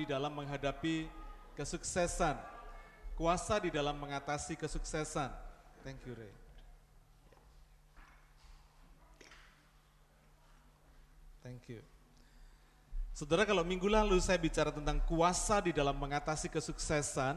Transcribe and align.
di 0.00 0.04
dalam 0.08 0.32
menghadapi 0.32 1.04
kesuksesan. 1.52 2.40
Kuasa 3.20 3.60
di 3.60 3.68
dalam 3.68 3.92
mengatasi 4.00 4.56
kesuksesan. 4.56 5.28
Thank 5.84 6.00
you, 6.08 6.16
Ray. 6.16 6.32
Thank 11.44 11.68
you. 11.68 11.84
Saudara 13.12 13.44
kalau 13.44 13.60
minggu 13.60 13.84
lalu 13.84 14.16
saya 14.24 14.40
bicara 14.40 14.72
tentang 14.72 14.96
kuasa 15.04 15.60
di 15.60 15.76
dalam 15.76 15.92
mengatasi 15.92 16.48
kesuksesan, 16.48 17.36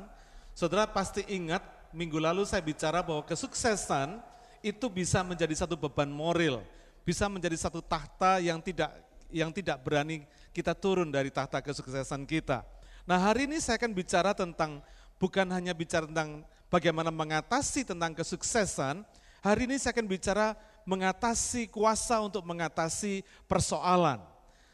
saudara 0.55 0.88
pasti 0.88 1.27
ingat 1.27 1.59
minggu 1.91 2.16
lalu 2.16 2.48
saya 2.48 2.64
bicara 2.64 3.04
bahwa 3.04 3.20
kesuksesan 3.27 4.23
itu 4.64 4.88
bisa 4.88 5.20
menjadi 5.27 5.52
satu 5.59 5.75
beban 5.75 6.07
moral, 6.07 6.64
bisa 7.04 7.27
menjadi 7.27 7.59
satu 7.59 7.84
tahta 7.84 8.39
yang 8.39 8.64
tidak 8.64 8.95
yang 9.27 9.52
tidak 9.52 9.82
berani 9.84 10.23
kita 10.54 10.77
turun 10.77 11.09
dari 11.09 11.33
tahta 11.33 11.59
kesuksesan 11.59 12.29
kita. 12.29 12.61
Nah 13.04 13.17
hari 13.19 13.49
ini 13.49 13.59
saya 13.59 13.81
akan 13.81 13.91
bicara 13.91 14.31
tentang 14.31 14.79
bukan 15.18 15.50
hanya 15.51 15.73
bicara 15.73 16.05
tentang 16.05 16.45
bagaimana 16.69 17.09
mengatasi 17.09 17.83
tentang 17.83 18.14
kesuksesan, 18.14 19.04
hari 19.42 19.65
ini 19.68 19.81
saya 19.81 19.97
akan 19.97 20.07
bicara 20.07 20.55
mengatasi 20.86 21.68
kuasa 21.68 22.21
untuk 22.21 22.45
mengatasi 22.45 23.25
persoalan. 23.50 24.21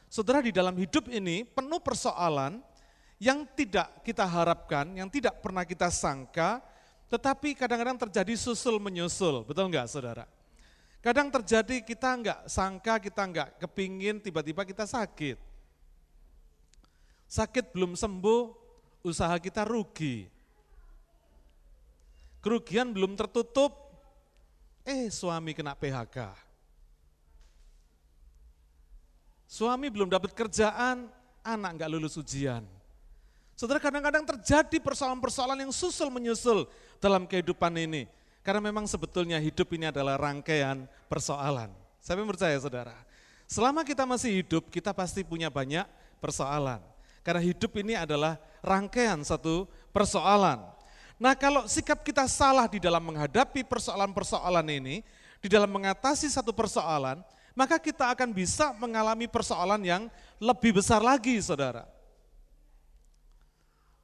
Saudara 0.09 0.41
di 0.41 0.53
dalam 0.53 0.73
hidup 0.77 1.07
ini 1.09 1.45
penuh 1.47 1.79
persoalan 1.79 2.61
yang 3.21 3.45
tidak 3.55 4.03
kita 4.03 4.25
harapkan, 4.25 4.89
yang 4.95 5.09
tidak 5.11 5.37
pernah 5.41 5.67
kita 5.67 5.91
sangka, 5.93 6.63
tetapi 7.09 7.57
kadang-kadang 7.57 7.97
terjadi 8.09 8.33
susul 8.37 8.77
menyusul, 8.77 9.41
betul 9.45 9.69
enggak 9.69 9.89
saudara? 9.89 10.25
Kadang 10.99 11.31
terjadi 11.31 11.81
kita 11.81 12.09
enggak 12.15 12.39
sangka, 12.45 12.99
kita 12.99 13.21
enggak 13.23 13.49
kepingin, 13.57 14.19
tiba-tiba 14.19 14.67
kita 14.67 14.83
sakit. 14.85 15.48
Sakit 17.29 17.69
belum 17.77 17.93
sembuh, 17.93 18.41
usaha 19.05 19.37
kita 19.37 19.61
rugi. 19.61 20.25
Kerugian 22.41 22.89
belum 22.89 23.13
tertutup, 23.13 23.77
eh 24.87 25.11
suami 25.11 25.51
kena 25.51 25.75
PHK 25.75 26.49
Suami 29.49 29.89
belum 29.89 30.13
dapat 30.13 30.37
kerjaan, 30.37 31.09
anak 31.41 31.71
nggak 31.73 31.89
lulus 31.89 32.21
ujian. 32.21 32.61
Saudara 33.57 33.81
kadang-kadang 33.81 34.21
terjadi 34.21 34.77
persoalan-persoalan 34.77 35.65
yang 35.65 35.73
susul 35.73 36.13
menyusul 36.13 36.69
dalam 37.01 37.25
kehidupan 37.25 37.73
ini. 37.81 38.05
Karena 38.45 38.69
memang 38.69 38.85
sebetulnya 38.85 39.41
hidup 39.41 39.73
ini 39.73 39.89
adalah 39.89 40.21
rangkaian 40.21 40.85
persoalan. 41.09 41.73
Saya 41.97 42.21
percaya 42.23 42.55
saudara. 42.61 42.93
Selama 43.49 43.81
kita 43.81 44.05
masih 44.05 44.45
hidup, 44.45 44.69
kita 44.69 44.93
pasti 44.93 45.25
punya 45.25 45.49
banyak 45.49 45.83
persoalan. 46.21 46.79
Karena 47.21 47.41
hidup 47.43 47.75
ini 47.79 47.93
adalah 47.95 48.39
rangkaian 48.63 49.19
satu 49.23 49.67
persoalan. 49.91 50.63
Nah 51.19 51.35
kalau 51.35 51.67
sikap 51.67 51.99
kita 51.99 52.23
salah 52.31 52.65
di 52.71 52.79
dalam 52.79 53.03
menghadapi 53.03 53.67
persoalan-persoalan 53.67 54.67
ini, 54.71 55.03
di 55.43 55.47
dalam 55.51 55.67
mengatasi 55.67 56.31
satu 56.31 56.55
persoalan, 56.55 57.19
maka 57.55 57.75
kita 57.75 58.07
akan 58.15 58.31
bisa 58.31 58.71
mengalami 58.79 59.27
persoalan 59.27 59.83
yang 59.83 60.03
lebih 60.39 60.79
besar 60.79 61.03
lagi, 61.03 61.35
saudara. 61.43 61.83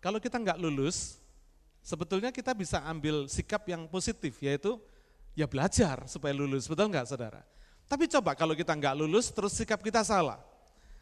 Kalau 0.04 0.20
kita 0.20 0.38
nggak 0.38 0.60
lulus, 0.60 1.18
sebetulnya 1.82 2.30
kita 2.30 2.54
bisa 2.54 2.84
ambil 2.86 3.32
sikap 3.32 3.64
yang 3.66 3.88
positif, 3.88 4.38
yaitu 4.44 4.76
ya 5.34 5.48
belajar 5.48 6.04
supaya 6.06 6.36
lulus, 6.36 6.68
betul 6.68 6.92
nggak 6.92 7.08
saudara? 7.10 7.42
Tapi 7.88 8.06
coba 8.12 8.38
kalau 8.38 8.54
kita 8.54 8.76
nggak 8.76 8.96
lulus, 9.02 9.34
terus 9.34 9.56
sikap 9.58 9.82
kita 9.82 10.06
salah, 10.06 10.38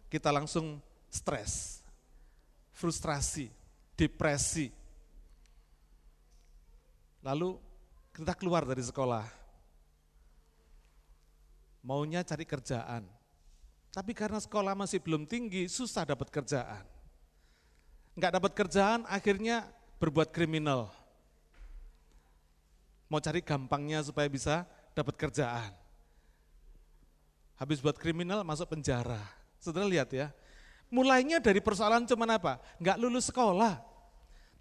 kita 0.08 0.31
langsung 0.31 0.80
stres, 1.11 1.83
frustrasi, 2.74 3.48
depresi. 3.96 4.74
Lalu 7.24 7.56
kita 8.12 8.36
keluar 8.36 8.68
dari 8.68 8.84
sekolah, 8.84 9.24
maunya 11.86 12.20
cari 12.25 12.44
kerjaan. 12.44 13.08
Tapi 13.94 14.12
karena 14.18 14.42
sekolah 14.42 14.74
masih 14.74 14.97
belum 15.00 15.30
tinggi, 15.30 15.70
susah 15.70 16.03
dapat 16.03 16.34
kerjaan. 16.34 16.81
Enggak 18.18 18.34
dapat 18.42 18.52
kerjaan, 18.58 19.06
akhirnya 19.06 19.70
berbuat 20.02 20.34
kriminal. 20.34 20.90
Mau 23.08 23.22
cari 23.22 23.46
gampangnya 23.46 24.02
supaya 24.02 24.26
bisa 24.26 24.66
dapat 24.97 25.14
kerjaan. 25.14 25.70
Habis 27.58 27.80
buat 27.80 27.96
kriminal, 27.96 28.42
masuk 28.42 28.74
penjara. 28.74 29.22
Saudara 29.62 29.86
lihat 29.86 30.09
ya, 30.09 30.34
mulainya 30.94 31.42
dari 31.42 31.58
persoalan 31.58 32.06
cuman 32.06 32.38
apa? 32.38 32.62
Enggak 32.78 32.98
lulus 33.02 33.34
sekolah. 33.34 33.81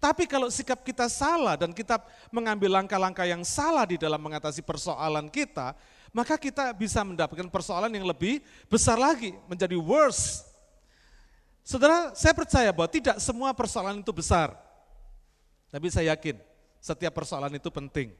Tapi 0.01 0.27
kalau 0.27 0.51
sikap 0.51 0.83
kita 0.83 1.07
salah 1.07 1.55
dan 1.55 1.71
kita 1.71 2.01
mengambil 2.33 2.75
langkah-langkah 2.81 3.23
yang 3.23 3.45
salah 3.47 3.87
di 3.87 3.95
dalam 3.95 4.19
mengatasi 4.19 4.59
persoalan 4.65 5.31
kita, 5.31 5.71
maka 6.11 6.35
kita 6.35 6.75
bisa 6.75 7.05
mendapatkan 7.07 7.47
persoalan 7.47 7.93
yang 7.93 8.03
lebih 8.03 8.43
besar 8.67 8.99
lagi, 8.99 9.31
menjadi 9.47 9.79
worse. 9.79 10.43
Saudara, 11.63 12.11
saya 12.11 12.35
percaya 12.35 12.75
bahwa 12.75 12.91
tidak 12.91 13.15
semua 13.23 13.55
persoalan 13.55 14.03
itu 14.03 14.11
besar. 14.11 14.51
Tapi 15.71 15.87
saya 15.87 16.11
yakin 16.11 16.35
setiap 16.83 17.15
persoalan 17.15 17.55
itu 17.55 17.71
penting. 17.71 18.11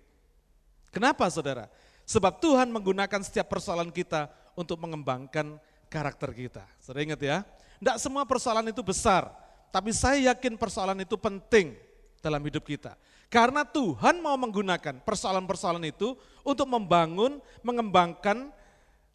Kenapa 0.87 1.27
saudara? 1.27 1.67
Sebab 2.07 2.39
Tuhan 2.39 2.71
menggunakan 2.71 3.19
setiap 3.19 3.51
persoalan 3.51 3.91
kita 3.91 4.31
untuk 4.55 4.79
mengembangkan 4.79 5.59
karakter 5.91 6.31
kita. 6.31 6.63
Saudara 6.79 7.03
ingat 7.03 7.19
ya, 7.19 7.43
tidak 7.83 7.99
semua 7.99 8.23
persoalan 8.23 8.71
itu 8.71 8.79
besar, 8.79 9.27
tapi 9.67 9.91
saya 9.91 10.31
yakin 10.31 10.55
persoalan 10.55 11.03
itu 11.03 11.19
penting 11.19 11.75
dalam 12.23 12.39
hidup 12.39 12.63
kita. 12.63 12.95
Karena 13.27 13.67
Tuhan 13.67 14.23
mau 14.23 14.39
menggunakan 14.39 15.03
persoalan-persoalan 15.03 15.83
itu 15.83 16.15
untuk 16.47 16.63
membangun, 16.63 17.43
mengembangkan 17.59 18.55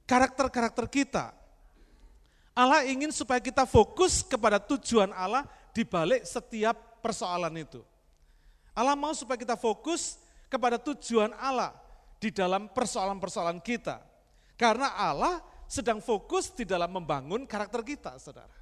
karakter-karakter 0.04 0.84
kita. 0.84 1.32
Allah 2.52 2.84
ingin 2.84 3.08
supaya 3.08 3.40
kita 3.40 3.64
fokus 3.64 4.20
kepada 4.20 4.60
tujuan 4.60 5.16
Allah 5.16 5.48
di 5.72 5.88
balik 5.88 6.28
setiap 6.28 6.76
persoalan 7.00 7.56
itu. 7.64 7.80
Allah 8.76 8.92
mau 8.92 9.16
supaya 9.16 9.40
kita 9.40 9.56
fokus 9.56 10.20
kepada 10.52 10.76
tujuan 10.76 11.32
Allah 11.40 11.72
di 12.20 12.28
dalam 12.28 12.68
persoalan-persoalan 12.68 13.64
kita. 13.64 14.04
Karena 14.60 14.92
Allah 14.92 15.40
sedang 15.68 16.00
fokus 16.00 16.48
di 16.48 16.64
dalam 16.64 16.88
membangun 16.88 17.44
karakter 17.44 17.84
kita, 17.84 18.16
saudara. 18.16 18.56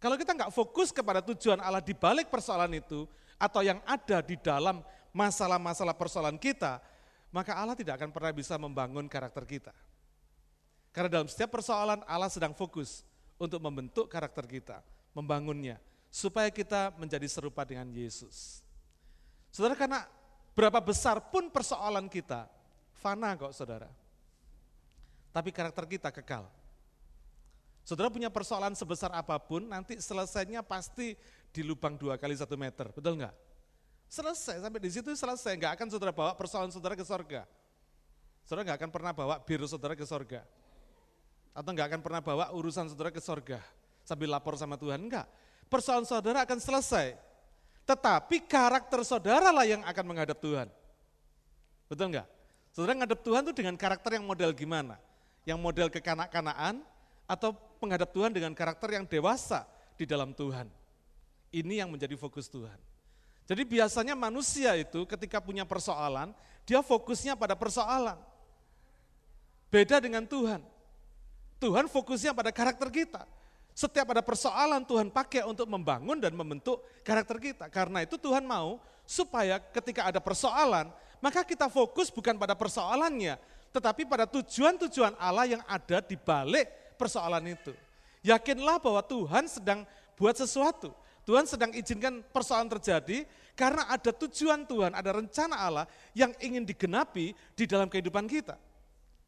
Kalau 0.00 0.16
kita 0.16 0.32
nggak 0.32 0.52
fokus 0.52 0.88
kepada 0.88 1.20
tujuan 1.20 1.60
Allah 1.60 1.84
di 1.84 1.92
balik 1.92 2.32
persoalan 2.32 2.72
itu, 2.72 3.04
atau 3.36 3.60
yang 3.60 3.84
ada 3.84 4.24
di 4.24 4.40
dalam 4.40 4.80
masalah-masalah 5.12 5.92
persoalan 5.92 6.40
kita, 6.40 6.80
maka 7.28 7.52
Allah 7.52 7.76
tidak 7.76 8.00
akan 8.00 8.08
pernah 8.08 8.32
bisa 8.32 8.56
membangun 8.56 9.04
karakter 9.04 9.44
kita. 9.44 9.72
Karena 10.96 11.20
dalam 11.20 11.28
setiap 11.28 11.52
persoalan 11.52 12.00
Allah 12.08 12.32
sedang 12.32 12.56
fokus 12.56 13.04
untuk 13.36 13.60
membentuk 13.60 14.08
karakter 14.08 14.48
kita, 14.48 14.80
membangunnya, 15.12 15.76
supaya 16.08 16.48
kita 16.48 16.96
menjadi 16.96 17.28
serupa 17.28 17.68
dengan 17.68 17.92
Yesus. 17.92 18.64
Saudara, 19.52 19.76
karena 19.76 20.08
berapa 20.56 20.80
besar 20.80 21.20
pun 21.28 21.52
persoalan 21.52 22.08
kita, 22.08 22.48
fana 22.96 23.36
kok 23.36 23.52
saudara. 23.52 23.92
Tapi 25.36 25.52
karakter 25.52 25.84
kita 25.84 26.08
kekal. 26.08 26.48
Saudara 27.84 28.08
punya 28.08 28.32
persoalan 28.32 28.72
sebesar 28.72 29.12
apa 29.12 29.36
pun, 29.36 29.68
nanti 29.68 30.00
selesainya 30.00 30.64
pasti 30.64 31.12
di 31.52 31.60
lubang 31.60 31.92
dua 32.00 32.16
kali 32.16 32.32
satu 32.32 32.56
meter, 32.56 32.88
betul 32.88 33.20
nggak? 33.20 33.36
Selesai, 34.08 34.64
sampai 34.64 34.80
di 34.80 34.88
situ 34.88 35.12
selesai, 35.12 35.52
nggak 35.60 35.72
akan 35.76 35.86
saudara 35.92 36.10
bawa 36.16 36.32
persoalan 36.32 36.72
saudara 36.72 36.96
ke 36.96 37.04
sorga. 37.04 37.44
Saudara 38.48 38.64
nggak 38.64 38.78
akan 38.80 38.90
pernah 38.90 39.12
bawa 39.12 39.34
biru 39.44 39.68
saudara 39.68 39.92
ke 39.92 40.08
sorga. 40.08 40.40
Atau 41.52 41.70
nggak 41.76 41.92
akan 41.92 42.00
pernah 42.00 42.24
bawa 42.24 42.48
urusan 42.56 42.88
saudara 42.88 43.12
ke 43.12 43.20
sorga, 43.20 43.60
sambil 44.08 44.32
lapor 44.32 44.56
sama 44.56 44.80
Tuhan, 44.80 45.04
enggak. 45.04 45.28
Persoalan 45.68 46.08
saudara 46.08 46.48
akan 46.48 46.58
selesai, 46.58 47.12
tetapi 47.84 48.40
karakter 48.48 49.04
saudara 49.04 49.52
lah 49.52 49.68
yang 49.68 49.84
akan 49.84 50.04
menghadap 50.08 50.40
Tuhan. 50.40 50.72
Betul 51.92 52.16
nggak? 52.16 52.26
Saudara 52.72 52.96
menghadap 52.96 53.20
Tuhan 53.20 53.44
itu 53.44 53.52
dengan 53.52 53.76
karakter 53.76 54.16
yang 54.16 54.24
model 54.24 54.50
gimana? 54.56 54.96
Yang 55.46 55.58
model 55.62 55.88
kekanak-kanaan 55.88 56.82
atau 57.24 57.54
menghadap 57.78 58.10
Tuhan 58.10 58.34
dengan 58.34 58.50
karakter 58.50 58.98
yang 58.98 59.06
dewasa 59.06 59.62
di 59.94 60.02
dalam 60.04 60.34
Tuhan. 60.34 60.66
Ini 61.54 61.86
yang 61.86 61.90
menjadi 61.94 62.18
fokus 62.18 62.50
Tuhan. 62.50 62.76
Jadi 63.46 63.62
biasanya 63.62 64.18
manusia 64.18 64.74
itu 64.74 65.06
ketika 65.06 65.38
punya 65.38 65.62
persoalan, 65.62 66.34
dia 66.66 66.82
fokusnya 66.82 67.38
pada 67.38 67.54
persoalan. 67.54 68.18
Beda 69.70 70.02
dengan 70.02 70.26
Tuhan. 70.26 70.58
Tuhan 71.62 71.86
fokusnya 71.86 72.34
pada 72.34 72.50
karakter 72.50 72.90
kita. 72.90 73.22
Setiap 73.76 74.08
ada 74.16 74.24
persoalan 74.24 74.82
Tuhan 74.82 75.12
pakai 75.12 75.46
untuk 75.46 75.68
membangun 75.68 76.18
dan 76.18 76.34
membentuk 76.34 76.82
karakter 77.06 77.38
kita. 77.38 77.70
Karena 77.70 78.02
itu 78.02 78.18
Tuhan 78.18 78.42
mau 78.42 78.82
supaya 79.06 79.60
ketika 79.60 80.10
ada 80.10 80.18
persoalan, 80.18 80.90
maka 81.22 81.46
kita 81.46 81.70
fokus 81.70 82.10
bukan 82.10 82.34
pada 82.40 82.58
persoalannya, 82.58 83.38
tetapi 83.76 84.08
pada 84.08 84.24
tujuan-tujuan 84.24 85.12
Allah 85.20 85.44
yang 85.44 85.62
ada 85.68 86.00
di 86.00 86.16
balik 86.16 86.96
persoalan 86.96 87.44
itu. 87.52 87.76
Yakinlah 88.24 88.80
bahwa 88.80 89.04
Tuhan 89.04 89.44
sedang 89.44 89.84
buat 90.16 90.32
sesuatu. 90.32 90.96
Tuhan 91.28 91.44
sedang 91.44 91.68
izinkan 91.76 92.24
persoalan 92.32 92.72
terjadi 92.72 93.28
karena 93.52 93.84
ada 93.92 94.14
tujuan 94.16 94.64
Tuhan, 94.64 94.96
ada 94.96 95.10
rencana 95.12 95.60
Allah 95.60 95.84
yang 96.16 96.32
ingin 96.40 96.64
digenapi 96.64 97.36
di 97.52 97.64
dalam 97.68 97.92
kehidupan 97.92 98.24
kita. 98.24 98.56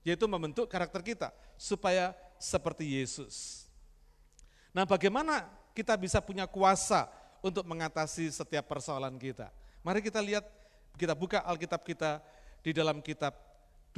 Yaitu 0.01 0.25
membentuk 0.25 0.65
karakter 0.71 1.05
kita 1.05 1.29
supaya 1.61 2.17
seperti 2.41 2.97
Yesus. 2.97 3.69
Nah 4.73 4.89
bagaimana 4.89 5.45
kita 5.77 5.93
bisa 6.01 6.25
punya 6.25 6.49
kuasa 6.49 7.11
untuk 7.45 7.69
mengatasi 7.69 8.33
setiap 8.33 8.65
persoalan 8.65 9.19
kita? 9.21 9.53
Mari 9.85 10.01
kita 10.01 10.23
lihat, 10.25 10.47
kita 10.97 11.13
buka 11.13 11.45
Alkitab 11.45 11.85
kita 11.85 12.23
di 12.63 12.73
dalam 12.73 13.03
kitab 13.05 13.48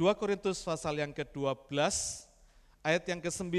2 0.01 0.17
Korintus 0.17 0.65
pasal 0.65 0.97
yang 0.97 1.13
ke-12 1.13 1.77
ayat 2.81 3.03
yang 3.05 3.21
ke-9. 3.21 3.53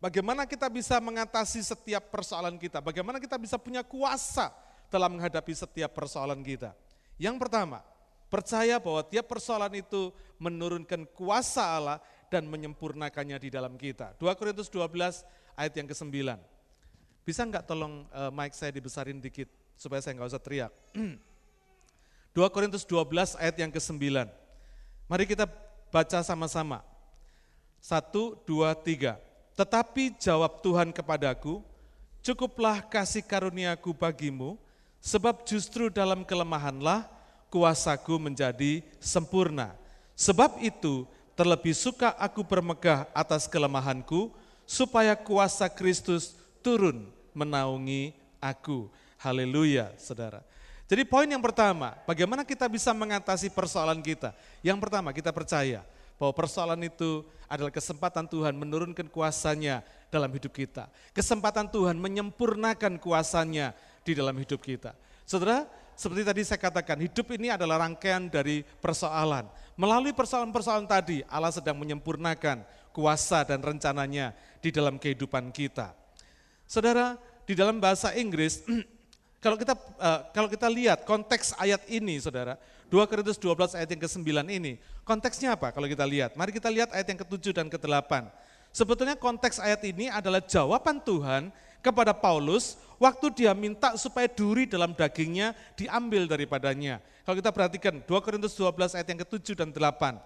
Bagaimana 0.00 0.48
kita 0.48 0.72
bisa 0.72 0.96
mengatasi 1.04 1.60
setiap 1.60 2.08
persoalan 2.08 2.56
kita? 2.56 2.80
Bagaimana 2.80 3.20
kita 3.20 3.36
bisa 3.36 3.60
punya 3.60 3.84
kuasa 3.84 4.48
dalam 4.88 5.20
menghadapi 5.20 5.52
setiap 5.52 5.92
persoalan 5.92 6.40
kita? 6.40 6.72
Yang 7.20 7.44
pertama, 7.44 7.84
percaya 8.32 8.80
bahwa 8.80 9.04
tiap 9.04 9.28
persoalan 9.28 9.84
itu 9.84 10.08
menurunkan 10.40 11.12
kuasa 11.12 11.60
Allah 11.60 11.98
dan 12.32 12.48
menyempurnakannya 12.48 13.36
di 13.36 13.52
dalam 13.52 13.76
kita. 13.76 14.16
2 14.16 14.32
Korintus 14.32 14.72
12 14.72 15.60
ayat 15.60 15.76
yang 15.76 15.92
ke-9. 15.92 16.08
Bisa 17.20 17.44
enggak 17.44 17.68
tolong 17.68 18.08
uh, 18.16 18.32
mic 18.32 18.56
saya 18.56 18.72
dibesarin 18.72 19.20
dikit 19.20 19.52
supaya 19.76 20.00
saya 20.00 20.16
enggak 20.16 20.32
usah 20.32 20.40
teriak. 20.40 20.72
2 22.32 22.48
Korintus 22.48 22.88
12 22.88 23.36
ayat 23.36 23.56
yang 23.60 23.68
ke-9. 23.68 24.40
Mari 25.04 25.28
kita 25.28 25.44
baca 25.92 26.24
sama-sama. 26.24 26.80
Satu, 27.76 28.40
dua, 28.48 28.72
tiga. 28.72 29.20
Tetapi 29.52 30.16
jawab 30.16 30.64
Tuhan 30.64 30.88
kepadaku, 30.90 31.60
cukuplah 32.24 32.80
kasih 32.80 33.20
karuniaku 33.20 33.92
bagimu, 33.92 34.56
sebab 35.04 35.44
justru 35.44 35.92
dalam 35.92 36.24
kelemahanlah 36.24 37.04
kuasaku 37.52 38.16
menjadi 38.16 38.80
sempurna. 38.96 39.76
Sebab 40.16 40.64
itu 40.64 41.04
terlebih 41.36 41.76
suka 41.76 42.16
aku 42.16 42.40
bermegah 42.40 43.04
atas 43.12 43.44
kelemahanku, 43.44 44.32
supaya 44.64 45.12
kuasa 45.12 45.68
Kristus 45.68 46.32
turun 46.64 47.12
menaungi 47.36 48.16
aku. 48.40 48.88
Haleluya, 49.20 49.92
saudara. 50.00 50.40
Jadi 50.94 51.10
poin 51.10 51.26
yang 51.26 51.42
pertama, 51.42 51.98
bagaimana 52.06 52.46
kita 52.46 52.70
bisa 52.70 52.94
mengatasi 52.94 53.50
persoalan 53.50 53.98
kita? 53.98 54.30
Yang 54.62 54.78
pertama, 54.78 55.10
kita 55.10 55.34
percaya 55.34 55.82
bahwa 56.14 56.30
persoalan 56.30 56.78
itu 56.86 57.26
adalah 57.50 57.74
kesempatan 57.74 58.30
Tuhan 58.30 58.54
menurunkan 58.54 59.10
kuasanya 59.10 59.82
dalam 60.06 60.30
hidup 60.30 60.54
kita. 60.54 60.86
Kesempatan 61.10 61.66
Tuhan 61.66 61.98
menyempurnakan 61.98 63.02
kuasanya 63.02 63.74
di 64.06 64.14
dalam 64.14 64.38
hidup 64.38 64.62
kita. 64.62 64.94
Saudara, 65.26 65.66
seperti 65.98 66.22
tadi 66.30 66.46
saya 66.46 66.62
katakan, 66.62 67.02
hidup 67.02 67.26
ini 67.34 67.50
adalah 67.50 67.82
rangkaian 67.82 68.30
dari 68.30 68.62
persoalan. 68.62 69.50
Melalui 69.74 70.14
persoalan-persoalan 70.14 70.86
tadi, 70.86 71.26
Allah 71.26 71.50
sedang 71.50 71.74
menyempurnakan 71.74 72.62
kuasa 72.94 73.42
dan 73.42 73.58
rencananya 73.58 74.30
di 74.62 74.70
dalam 74.70 75.02
kehidupan 75.02 75.50
kita. 75.50 75.90
Saudara, 76.70 77.18
di 77.42 77.58
dalam 77.58 77.82
bahasa 77.82 78.14
Inggris, 78.14 78.62
kalau 79.44 79.60
kita 79.60 79.76
eh, 79.76 80.20
kalau 80.32 80.48
kita 80.48 80.64
lihat 80.72 81.04
konteks 81.04 81.52
ayat 81.60 81.84
ini, 81.92 82.16
saudara, 82.16 82.56
2 82.88 82.96
Korintus 83.04 83.36
12 83.36 83.76
ayat 83.76 83.88
yang 83.92 84.00
ke-9 84.00 84.24
ini, 84.48 84.80
konteksnya 85.04 85.52
apa 85.52 85.68
kalau 85.68 85.84
kita 85.84 86.00
lihat? 86.08 86.32
Mari 86.32 86.56
kita 86.56 86.72
lihat 86.72 86.96
ayat 86.96 87.04
yang 87.12 87.20
ke-7 87.20 87.52
dan 87.52 87.68
ke-8. 87.68 88.24
Sebetulnya 88.72 89.20
konteks 89.20 89.60
ayat 89.60 89.84
ini 89.84 90.08
adalah 90.08 90.40
jawaban 90.40 90.96
Tuhan 90.96 91.52
kepada 91.84 92.16
Paulus 92.16 92.80
waktu 92.96 93.44
dia 93.44 93.52
minta 93.52 93.92
supaya 94.00 94.24
duri 94.24 94.64
dalam 94.64 94.96
dagingnya 94.96 95.52
diambil 95.76 96.24
daripadanya. 96.24 97.04
Kalau 97.28 97.36
kita 97.36 97.52
perhatikan 97.52 98.00
2 98.00 98.24
Korintus 98.24 98.56
12 98.56 98.96
ayat 98.96 99.08
yang 99.12 99.20
ke-7 99.28 99.60
dan 99.60 99.68
8, 99.76 100.16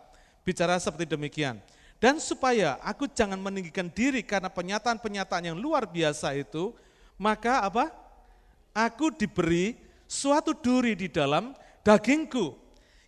bicara 0.46 0.78
seperti 0.78 1.10
demikian. 1.10 1.58
Dan 1.98 2.22
supaya 2.22 2.78
aku 2.86 3.10
jangan 3.10 3.42
meninggikan 3.42 3.90
diri 3.90 4.22
karena 4.22 4.46
penyataan-penyataan 4.46 5.50
yang 5.50 5.58
luar 5.58 5.90
biasa 5.90 6.30
itu, 6.38 6.70
maka 7.18 7.66
apa? 7.66 7.90
Aku 8.78 9.10
diberi 9.10 9.74
suatu 10.06 10.54
duri 10.54 10.94
di 10.94 11.10
dalam 11.10 11.50
dagingku, 11.82 12.54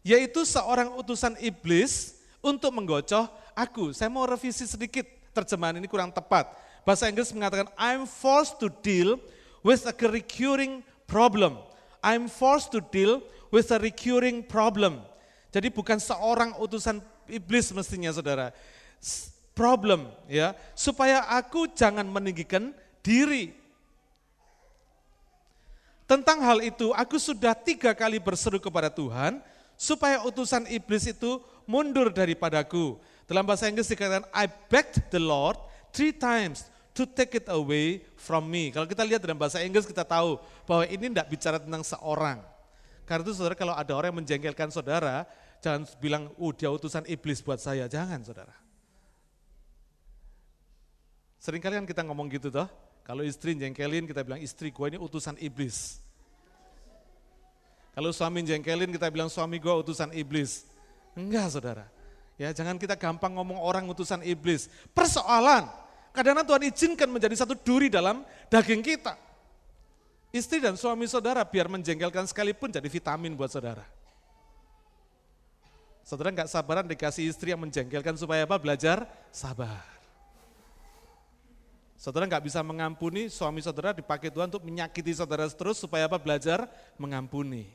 yaitu 0.02 0.42
seorang 0.42 0.90
utusan 0.98 1.38
iblis 1.38 2.18
untuk 2.42 2.74
menggocoh 2.74 3.30
aku. 3.54 3.94
Saya 3.94 4.10
mau 4.10 4.26
revisi 4.26 4.66
sedikit, 4.66 5.06
terjemahan 5.30 5.78
ini 5.78 5.86
kurang 5.86 6.10
tepat. 6.10 6.50
Bahasa 6.82 7.06
Inggris 7.06 7.30
mengatakan, 7.30 7.70
I'm 7.78 8.02
forced 8.02 8.58
to 8.58 8.72
deal 8.82 9.22
with 9.62 9.86
a 9.86 9.94
recurring 10.10 10.82
problem. 11.06 11.62
I'm 12.02 12.26
forced 12.26 12.72
to 12.72 12.80
deal 12.80 13.20
with 13.52 13.70
a 13.70 13.78
recurring 13.78 14.42
problem. 14.42 15.04
Jadi 15.54 15.68
bukan 15.70 16.00
seorang 16.00 16.56
utusan 16.58 16.98
iblis 17.28 17.70
mestinya 17.70 18.10
saudara. 18.10 18.50
Problem 19.52 20.08
ya, 20.24 20.56
supaya 20.72 21.28
aku 21.28 21.68
jangan 21.76 22.08
meninggikan 22.08 22.72
diri. 23.04 23.59
Tentang 26.10 26.42
hal 26.42 26.58
itu, 26.58 26.90
aku 26.90 27.22
sudah 27.22 27.54
tiga 27.54 27.94
kali 27.94 28.18
berseru 28.18 28.58
kepada 28.58 28.90
Tuhan, 28.90 29.38
supaya 29.78 30.18
utusan 30.26 30.66
iblis 30.66 31.06
itu 31.06 31.38
mundur 31.70 32.10
daripadaku. 32.10 32.98
Dalam 33.30 33.46
bahasa 33.46 33.70
Inggris 33.70 33.86
dikatakan, 33.86 34.26
I 34.34 34.50
begged 34.50 35.06
the 35.14 35.22
Lord 35.22 35.54
three 35.94 36.10
times 36.10 36.66
to 36.98 37.06
take 37.06 37.38
it 37.38 37.46
away 37.46 38.02
from 38.18 38.50
me. 38.50 38.74
Kalau 38.74 38.90
kita 38.90 39.06
lihat 39.06 39.22
dalam 39.22 39.38
bahasa 39.38 39.62
Inggris 39.62 39.86
kita 39.86 40.02
tahu 40.02 40.42
bahwa 40.66 40.82
ini 40.90 41.14
tidak 41.14 41.30
bicara 41.30 41.62
tentang 41.62 41.86
seorang. 41.86 42.42
Karena 43.06 43.22
itu 43.22 43.38
saudara 43.38 43.54
kalau 43.54 43.78
ada 43.78 43.94
orang 43.94 44.10
yang 44.10 44.18
menjengkelkan 44.18 44.74
saudara, 44.74 45.22
jangan 45.62 45.86
bilang, 46.02 46.26
oh 46.42 46.50
dia 46.50 46.74
utusan 46.74 47.06
iblis 47.06 47.38
buat 47.38 47.62
saya. 47.62 47.86
Jangan 47.86 48.18
saudara. 48.26 48.58
Sering 51.38 51.62
kali 51.62 51.78
kan 51.78 51.86
kita 51.86 52.02
ngomong 52.02 52.26
gitu 52.34 52.50
toh, 52.50 52.66
kalau 53.04 53.26
istri 53.26 53.56
jengkelin 53.56 54.06
kita 54.06 54.22
bilang 54.22 54.40
istri 54.40 54.70
gue 54.70 54.86
ini 54.92 54.98
utusan 55.00 55.34
iblis. 55.40 56.00
Kalau 57.90 58.14
suami 58.14 58.46
jengkelin 58.46 58.90
kita 58.94 59.10
bilang 59.10 59.28
suami 59.28 59.58
gue 59.58 59.74
utusan 59.74 60.14
iblis. 60.14 60.64
Enggak 61.18 61.52
saudara. 61.52 61.86
Ya 62.40 62.48
jangan 62.56 62.80
kita 62.80 62.96
gampang 62.96 63.36
ngomong 63.36 63.60
orang 63.60 63.84
utusan 63.90 64.24
iblis. 64.24 64.72
Persoalan, 64.96 65.68
kadang 66.16 66.40
kadang 66.40 66.46
Tuhan 66.48 66.62
izinkan 66.72 67.08
menjadi 67.12 67.36
satu 67.36 67.52
duri 67.52 67.92
dalam 67.92 68.24
daging 68.48 68.80
kita. 68.80 69.12
Istri 70.30 70.62
dan 70.62 70.78
suami 70.78 71.10
saudara 71.10 71.42
biar 71.42 71.66
menjengkelkan 71.66 72.24
sekalipun 72.24 72.70
jadi 72.70 72.86
vitamin 72.86 73.34
buat 73.34 73.50
saudara. 73.50 73.82
Saudara 76.06 76.32
nggak 76.32 76.48
sabaran 76.48 76.86
dikasih 76.86 77.28
istri 77.28 77.52
yang 77.52 77.60
menjengkelkan 77.60 78.16
supaya 78.16 78.46
apa? 78.46 78.56
Belajar 78.56 79.04
sabar. 79.28 79.99
Saudara 82.00 82.24
nggak 82.24 82.48
bisa 82.48 82.64
mengampuni, 82.64 83.28
suami 83.28 83.60
saudara 83.60 83.92
dipakai 83.92 84.32
Tuhan 84.32 84.48
untuk 84.48 84.64
menyakiti 84.64 85.12
saudara 85.12 85.44
terus 85.52 85.76
supaya 85.76 86.08
apa? 86.08 86.16
Belajar 86.16 86.64
mengampuni. 86.96 87.68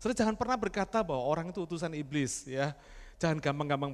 Saudara 0.00 0.16
jangan 0.16 0.32
pernah 0.32 0.56
berkata 0.56 1.04
bahwa 1.04 1.20
orang 1.20 1.52
itu 1.52 1.60
utusan 1.60 1.92
iblis 1.92 2.48
ya. 2.48 2.72
Jangan 3.20 3.36
gampang-gampang 3.36 3.92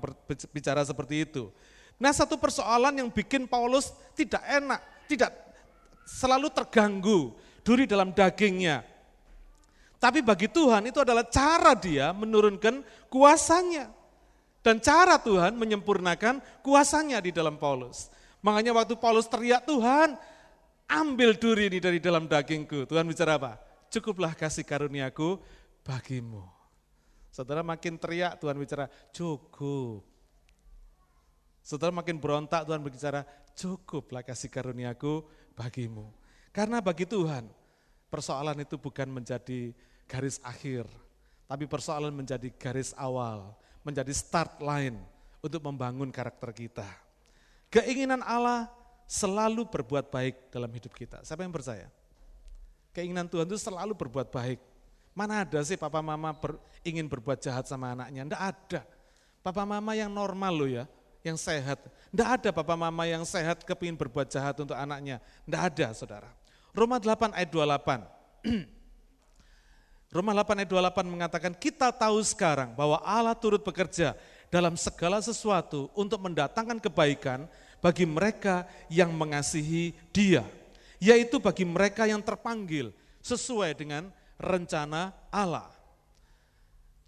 bicara 0.55 0.87
seperti 0.87 1.27
itu. 1.27 1.51
Nah 1.99 2.15
satu 2.15 2.39
persoalan 2.39 2.95
yang 2.95 3.11
bikin 3.11 3.51
Paulus 3.51 3.91
tidak 4.15 4.39
enak, 4.47 4.79
tidak 5.11 5.35
selalu 6.07 6.47
terganggu, 6.55 7.35
duri 7.67 7.83
dalam 7.83 8.15
dagingnya. 8.15 8.87
Tapi 9.99 10.23
bagi 10.23 10.47
Tuhan 10.47 10.95
itu 10.95 11.03
adalah 11.03 11.27
cara 11.27 11.75
dia 11.75 12.15
menurunkan 12.15 12.87
kuasanya. 13.11 13.91
Dan 14.63 14.79
cara 14.79 15.19
Tuhan 15.19 15.59
menyempurnakan 15.59 16.39
kuasanya 16.63 17.19
di 17.19 17.35
dalam 17.35 17.59
Paulus. 17.59 18.22
Makanya 18.43 18.75
waktu 18.75 18.99
Paulus 18.99 19.31
teriak, 19.31 19.63
Tuhan 19.65 20.19
ambil 20.91 21.39
duri 21.39 21.71
ini 21.71 21.79
dari 21.79 22.03
dalam 22.03 22.27
dagingku. 22.27 22.85
Tuhan 22.91 23.07
bicara 23.07 23.39
apa? 23.39 23.57
Cukuplah 23.89 24.35
kasih 24.35 24.67
karuniaku 24.67 25.39
bagimu. 25.87 26.43
Saudara 27.33 27.65
makin 27.65 27.97
teriak, 27.97 28.37
Tuhan 28.43 28.59
bicara, 28.61 28.91
cukup. 29.15 30.05
Saudara 31.63 31.95
makin 31.95 32.19
berontak, 32.19 32.67
Tuhan 32.67 32.83
berbicara, 32.83 33.23
cukuplah 33.55 34.27
kasih 34.27 34.51
karuniaku 34.51 35.23
bagimu. 35.55 36.11
Karena 36.51 36.83
bagi 36.83 37.07
Tuhan, 37.07 37.47
persoalan 38.11 38.61
itu 38.61 38.77
bukan 38.77 39.09
menjadi 39.09 39.73
garis 40.05 40.43
akhir, 40.45 40.85
tapi 41.47 41.65
persoalan 41.65 42.13
menjadi 42.13 42.51
garis 42.59 42.93
awal, 42.99 43.55
menjadi 43.87 44.13
start 44.13 44.61
line 44.61 45.01
untuk 45.41 45.63
membangun 45.65 46.11
karakter 46.13 46.51
kita. 46.53 47.02
Keinginan 47.73 48.21
Allah 48.21 48.69
selalu 49.09 49.65
berbuat 49.65 50.13
baik 50.13 50.53
dalam 50.53 50.69
hidup 50.69 50.93
kita. 50.93 51.25
Siapa 51.25 51.41
yang 51.41 51.57
percaya? 51.57 51.89
Keinginan 52.93 53.25
Tuhan 53.25 53.49
itu 53.49 53.57
selalu 53.57 53.97
berbuat 53.97 54.29
baik. 54.29 54.61
Mana 55.17 55.45
ada 55.45 55.61
sih 55.65 55.81
papa 55.81 56.05
mama 56.05 56.37
ber, 56.37 56.61
ingin 56.85 57.09
berbuat 57.09 57.41
jahat 57.41 57.65
sama 57.65 57.97
anaknya? 57.97 58.29
Tidak 58.29 58.43
ada. 58.45 58.81
Papa 59.41 59.65
mama 59.65 59.97
yang 59.97 60.13
normal 60.13 60.53
loh 60.53 60.69
ya, 60.69 60.85
yang 61.25 61.41
sehat. 61.41 61.81
Tidak 62.13 62.29
ada 62.29 62.49
papa 62.53 62.77
mama 62.77 63.09
yang 63.09 63.25
sehat 63.25 63.65
kepingin 63.65 63.97
berbuat 63.97 64.29
jahat 64.29 64.57
untuk 64.61 64.77
anaknya. 64.77 65.21
Tidak 65.49 65.61
ada 65.61 65.87
saudara. 65.97 66.29
Roma 66.77 67.01
8 67.01 67.33
ayat 67.33 67.49
28. 67.49 68.05
Roma 70.17 70.37
8 70.37 70.61
ayat 70.61 70.69
28 70.69 71.09
mengatakan 71.09 71.53
kita 71.57 71.89
tahu 71.89 72.21
sekarang 72.21 72.77
bahwa 72.77 73.01
Allah 73.01 73.33
turut 73.33 73.65
bekerja 73.65 74.13
dalam 74.53 74.77
segala 74.77 75.25
sesuatu 75.25 75.89
untuk 75.97 76.21
mendatangkan 76.29 76.77
kebaikan 76.77 77.49
bagi 77.81 78.05
mereka 78.05 78.69
yang 78.93 79.09
mengasihi 79.17 79.97
dia. 80.13 80.45
Yaitu 81.01 81.41
bagi 81.41 81.65
mereka 81.65 82.05
yang 82.05 82.21
terpanggil 82.21 82.93
sesuai 83.25 83.73
dengan 83.73 84.13
rencana 84.37 85.17
Allah. 85.33 85.73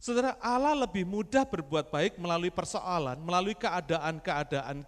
Saudara, 0.01 0.35
Allah 0.41 0.89
lebih 0.89 1.05
mudah 1.05 1.45
berbuat 1.47 1.93
baik 1.93 2.19
melalui 2.19 2.51
persoalan, 2.51 3.21
melalui 3.21 3.55
keadaan-keadaan 3.55 4.83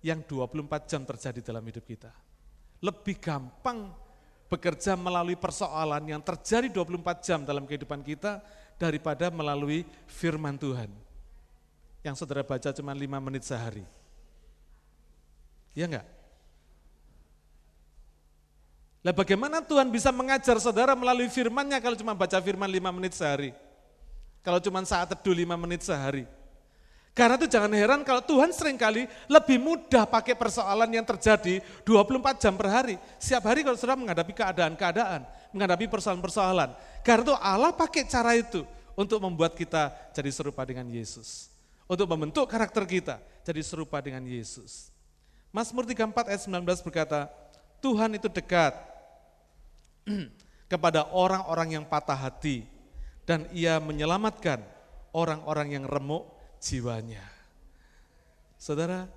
yang 0.00 0.22
24 0.24 0.90
jam 0.90 1.02
terjadi 1.04 1.42
dalam 1.42 1.62
hidup 1.66 1.84
kita. 1.84 2.10
Lebih 2.80 3.18
gampang 3.18 3.92
bekerja 4.48 4.96
melalui 4.96 5.36
persoalan 5.36 6.02
yang 6.06 6.22
terjadi 6.24 6.70
24 6.70 7.26
jam 7.26 7.42
dalam 7.44 7.68
kehidupan 7.68 8.00
kita 8.00 8.40
daripada 8.80 9.28
melalui 9.28 9.84
firman 10.08 10.56
Tuhan. 10.56 11.07
Yang 12.02 12.24
saudara 12.24 12.46
baca 12.46 12.70
cuma 12.70 12.94
5 12.94 13.26
menit 13.26 13.42
sehari. 13.46 13.84
Iya 15.74 15.86
enggak? 15.86 16.06
Lah 19.06 19.14
bagaimana 19.14 19.62
Tuhan 19.62 19.88
bisa 19.94 20.10
mengajar 20.10 20.58
saudara 20.58 20.98
melalui 20.98 21.30
firmannya 21.30 21.78
kalau 21.78 21.94
cuma 21.94 22.18
baca 22.18 22.38
firman 22.42 22.66
5 22.66 22.96
menit 22.98 23.14
sehari? 23.14 23.50
Kalau 24.42 24.64
cuma 24.64 24.80
saat 24.86 25.12
teduh 25.12 25.36
lima 25.36 25.60
menit 25.60 25.84
sehari. 25.84 26.24
Karena 27.12 27.34
itu 27.34 27.50
jangan 27.50 27.74
heran 27.74 28.00
kalau 28.06 28.22
Tuhan 28.22 28.54
sering 28.54 28.78
kali 28.78 29.10
lebih 29.26 29.58
mudah 29.58 30.06
pakai 30.06 30.38
persoalan 30.38 30.86
yang 30.86 31.02
terjadi 31.02 31.58
24 31.82 32.38
jam 32.38 32.54
per 32.54 32.70
hari. 32.70 32.94
Siap 33.18 33.42
hari 33.42 33.66
kalau 33.66 33.74
saudara 33.74 33.98
menghadapi 33.98 34.32
keadaan-keadaan, 34.32 35.26
menghadapi 35.50 35.90
persoalan-persoalan. 35.90 36.78
Karena 37.02 37.22
itu 37.26 37.34
Allah 37.34 37.74
pakai 37.74 38.06
cara 38.06 38.38
itu 38.38 38.62
untuk 38.94 39.18
membuat 39.18 39.58
kita 39.58 39.90
jadi 40.14 40.30
serupa 40.30 40.62
dengan 40.62 40.86
Yesus. 40.86 41.50
Untuk 41.88 42.04
membentuk 42.04 42.44
karakter 42.44 42.84
kita 42.84 43.16
jadi 43.48 43.64
serupa 43.64 44.04
dengan 44.04 44.20
Yesus. 44.28 44.92
Mazmur 45.48 45.88
34 45.88 46.28
ayat 46.28 46.42
19 46.44 46.84
berkata, 46.84 47.32
Tuhan 47.80 48.12
itu 48.12 48.28
dekat 48.28 48.76
kepada 50.72 51.08
orang-orang 51.16 51.80
yang 51.80 51.84
patah 51.88 52.28
hati 52.28 52.68
dan 53.24 53.48
ia 53.56 53.80
menyelamatkan 53.80 54.60
orang-orang 55.16 55.80
yang 55.80 55.84
remuk 55.88 56.28
jiwanya. 56.60 57.24
Saudara, 58.60 59.08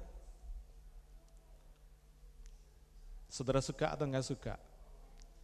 saudara 3.27 3.59
suka 3.59 3.91
atau 3.91 4.07
enggak 4.07 4.23
suka, 4.23 4.55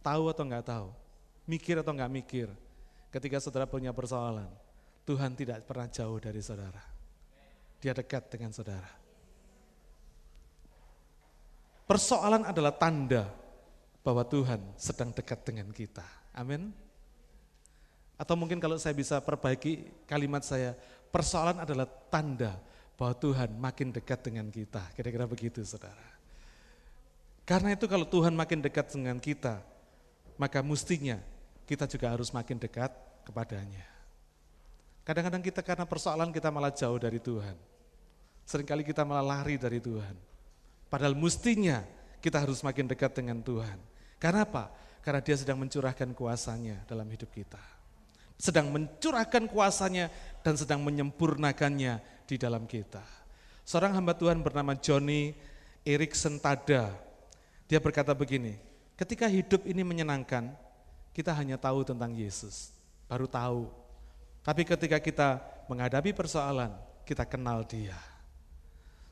tahu 0.00 0.32
atau 0.32 0.44
enggak 0.48 0.64
tahu, 0.64 0.88
mikir 1.44 1.76
atau 1.84 1.92
enggak 1.92 2.12
mikir, 2.12 2.48
ketika 3.12 3.36
saudara 3.42 3.68
punya 3.68 3.92
persoalan, 3.92 4.48
Tuhan 5.04 5.36
tidak 5.36 5.68
pernah 5.68 5.88
jauh 5.92 6.16
dari 6.16 6.40
saudara. 6.40 6.97
Dia 7.78 7.94
dekat 7.94 8.26
dengan 8.30 8.50
saudara. 8.50 8.90
Persoalan 11.88 12.44
adalah 12.44 12.74
tanda 12.74 13.30
bahwa 14.04 14.20
Tuhan 14.26 14.60
sedang 14.76 15.08
dekat 15.14 15.40
dengan 15.46 15.72
kita. 15.72 16.04
Amin. 16.36 16.74
Atau 18.18 18.34
mungkin 18.34 18.58
kalau 18.58 18.76
saya 18.76 18.92
bisa 18.92 19.22
perbaiki 19.22 20.04
kalimat 20.04 20.42
saya, 20.42 20.74
persoalan 21.08 21.62
adalah 21.62 21.86
tanda 22.10 22.58
bahwa 22.98 23.14
Tuhan 23.14 23.54
makin 23.56 23.94
dekat 23.94 24.26
dengan 24.26 24.50
kita. 24.50 24.82
Kira-kira 24.98 25.24
begitu 25.24 25.62
saudara. 25.62 26.18
Karena 27.46 27.72
itu 27.72 27.88
kalau 27.88 28.04
Tuhan 28.04 28.36
makin 28.36 28.60
dekat 28.60 28.92
dengan 28.92 29.16
kita, 29.16 29.64
maka 30.36 30.60
mestinya 30.60 31.16
kita 31.64 31.88
juga 31.88 32.12
harus 32.12 32.28
makin 32.34 32.60
dekat 32.60 32.92
kepadanya. 33.24 33.97
Kadang-kadang 35.08 35.40
kita 35.40 35.64
karena 35.64 35.88
persoalan 35.88 36.28
kita 36.28 36.52
malah 36.52 36.68
jauh 36.68 37.00
dari 37.00 37.16
Tuhan. 37.16 37.56
Seringkali 38.44 38.84
kita 38.84 39.08
malah 39.08 39.24
lari 39.24 39.56
dari 39.56 39.80
Tuhan. 39.80 40.12
Padahal 40.92 41.16
mestinya 41.16 41.80
kita 42.20 42.44
harus 42.44 42.60
makin 42.60 42.84
dekat 42.84 43.16
dengan 43.16 43.40
Tuhan. 43.40 43.80
Karena 44.20 44.44
apa? 44.44 44.68
Karena 45.00 45.24
dia 45.24 45.36
sedang 45.40 45.56
mencurahkan 45.64 46.12
kuasanya 46.12 46.84
dalam 46.84 47.08
hidup 47.08 47.32
kita 47.32 47.78
sedang 48.38 48.70
mencurahkan 48.70 49.50
kuasanya 49.50 50.06
dan 50.46 50.54
sedang 50.54 50.80
menyempurnakannya 50.86 51.98
di 52.24 52.36
dalam 52.38 52.70
kita. 52.70 53.02
Seorang 53.66 53.98
hamba 53.98 54.14
Tuhan 54.14 54.40
bernama 54.40 54.78
Johnny 54.78 55.34
Erikson 55.82 56.38
Tada, 56.38 56.94
dia 57.66 57.82
berkata 57.82 58.14
begini, 58.14 58.56
ketika 58.94 59.26
hidup 59.26 59.66
ini 59.66 59.82
menyenangkan, 59.82 60.54
kita 61.12 61.34
hanya 61.34 61.58
tahu 61.58 61.82
tentang 61.82 62.14
Yesus, 62.14 62.70
baru 63.10 63.26
tahu. 63.26 63.68
Tapi 64.48 64.64
ketika 64.64 64.96
kita 64.96 65.28
menghadapi 65.68 66.16
persoalan, 66.16 66.72
kita 67.04 67.28
kenal 67.28 67.68
dia. 67.68 68.00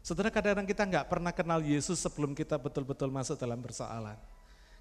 Saudara 0.00 0.32
kadang-kadang 0.32 0.64
kita 0.64 0.82
nggak 0.88 1.06
pernah 1.12 1.28
kenal 1.28 1.60
Yesus 1.60 2.00
sebelum 2.00 2.32
kita 2.32 2.56
betul-betul 2.56 3.12
masuk 3.12 3.36
dalam 3.36 3.60
persoalan. 3.60 4.16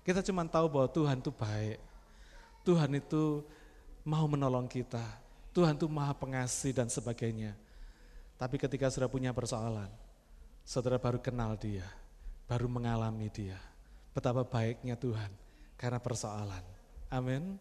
Kita 0.08 0.24
cuma 0.24 0.48
tahu 0.48 0.72
bahwa 0.72 0.88
Tuhan 0.88 1.20
itu 1.20 1.28
baik. 1.36 1.76
Tuhan 2.64 2.88
itu 2.96 3.44
mau 4.08 4.24
menolong 4.32 4.72
kita. 4.72 5.04
Tuhan 5.52 5.76
itu 5.76 5.92
maha 5.92 6.16
pengasih 6.16 6.72
dan 6.72 6.88
sebagainya. 6.88 7.52
Tapi 8.40 8.56
ketika 8.56 8.88
sudah 8.88 9.12
punya 9.12 9.36
persoalan, 9.36 9.92
saudara 10.64 10.96
baru 10.96 11.20
kenal 11.20 11.60
dia, 11.60 11.84
baru 12.48 12.72
mengalami 12.72 13.28
dia. 13.28 13.60
Betapa 14.16 14.48
baiknya 14.48 14.96
Tuhan 14.96 15.36
karena 15.76 16.00
persoalan. 16.00 16.64
Amin. 17.12 17.60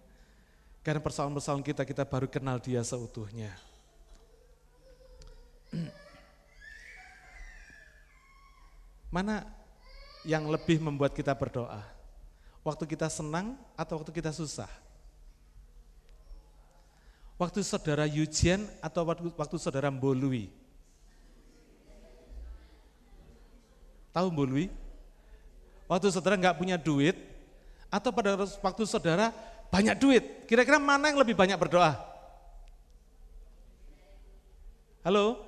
Karena 0.85 1.01
persoalan-persoalan 1.01 1.65
kita, 1.65 1.89
kita 1.89 2.05
baru 2.05 2.29
kenal 2.29 2.61
dia 2.61 2.85
seutuhnya. 2.85 3.57
Mana 9.09 9.49
yang 10.29 10.45
lebih 10.45 10.85
membuat 10.85 11.17
kita 11.17 11.33
berdoa? 11.33 11.81
Waktu 12.61 12.85
kita 12.85 13.09
senang 13.09 13.57
atau 13.81 13.97
waktu 13.97 14.13
kita 14.13 14.29
susah? 14.29 14.69
Waktu 17.41 17.65
saudara 17.65 18.05
Yujian 18.05 18.69
atau 18.85 19.09
waktu, 19.09 19.33
waktu 19.33 19.57
saudara 19.57 19.89
Mbolui? 19.89 20.53
Tahu 24.13 24.29
Mbolui? 24.29 24.69
Waktu 25.89 26.13
saudara 26.13 26.37
nggak 26.37 26.61
punya 26.61 26.77
duit 26.77 27.17
atau 27.89 28.13
pada 28.13 28.37
waktu 28.37 28.83
saudara 28.85 29.33
banyak 29.75 29.97
duit? 29.99 30.25
Kira-kira 30.47 30.79
mana 30.79 31.11
yang 31.11 31.19
lebih 31.19 31.35
banyak 31.35 31.59
berdoa? 31.59 31.99
Halo? 35.03 35.43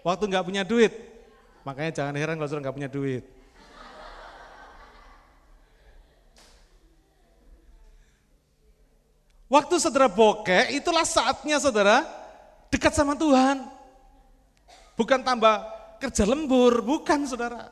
Waktu 0.00 0.24
nggak 0.32 0.46
punya 0.48 0.64
duit, 0.64 0.96
makanya 1.60 1.92
jangan 2.00 2.16
heran 2.16 2.40
kalau 2.40 2.48
saudara 2.48 2.64
nggak 2.64 2.78
punya 2.80 2.88
duit. 2.88 3.24
Waktu 9.50 9.74
saudara 9.76 10.08
bokeh, 10.08 10.72
itulah 10.72 11.04
saatnya 11.04 11.60
saudara 11.60 12.06
dekat 12.72 12.96
sama 12.96 13.12
Tuhan. 13.12 13.60
Bukan 14.96 15.20
tambah 15.20 15.68
kerja 16.00 16.24
lembur, 16.24 16.80
bukan 16.80 17.28
saudara. 17.28 17.68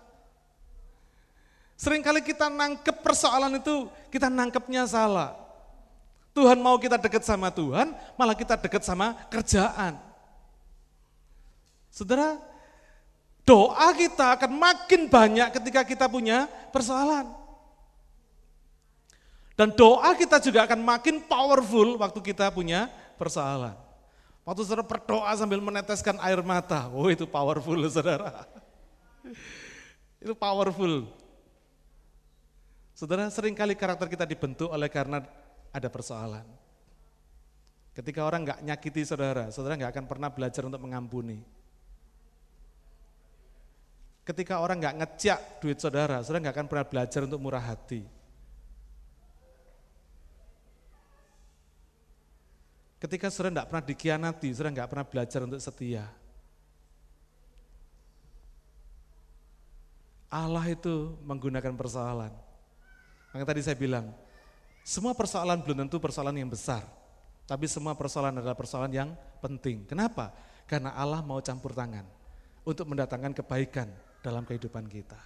Seringkali 1.79 2.27
kita 2.27 2.51
nangkep 2.51 3.07
persoalan 3.07 3.63
itu, 3.63 3.87
kita 4.11 4.27
nangkepnya 4.27 4.83
salah. 4.91 5.39
Tuhan 6.35 6.59
mau 6.59 6.75
kita 6.75 6.99
dekat 6.99 7.23
sama 7.23 7.55
Tuhan, 7.55 7.95
malah 8.19 8.35
kita 8.35 8.59
dekat 8.59 8.83
sama 8.83 9.15
kerjaan. 9.31 9.95
Saudara, 11.87 12.35
doa 13.47 13.95
kita 13.95 14.35
akan 14.35 14.51
makin 14.59 15.07
banyak 15.07 15.55
ketika 15.55 15.87
kita 15.87 16.11
punya 16.11 16.51
persoalan. 16.75 17.31
Dan 19.59 19.75
doa 19.75 20.15
kita 20.15 20.39
juga 20.43 20.67
akan 20.67 20.83
makin 20.83 21.23
powerful 21.27 21.99
waktu 21.99 22.19
kita 22.23 22.51
punya 22.55 22.91
persoalan. 23.19 23.75
Waktu 24.47 24.63
saudara 24.67 24.87
berdoa 24.87 25.31
sambil 25.35 25.63
meneteskan 25.63 26.19
air 26.23 26.43
mata, 26.43 26.91
oh 26.91 27.07
itu 27.11 27.27
powerful 27.27 27.79
saudara. 27.91 28.47
itu 30.23 30.35
powerful. 30.39 31.18
Saudara, 32.99 33.31
sering 33.31 33.55
kali 33.55 33.79
karakter 33.79 34.11
kita 34.11 34.27
dibentuk 34.27 34.75
oleh 34.75 34.91
karena 34.91 35.23
ada 35.71 35.87
persoalan. 35.87 36.43
Ketika 37.95 38.27
orang 38.27 38.43
nggak 38.43 38.59
nyakiti 38.67 39.07
saudara, 39.07 39.55
saudara 39.55 39.79
nggak 39.79 39.95
akan 39.95 40.07
pernah 40.11 40.35
belajar 40.35 40.67
untuk 40.67 40.83
mengampuni. 40.83 41.39
Ketika 44.27 44.59
orang 44.59 44.83
nggak 44.83 44.97
ngejak 44.99 45.39
duit 45.63 45.79
saudara, 45.79 46.27
saudara 46.27 46.51
nggak 46.51 46.57
akan 46.59 46.67
pernah 46.67 46.87
belajar 46.91 47.21
untuk 47.23 47.39
murah 47.39 47.63
hati. 47.63 48.03
Ketika 52.99 53.31
saudara 53.31 53.63
tidak 53.63 53.69
pernah 53.71 53.85
dikhianati, 53.87 54.49
saudara 54.51 54.75
nggak 54.75 54.91
pernah 54.91 55.07
belajar 55.07 55.41
untuk 55.47 55.63
setia. 55.63 56.03
Allah 60.27 60.67
itu 60.67 61.15
menggunakan 61.23 61.79
persoalan. 61.79 62.48
Maka 63.33 63.45
tadi 63.55 63.61
saya 63.61 63.77
bilang, 63.77 64.09
semua 64.85 65.13
persoalan 65.13 65.61
belum 65.61 65.85
tentu 65.85 66.01
persoalan 66.01 66.37
yang 66.37 66.49
besar. 66.49 66.81
Tapi 67.49 67.65
semua 67.65 67.97
persoalan 67.97 68.41
adalah 68.41 68.57
persoalan 68.57 68.93
yang 68.93 69.11
penting. 69.41 69.89
Kenapa? 69.89 70.33
Karena 70.69 70.93
Allah 70.97 71.25
mau 71.25 71.41
campur 71.41 71.73
tangan 71.73 72.05
untuk 72.65 72.89
mendatangkan 72.89 73.33
kebaikan 73.41 73.89
dalam 74.21 74.45
kehidupan 74.45 74.85
kita. 74.89 75.17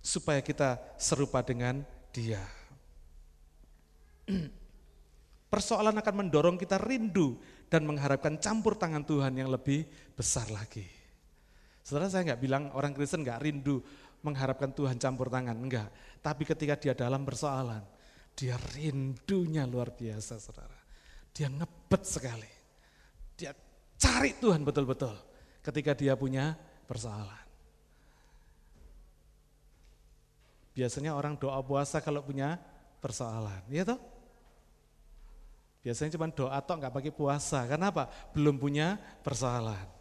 Supaya 0.00 0.40
kita 0.40 0.80
serupa 0.96 1.44
dengan 1.44 1.84
dia. 2.12 2.40
Persoalan 5.52 5.98
akan 6.00 6.14
mendorong 6.24 6.56
kita 6.56 6.80
rindu 6.80 7.36
dan 7.68 7.84
mengharapkan 7.84 8.40
campur 8.40 8.78
tangan 8.78 9.04
Tuhan 9.04 9.34
yang 9.36 9.50
lebih 9.52 9.84
besar 10.16 10.48
lagi. 10.48 10.86
Saudara 11.84 12.06
saya 12.06 12.32
nggak 12.32 12.40
bilang 12.40 12.70
orang 12.72 12.94
Kristen 12.94 13.26
nggak 13.26 13.42
rindu 13.42 13.82
mengharapkan 14.20 14.70
Tuhan 14.72 15.00
campur 15.00 15.32
tangan, 15.32 15.56
enggak. 15.56 15.88
Tapi 16.20 16.42
ketika 16.44 16.76
dia 16.76 16.92
dalam 16.92 17.24
persoalan, 17.24 17.80
dia 18.36 18.56
rindunya 18.76 19.64
luar 19.64 19.92
biasa 19.92 20.36
saudara. 20.36 20.76
Dia 21.32 21.48
ngebet 21.48 22.02
sekali. 22.04 22.50
Dia 23.36 23.56
cari 23.96 24.36
Tuhan 24.36 24.60
betul-betul 24.64 25.16
ketika 25.64 25.96
dia 25.96 26.16
punya 26.16 26.56
persoalan. 26.84 27.44
Biasanya 30.76 31.12
orang 31.12 31.36
doa 31.36 31.60
puasa 31.60 32.00
kalau 32.00 32.24
punya 32.24 32.56
persoalan, 33.00 33.64
ya 33.68 33.84
toh? 33.84 34.00
Biasanya 35.80 36.16
cuma 36.16 36.28
doa 36.28 36.52
atau 36.60 36.76
nggak 36.76 36.92
pakai 36.92 37.12
puasa, 37.12 37.64
karena 37.64 37.88
apa? 37.88 38.08
Belum 38.36 38.60
punya 38.60 39.00
persoalan. 39.24 39.99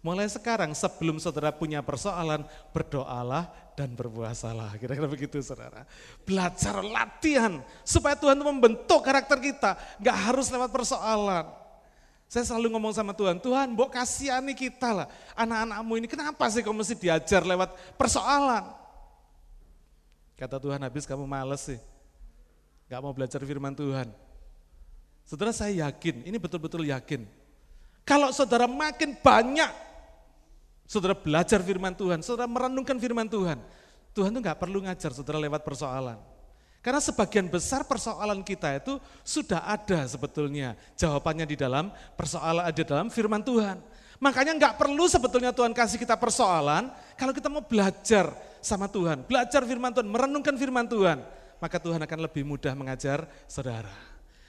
Mulai 0.00 0.32
sekarang 0.32 0.72
sebelum 0.72 1.20
saudara 1.20 1.52
punya 1.52 1.84
persoalan, 1.84 2.40
berdoalah 2.72 3.52
dan 3.76 3.92
berpuasalah. 3.92 4.80
Kira-kira 4.80 5.04
begitu 5.04 5.36
saudara. 5.44 5.84
Belajar 6.24 6.80
latihan 6.80 7.60
supaya 7.84 8.16
Tuhan 8.16 8.40
membentuk 8.40 9.04
karakter 9.04 9.36
kita. 9.36 9.76
Gak 10.00 10.16
harus 10.16 10.48
lewat 10.48 10.72
persoalan. 10.72 11.52
Saya 12.30 12.48
selalu 12.48 12.72
ngomong 12.72 12.94
sama 12.96 13.12
Tuhan, 13.12 13.42
Tuhan 13.42 13.74
mbok 13.76 13.92
kasihani 13.92 14.56
kita 14.56 15.04
lah. 15.04 15.06
Anak-anakmu 15.36 15.92
ini 16.00 16.06
kenapa 16.08 16.48
sih 16.48 16.64
kamu 16.64 16.80
mesti 16.80 16.96
diajar 16.96 17.42
lewat 17.44 17.74
persoalan? 18.00 18.72
Kata 20.38 20.56
Tuhan 20.56 20.80
habis 20.80 21.04
kamu 21.04 21.28
males 21.28 21.60
sih. 21.60 21.76
Gak 22.88 23.04
mau 23.04 23.12
belajar 23.12 23.42
firman 23.44 23.76
Tuhan. 23.76 24.08
Saudara 25.28 25.52
saya 25.52 25.90
yakin, 25.90 26.24
ini 26.24 26.40
betul-betul 26.40 26.88
yakin. 26.88 27.28
Kalau 28.08 28.32
saudara 28.32 28.64
makin 28.64 29.12
banyak 29.20 29.89
Saudara 30.90 31.14
belajar 31.14 31.62
firman 31.62 31.94
Tuhan, 31.94 32.18
saudara 32.18 32.50
merenungkan 32.50 32.98
firman 32.98 33.30
Tuhan. 33.30 33.62
Tuhan 34.10 34.34
itu 34.34 34.42
nggak 34.42 34.58
perlu 34.58 34.82
ngajar 34.82 35.14
saudara 35.14 35.38
lewat 35.38 35.62
persoalan. 35.62 36.18
Karena 36.82 36.98
sebagian 36.98 37.46
besar 37.46 37.86
persoalan 37.86 38.42
kita 38.42 38.74
itu 38.74 38.98
sudah 39.22 39.62
ada 39.70 40.02
sebetulnya 40.10 40.74
jawabannya 40.98 41.46
di 41.46 41.54
dalam 41.54 41.94
persoalan 42.18 42.66
ada 42.66 42.82
dalam 42.82 43.06
firman 43.06 43.38
Tuhan. 43.38 43.78
Makanya 44.18 44.50
nggak 44.58 44.74
perlu 44.82 45.06
sebetulnya 45.06 45.54
Tuhan 45.54 45.70
kasih 45.70 45.94
kita 45.94 46.18
persoalan 46.18 46.90
kalau 47.14 47.30
kita 47.30 47.46
mau 47.46 47.62
belajar 47.62 48.34
sama 48.58 48.90
Tuhan, 48.90 49.22
belajar 49.30 49.62
firman 49.62 49.94
Tuhan, 49.94 50.10
merenungkan 50.10 50.58
firman 50.58 50.90
Tuhan, 50.90 51.22
maka 51.62 51.78
Tuhan 51.78 52.02
akan 52.02 52.18
lebih 52.26 52.42
mudah 52.42 52.74
mengajar 52.74 53.30
saudara. 53.46 53.94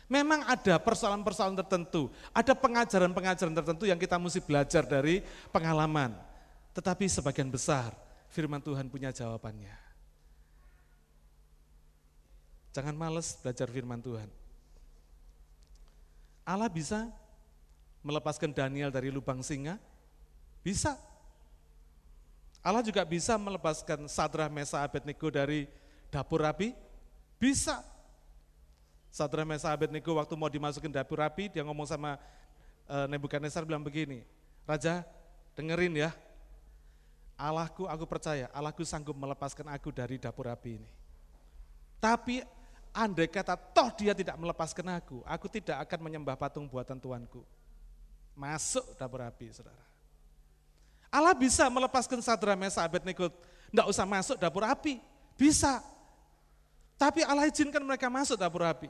Memang 0.10 0.42
ada 0.50 0.82
persoalan-persoalan 0.82 1.54
tertentu, 1.54 2.10
ada 2.34 2.58
pengajaran-pengajaran 2.58 3.54
tertentu 3.54 3.86
yang 3.86 4.02
kita 4.02 4.18
mesti 4.18 4.42
belajar 4.42 4.90
dari 4.90 5.22
pengalaman. 5.54 6.31
Tetapi 6.72 7.06
sebagian 7.12 7.52
besar 7.52 7.92
firman 8.32 8.64
Tuhan 8.64 8.88
punya 8.88 9.12
jawabannya. 9.12 9.76
Jangan 12.72 12.96
males 12.96 13.36
belajar 13.44 13.68
firman 13.68 14.00
Tuhan. 14.00 14.32
Allah 16.48 16.72
bisa 16.72 17.12
melepaskan 18.02 18.56
Daniel 18.56 18.90
dari 18.90 19.12
lubang 19.12 19.44
singa? 19.44 19.76
Bisa. 20.64 20.96
Allah 22.64 22.86
juga 22.86 23.04
bisa 23.04 23.36
melepaskan 23.36 24.08
Sadrah, 24.08 24.48
Mesa, 24.48 24.80
Abednego 24.80 25.28
dari 25.28 25.68
dapur 26.08 26.46
api? 26.48 26.72
Bisa. 27.36 27.84
Sadrah, 29.12 29.44
Mesa, 29.44 29.68
Abednego 29.74 30.16
waktu 30.16 30.34
mau 30.40 30.48
dimasukin 30.48 30.94
dapur 30.94 31.20
api, 31.20 31.52
dia 31.52 31.68
ngomong 31.68 31.84
sama 31.84 32.16
uh, 32.88 33.06
Nebukadnezar 33.12 33.68
bilang 33.68 33.84
begini, 33.84 34.24
Raja 34.64 35.04
dengerin 35.58 36.08
ya, 36.08 36.16
Allahku, 37.42 37.90
aku 37.90 38.06
percaya, 38.06 38.46
Allahku 38.54 38.86
sanggup 38.86 39.18
melepaskan 39.18 39.66
aku 39.74 39.90
dari 39.90 40.22
dapur 40.22 40.46
api 40.46 40.78
ini. 40.78 40.90
Tapi 41.98 42.46
andai 42.94 43.26
kata 43.26 43.58
toh 43.58 43.90
dia 43.98 44.14
tidak 44.14 44.38
melepaskan 44.38 45.02
aku, 45.02 45.26
aku 45.26 45.50
tidak 45.50 45.82
akan 45.90 46.06
menyembah 46.06 46.38
patung 46.38 46.70
buatan 46.70 47.02
Tuanku. 47.02 47.42
Masuk 48.38 48.86
dapur 48.94 49.26
api, 49.26 49.50
saudara. 49.50 49.82
Allah 51.10 51.34
bisa 51.34 51.66
melepaskan 51.68 52.22
Sadra 52.22 52.54
Mesa 52.54 52.86
Abednego, 52.86 53.34
tidak 53.74 53.88
usah 53.90 54.06
masuk 54.06 54.38
dapur 54.38 54.62
api. 54.62 55.02
Bisa. 55.34 55.82
Tapi 56.96 57.26
Allah 57.26 57.50
izinkan 57.50 57.82
mereka 57.82 58.06
masuk 58.06 58.38
dapur 58.38 58.62
api. 58.62 58.88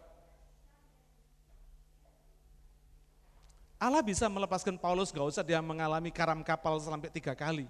Allah 3.82 4.04
bisa 4.06 4.30
melepaskan 4.30 4.78
Paulus, 4.78 5.10
gak 5.10 5.26
usah 5.26 5.42
dia 5.42 5.58
mengalami 5.58 6.14
karam 6.14 6.44
kapal 6.46 6.78
sampai 6.78 7.10
tiga 7.10 7.34
kali. 7.34 7.66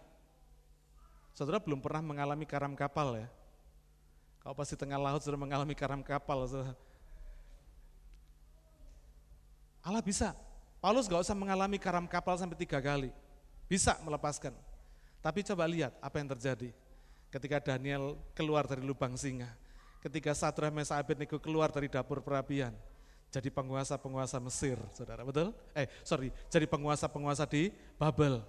Saudara 1.32 1.60
belum 1.64 1.80
pernah 1.80 2.04
mengalami 2.04 2.44
karam 2.44 2.76
kapal 2.76 3.16
ya. 3.16 3.28
Kalau 4.42 4.58
pasti 4.58 4.74
tengah 4.74 4.98
laut 4.98 5.22
sudah 5.22 5.40
mengalami 5.40 5.78
karam 5.78 6.02
kapal. 6.02 6.44
Saudara. 6.50 6.74
Allah 9.86 10.04
bisa. 10.04 10.34
Paulus 10.82 11.06
gak 11.06 11.22
usah 11.22 11.38
mengalami 11.38 11.78
karam 11.78 12.10
kapal 12.10 12.36
sampai 12.42 12.58
tiga 12.58 12.82
kali. 12.82 13.14
Bisa 13.70 13.96
melepaskan. 14.02 14.52
Tapi 15.22 15.46
coba 15.46 15.70
lihat 15.70 15.94
apa 16.02 16.18
yang 16.18 16.30
terjadi. 16.34 16.74
Ketika 17.30 17.62
Daniel 17.62 18.18
keluar 18.34 18.66
dari 18.66 18.82
lubang 18.82 19.14
singa. 19.14 19.48
Ketika 20.02 20.34
Sadra 20.34 20.74
Mesa 20.74 20.98
Abednego 20.98 21.38
keluar 21.38 21.70
dari 21.70 21.86
dapur 21.86 22.26
perapian. 22.26 22.74
Jadi 23.32 23.48
penguasa-penguasa 23.48 24.44
Mesir, 24.44 24.76
saudara, 24.92 25.24
betul? 25.24 25.56
Eh, 25.72 25.88
sorry, 26.04 26.36
jadi 26.52 26.68
penguasa-penguasa 26.68 27.48
di 27.48 27.72
Babel. 27.96 28.44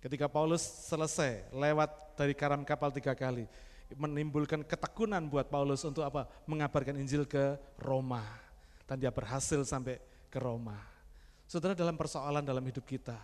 Ketika 0.00 0.28
Paulus 0.28 0.62
selesai 0.62 1.48
lewat 1.50 2.16
dari 2.16 2.36
karam 2.36 2.62
kapal 2.62 2.92
tiga 2.92 3.16
kali, 3.16 3.48
menimbulkan 3.94 4.66
ketekunan 4.66 5.24
buat 5.30 5.46
Paulus 5.46 5.86
untuk 5.86 6.02
apa? 6.02 6.26
Mengabarkan 6.50 6.98
Injil 6.98 7.28
ke 7.28 7.54
Roma. 7.78 8.22
Dan 8.86 9.02
dia 9.02 9.10
berhasil 9.10 9.62
sampai 9.66 9.98
ke 10.30 10.38
Roma. 10.38 10.78
Saudara 11.46 11.74
dalam 11.74 11.94
persoalan 11.94 12.42
dalam 12.42 12.62
hidup 12.62 12.82
kita, 12.82 13.18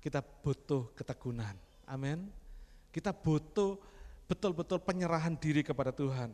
kita 0.00 0.24
butuh 0.24 0.92
ketekunan. 0.96 1.56
Amin. 1.84 2.28
Kita 2.92 3.12
butuh 3.12 3.76
betul-betul 4.28 4.80
penyerahan 4.80 5.36
diri 5.36 5.60
kepada 5.64 5.92
Tuhan. 5.92 6.32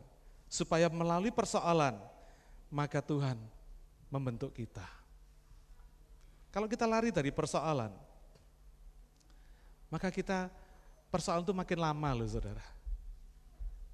Supaya 0.51 0.87
melalui 0.87 1.35
persoalan, 1.35 1.99
maka 2.71 3.03
Tuhan 3.03 3.39
membentuk 4.11 4.55
kita. 4.55 4.87
Kalau 6.55 6.71
kita 6.71 6.87
lari 6.87 7.11
dari 7.11 7.35
persoalan, 7.35 7.91
maka 9.95 10.11
kita 10.11 10.51
persoalan 11.07 11.47
itu 11.47 11.55
makin 11.55 11.79
lama 11.79 12.09
loh 12.11 12.27
saudara. 12.27 12.67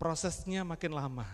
Prosesnya 0.01 0.65
makin 0.65 0.97
lama. 0.97 1.29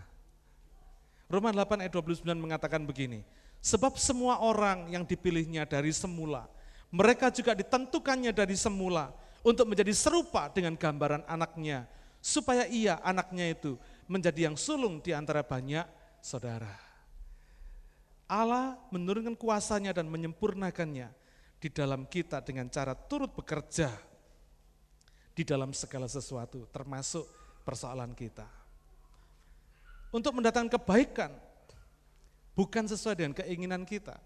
Roma 1.30 1.54
8 1.54 1.86
ayat 1.86 1.94
29 1.94 2.26
mengatakan 2.34 2.82
begini, 2.82 3.22
sebab 3.62 3.94
semua 3.94 4.42
orang 4.42 4.90
yang 4.90 5.06
dipilihnya 5.06 5.70
dari 5.70 5.94
semula, 5.94 6.50
mereka 6.90 7.30
juga 7.30 7.54
ditentukannya 7.54 8.34
dari 8.34 8.58
semula 8.58 9.14
untuk 9.46 9.70
menjadi 9.70 9.94
serupa 9.94 10.50
dengan 10.50 10.74
gambaran 10.74 11.22
anaknya, 11.30 11.86
supaya 12.18 12.66
ia 12.66 12.98
anaknya 13.06 13.54
itu 13.54 13.78
menjadi 14.10 14.50
yang 14.50 14.58
sulung 14.58 14.98
di 14.98 15.14
antara 15.14 15.46
banyak 15.46 15.86
saudara. 16.18 16.74
Allah 18.26 18.74
menurunkan 18.90 19.38
kuasanya 19.38 19.94
dan 19.94 20.10
menyempurnakannya 20.10 21.14
di 21.62 21.68
dalam 21.70 22.02
kita 22.02 22.42
dengan 22.42 22.66
cara 22.66 22.98
turut 22.98 23.30
bekerja 23.30 23.94
di 25.36 25.44
dalam 25.44 25.76
segala 25.76 26.08
sesuatu, 26.08 26.64
termasuk 26.72 27.28
persoalan 27.60 28.16
kita. 28.16 28.48
Untuk 30.08 30.32
mendatangkan 30.32 30.80
kebaikan, 30.80 31.28
bukan 32.56 32.88
sesuai 32.88 33.14
dengan 33.20 33.36
keinginan 33.36 33.84
kita, 33.84 34.16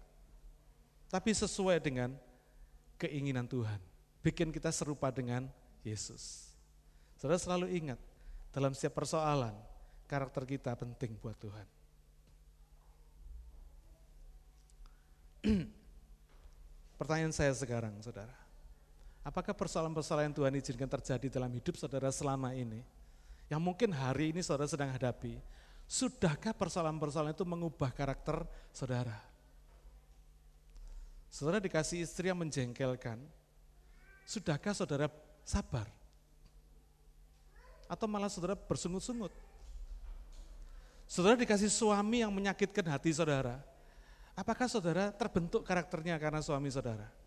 tapi 1.11 1.35
sesuai 1.35 1.83
dengan 1.83 2.15
keinginan 2.95 3.43
Tuhan. 3.43 3.75
Bikin 4.23 4.55
kita 4.55 4.71
serupa 4.71 5.11
dengan 5.11 5.51
Yesus. 5.83 6.55
Saudara 7.19 7.35
selalu 7.35 7.75
ingat, 7.75 7.99
dalam 8.55 8.71
setiap 8.71 9.03
persoalan, 9.03 9.51
karakter 10.07 10.47
kita 10.47 10.71
penting 10.79 11.19
buat 11.19 11.35
Tuhan. 11.43 11.67
Pertanyaan 17.01 17.35
saya 17.35 17.51
sekarang, 17.51 17.97
saudara. 17.99 18.40
Apakah 19.21 19.53
persoalan-persoalan 19.53 20.33
yang 20.33 20.35
Tuhan 20.35 20.53
izinkan 20.57 20.89
terjadi 20.89 21.37
dalam 21.37 21.53
hidup 21.53 21.77
saudara 21.77 22.09
selama 22.09 22.57
ini, 22.57 22.81
yang 23.53 23.61
mungkin 23.61 23.93
hari 23.93 24.33
ini 24.33 24.41
saudara 24.41 24.65
sedang 24.65 24.89
hadapi, 24.89 25.37
sudahkah 25.85 26.57
persoalan-persoalan 26.57 27.37
itu 27.37 27.45
mengubah 27.45 27.93
karakter 27.93 28.41
saudara? 28.73 29.13
Saudara 31.29 31.61
dikasih 31.61 32.01
istri 32.01 32.33
yang 32.33 32.41
menjengkelkan, 32.41 33.21
sudahkah 34.25 34.73
saudara 34.73 35.05
sabar? 35.45 35.85
Atau 37.85 38.09
malah 38.09 38.27
saudara 38.27 38.57
bersungut-sungut? 38.57 39.31
Saudara 41.05 41.37
dikasih 41.37 41.69
suami 41.69 42.25
yang 42.25 42.33
menyakitkan 42.33 42.89
hati 42.89 43.13
saudara, 43.13 43.61
apakah 44.33 44.65
saudara 44.65 45.13
terbentuk 45.13 45.61
karakternya 45.61 46.17
karena 46.17 46.41
suami 46.41 46.73
saudara? 46.73 47.20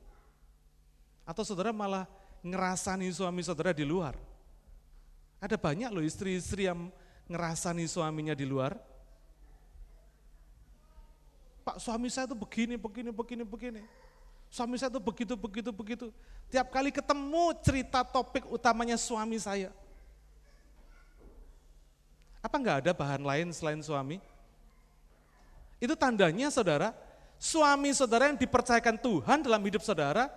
Atau 1.25 1.43
saudara 1.45 1.73
malah 1.73 2.05
ngerasani 2.45 3.09
suami 3.09 3.41
saudara 3.41 3.73
di 3.73 3.85
luar. 3.85 4.17
Ada 5.41 5.57
banyak 5.57 5.89
loh 5.93 6.05
istri-istri 6.05 6.69
yang 6.69 6.93
ngerasani 7.29 7.89
suaminya 7.89 8.37
di 8.37 8.45
luar. 8.45 8.77
Pak 11.65 11.81
suami 11.81 12.13
saya 12.13 12.29
tuh 12.29 12.37
begini, 12.37 12.77
begini, 12.77 13.09
begini, 13.09 13.45
begini. 13.45 13.83
Suami 14.53 14.77
saya 14.77 14.93
tuh 14.93 15.01
begitu, 15.01 15.33
begitu, 15.33 15.71
begitu. 15.73 16.07
Tiap 16.53 16.69
kali 16.69 16.93
ketemu 16.93 17.57
cerita 17.65 18.05
topik 18.05 18.45
utamanya 18.53 19.01
suami 19.01 19.41
saya. 19.41 19.73
Apa 22.45 22.61
enggak 22.61 22.85
ada 22.85 22.93
bahan 22.93 23.25
lain 23.25 23.49
selain 23.57 23.81
suami? 23.81 24.21
Itu 25.81 25.97
tandanya 25.97 26.53
saudara, 26.53 26.93
suami 27.41 27.91
saudara 27.97 28.29
yang 28.29 28.37
dipercayakan 28.37 29.01
Tuhan 29.01 29.41
dalam 29.41 29.65
hidup 29.65 29.81
saudara, 29.81 30.29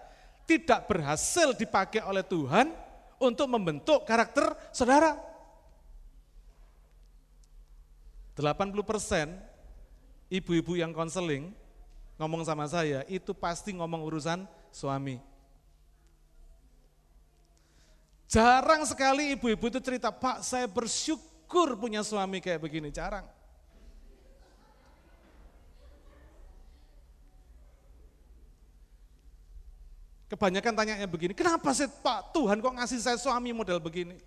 tidak 0.48 0.88
berhasil 0.88 1.52
dipakai 1.52 2.00
oleh 2.08 2.24
Tuhan 2.24 2.72
untuk 3.20 3.46
membentuk 3.52 4.08
karakter 4.08 4.56
saudara. 4.72 5.20
80 8.40 8.72
persen 8.86 9.28
ibu-ibu 10.32 10.80
yang 10.80 10.96
konseling 10.96 11.52
ngomong 12.18 12.42
sama 12.48 12.66
saya, 12.66 13.06
itu 13.12 13.36
pasti 13.36 13.76
ngomong 13.76 14.02
urusan 14.08 14.48
suami. 14.74 15.22
Jarang 18.28 18.84
sekali 18.84 19.38
ibu-ibu 19.38 19.72
itu 19.72 19.80
cerita, 19.80 20.12
Pak 20.12 20.44
saya 20.44 20.68
bersyukur 20.68 21.78
punya 21.80 22.02
suami 22.04 22.42
kayak 22.42 22.62
begini, 22.62 22.90
jarang. 22.90 23.26
Kebanyakan 30.28 30.76
tanyanya 30.76 31.08
begini, 31.08 31.32
kenapa 31.32 31.72
sih 31.72 31.88
Pak 31.88 32.36
Tuhan 32.36 32.60
kok 32.60 32.76
ngasih 32.76 33.00
saya 33.00 33.16
suami 33.16 33.56
model 33.56 33.80
begini? 33.80 34.20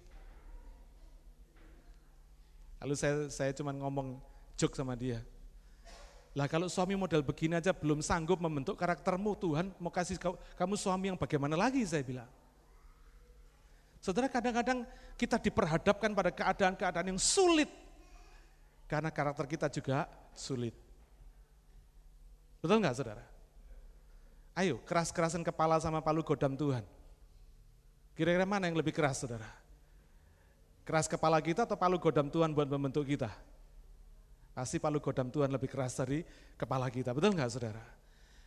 Lalu 2.80 2.94
saya 2.96 3.28
saya 3.28 3.52
cuma 3.52 3.76
ngomong 3.76 4.16
joke 4.56 4.72
sama 4.72 4.96
dia. 4.96 5.20
Lah 6.32 6.48
kalau 6.48 6.72
suami 6.72 6.96
model 6.96 7.20
begini 7.20 7.60
aja 7.60 7.76
belum 7.76 8.00
sanggup 8.00 8.40
membentuk 8.40 8.80
karaktermu, 8.80 9.36
Tuhan 9.36 9.76
mau 9.76 9.92
kasih 9.92 10.16
kamu 10.56 10.74
suami 10.80 11.12
yang 11.12 11.18
bagaimana 11.20 11.52
lagi 11.52 11.84
saya 11.84 12.00
bilang. 12.00 12.30
Saudara 14.00 14.32
kadang-kadang 14.32 14.88
kita 15.20 15.36
diperhadapkan 15.36 16.16
pada 16.16 16.32
keadaan-keadaan 16.32 17.12
yang 17.12 17.20
sulit. 17.20 17.68
Karena 18.88 19.12
karakter 19.12 19.44
kita 19.44 19.68
juga 19.68 20.08
sulit. 20.32 20.72
Betul 22.64 22.80
nggak 22.80 22.96
saudara? 22.96 23.29
Ayo 24.60 24.76
keras-kerasan 24.84 25.40
kepala 25.40 25.80
sama 25.80 26.04
palu 26.04 26.20
godam 26.20 26.52
Tuhan. 26.52 26.84
Kira-kira 28.12 28.44
mana 28.44 28.68
yang 28.68 28.76
lebih 28.76 28.92
keras 28.92 29.24
saudara? 29.24 29.48
Keras 30.84 31.08
kepala 31.08 31.40
kita 31.40 31.64
atau 31.64 31.80
palu 31.80 31.96
godam 31.96 32.28
Tuhan 32.28 32.52
buat 32.52 32.68
membentuk 32.68 33.08
kita? 33.08 33.32
Pasti 34.52 34.76
palu 34.76 35.00
godam 35.00 35.32
Tuhan 35.32 35.48
lebih 35.48 35.64
keras 35.64 35.96
dari 35.96 36.20
kepala 36.60 36.92
kita, 36.92 37.16
betul 37.16 37.32
nggak 37.32 37.48
saudara? 37.48 37.80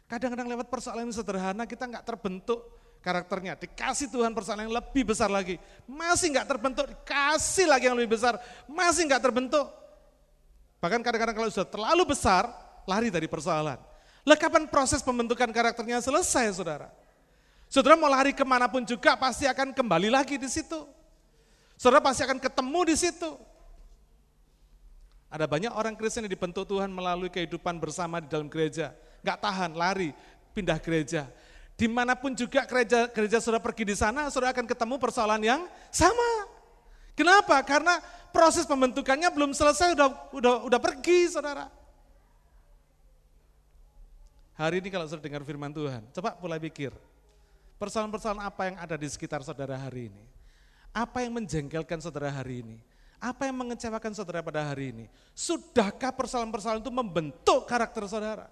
Kadang-kadang 0.05 0.53
lewat 0.53 0.69
persoalan 0.69 1.09
yang 1.09 1.17
sederhana 1.17 1.65
kita 1.65 1.89
nggak 1.89 2.05
terbentuk 2.05 2.61
karakternya. 3.01 3.57
Dikasih 3.57 4.13
Tuhan 4.13 4.37
persoalan 4.37 4.69
yang 4.69 4.75
lebih 4.77 5.09
besar 5.09 5.33
lagi. 5.33 5.57
Masih 5.89 6.29
nggak 6.29 6.45
terbentuk, 6.45 6.85
dikasih 6.93 7.65
lagi 7.65 7.89
yang 7.89 7.97
lebih 7.97 8.13
besar. 8.13 8.37
Masih 8.69 9.09
nggak 9.09 9.23
terbentuk. 9.23 9.65
Bahkan 10.77 11.01
kadang-kadang 11.01 11.33
kalau 11.41 11.49
sudah 11.49 11.65
terlalu 11.65 12.13
besar, 12.13 12.45
lari 12.85 13.09
dari 13.09 13.25
persoalan. 13.25 13.92
Lah 14.23 14.39
kapan 14.39 14.71
proses 14.71 15.03
pembentukan 15.03 15.51
karakternya 15.51 15.99
selesai 15.99 16.55
saudara? 16.55 16.87
Saudara 17.67 17.99
mau 17.99 18.07
lari 18.07 18.31
ke 18.31 18.45
mana 18.47 18.71
pun 18.71 18.85
juga 18.87 19.19
pasti 19.19 19.43
akan 19.43 19.75
kembali 19.75 20.07
lagi 20.07 20.39
di 20.39 20.47
situ. 20.47 20.87
Saudara 21.75 21.99
pasti 21.99 22.23
akan 22.23 22.39
ketemu 22.39 22.79
di 22.87 22.95
situ. 22.95 23.31
Ada 25.33 25.49
banyak 25.49 25.73
orang 25.73 25.97
Kristen 25.97 26.23
yang 26.23 26.31
dibentuk 26.31 26.69
Tuhan 26.69 26.93
melalui 26.93 27.27
kehidupan 27.27 27.81
bersama 27.81 28.21
di 28.21 28.29
dalam 28.29 28.47
gereja. 28.47 28.93
Gak 29.25 29.41
tahan, 29.41 29.73
lari, 29.73 30.13
pindah 30.53 30.77
gereja. 30.77 31.25
Di 31.73 31.89
mana 31.89 32.13
pun 32.13 32.37
juga 32.37 32.63
gereja, 32.69 33.09
gereja 33.09 33.41
saudara 33.41 33.59
pergi 33.59 33.83
di 33.83 33.97
sana, 33.97 34.29
saudara 34.29 34.53
akan 34.53 34.69
ketemu 34.69 34.95
persoalan 35.01 35.41
yang 35.41 35.61
sama. 35.89 36.53
Kenapa? 37.17 37.59
Karena 37.65 37.97
proses 38.29 38.69
pembentukannya 38.69 39.33
belum 39.33 39.57
selesai, 39.57 39.97
udah 39.97 40.09
udah 40.37 40.53
udah 40.69 40.79
pergi 40.79 41.33
saudara. 41.33 41.65
Hari 44.63 44.79
ini 44.79 44.87
kalau 44.87 45.03
sudah 45.03 45.19
dengar 45.19 45.43
firman 45.43 45.75
Tuhan, 45.75 46.07
coba 46.15 46.39
mulai 46.39 46.55
pikir. 46.55 46.95
Persoalan-persoalan 47.75 48.47
apa 48.47 48.71
yang 48.71 48.79
ada 48.79 48.95
di 48.95 49.11
sekitar 49.11 49.43
saudara 49.43 49.75
hari 49.75 50.07
ini? 50.07 50.23
Apa 50.95 51.19
yang 51.19 51.35
menjengkelkan 51.35 51.99
saudara 51.99 52.31
hari 52.31 52.63
ini? 52.63 52.79
Apa 53.19 53.51
yang 53.51 53.59
mengecewakan 53.59 54.15
saudara 54.15 54.39
pada 54.39 54.63
hari 54.63 54.95
ini? 54.95 55.05
Sudahkah 55.35 56.15
persoalan-persoalan 56.15 56.79
itu 56.79 56.93
membentuk 56.95 57.67
karakter 57.67 58.07
saudara? 58.07 58.47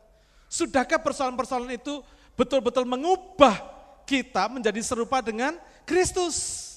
Sudahkah 0.52 1.00
persoalan-persoalan 1.00 1.80
itu 1.80 2.04
betul-betul 2.36 2.84
mengubah 2.84 3.64
kita 4.04 4.52
menjadi 4.52 4.84
serupa 4.84 5.24
dengan 5.24 5.56
Kristus? 5.88 6.68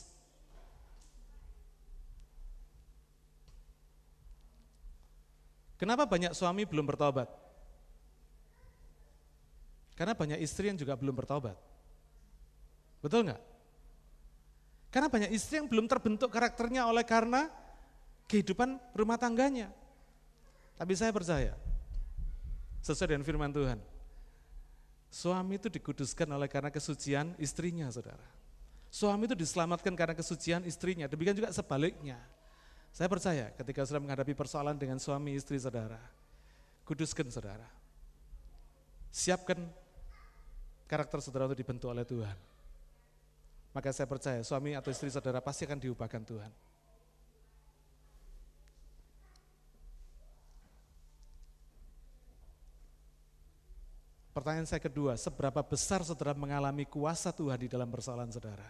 Kenapa 5.75 6.07
banyak 6.07 6.31
suami 6.39 6.63
belum 6.63 6.87
bertobat? 6.87 7.44
Karena 9.95 10.15
banyak 10.15 10.43
istri 10.43 10.71
yang 10.71 10.79
juga 10.79 10.99
belum 10.99 11.15
bertobat. 11.15 11.55
Betul 12.99 13.31
nggak? 13.31 13.43
Karena 14.91 15.11
banyak 15.11 15.31
istri 15.35 15.59
yang 15.59 15.67
belum 15.67 15.91
terbentuk 15.91 16.31
karakternya 16.31 16.87
oleh 16.87 17.03
karena 17.03 17.51
kehidupan 18.31 18.79
rumah 18.95 19.19
tangganya. 19.19 19.71
Tapi 20.75 20.93
saya 20.99 21.15
percaya, 21.15 21.55
sesuai 22.83 23.15
dengan 23.15 23.27
firman 23.27 23.51
Tuhan, 23.51 23.79
suami 25.11 25.59
itu 25.59 25.71
dikuduskan 25.71 26.27
oleh 26.31 26.51
karena 26.51 26.71
kesucian 26.71 27.35
istrinya, 27.39 27.87
saudara. 27.91 28.27
Suami 28.91 29.27
itu 29.27 29.35
diselamatkan 29.35 29.95
karena 29.99 30.15
kesucian 30.15 30.63
istrinya, 30.67 31.11
demikian 31.11 31.35
juga 31.35 31.51
sebaliknya. 31.51 32.19
Saya 32.95 33.11
percaya 33.11 33.51
ketika 33.59 33.83
saudara 33.83 34.07
menghadapi 34.07 34.35
persoalan 34.39 34.79
dengan 34.79 35.03
suami 35.03 35.35
istri 35.35 35.59
saudara, 35.59 35.99
kuduskan 36.87 37.27
saudara. 37.31 37.67
Siapkan 39.11 39.59
karakter 40.95 41.19
saudara 41.19 41.51
itu 41.51 41.59
dibentuk 41.59 41.91
oleh 41.91 42.07
Tuhan. 42.07 42.39
Maka 43.75 43.91
saya 43.91 44.07
percaya 44.07 44.39
suami 44.47 44.79
atau 44.79 44.95
istri 44.95 45.11
saudara 45.11 45.43
pasti 45.43 45.67
akan 45.67 45.83
diubahkan 45.83 46.23
Tuhan. 46.23 46.53
Pertanyaan 54.35 54.67
saya 54.67 54.83
kedua, 54.83 55.15
seberapa 55.15 55.63
besar 55.63 56.03
saudara 56.03 56.35
mengalami 56.35 56.87
kuasa 56.87 57.31
Tuhan 57.35 57.55
di 57.55 57.69
dalam 57.71 57.87
persoalan 57.91 58.31
saudara? 58.35 58.67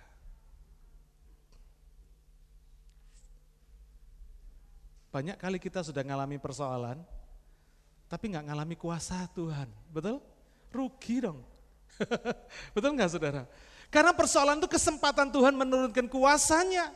Banyak 5.08 5.40
kali 5.40 5.56
kita 5.56 5.80
sudah 5.80 6.04
mengalami 6.04 6.36
persoalan, 6.36 7.00
tapi 8.08 8.24
nggak 8.28 8.44
mengalami 8.44 8.76
kuasa 8.76 9.24
Tuhan, 9.32 9.68
betul? 9.88 10.20
Rugi 10.68 11.16
dong. 11.24 11.53
Betul 12.74 12.94
nggak 12.96 13.10
saudara? 13.10 13.42
Karena 13.92 14.10
persoalan 14.10 14.58
itu 14.58 14.66
kesempatan 14.66 15.30
Tuhan 15.30 15.54
menurunkan 15.54 16.10
kuasanya, 16.10 16.90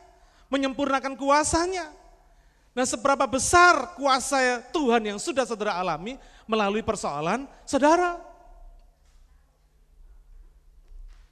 menyempurnakan 0.51 1.15
kuasanya. 1.15 1.95
Nah 2.75 2.87
seberapa 2.87 3.27
besar 3.27 3.95
kuasa 3.99 4.63
Tuhan 4.71 5.03
yang 5.15 5.19
sudah 5.19 5.43
saudara 5.43 5.79
alami 5.79 6.19
melalui 6.47 6.83
persoalan 6.83 7.47
saudara. 7.67 8.19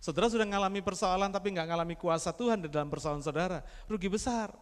Saudara 0.02 0.30
sudah 0.30 0.46
mengalami 0.46 0.78
persoalan 0.86 1.34
tapi 1.34 1.50
nggak 1.50 1.66
mengalami 1.66 1.94
kuasa 1.98 2.30
Tuhan 2.30 2.62
di 2.62 2.68
dalam 2.70 2.86
persoalan 2.86 3.22
saudara, 3.26 3.58
rugi 3.90 4.06
besar. 4.06 4.54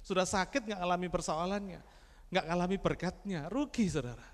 Sudah 0.00 0.24
sakit 0.24 0.64
nggak 0.64 0.80
alami 0.80 1.12
persoalannya, 1.12 1.80
nggak 2.32 2.46
alami 2.48 2.76
berkatnya, 2.80 3.52
rugi 3.52 3.84
saudara. 3.92 4.24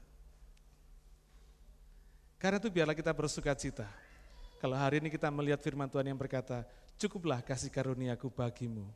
Karena 2.38 2.62
itu 2.62 2.70
biarlah 2.70 2.94
kita 2.94 3.10
bersuka 3.10 3.50
cita. 3.58 4.03
Kalau 4.64 4.80
hari 4.80 4.96
ini 4.96 5.12
kita 5.12 5.28
melihat 5.28 5.60
firman 5.60 5.84
Tuhan 5.92 6.08
yang 6.08 6.16
berkata, 6.16 6.64
cukuplah 6.96 7.44
kasih 7.44 7.68
karuniaku 7.68 8.32
bagimu. 8.32 8.88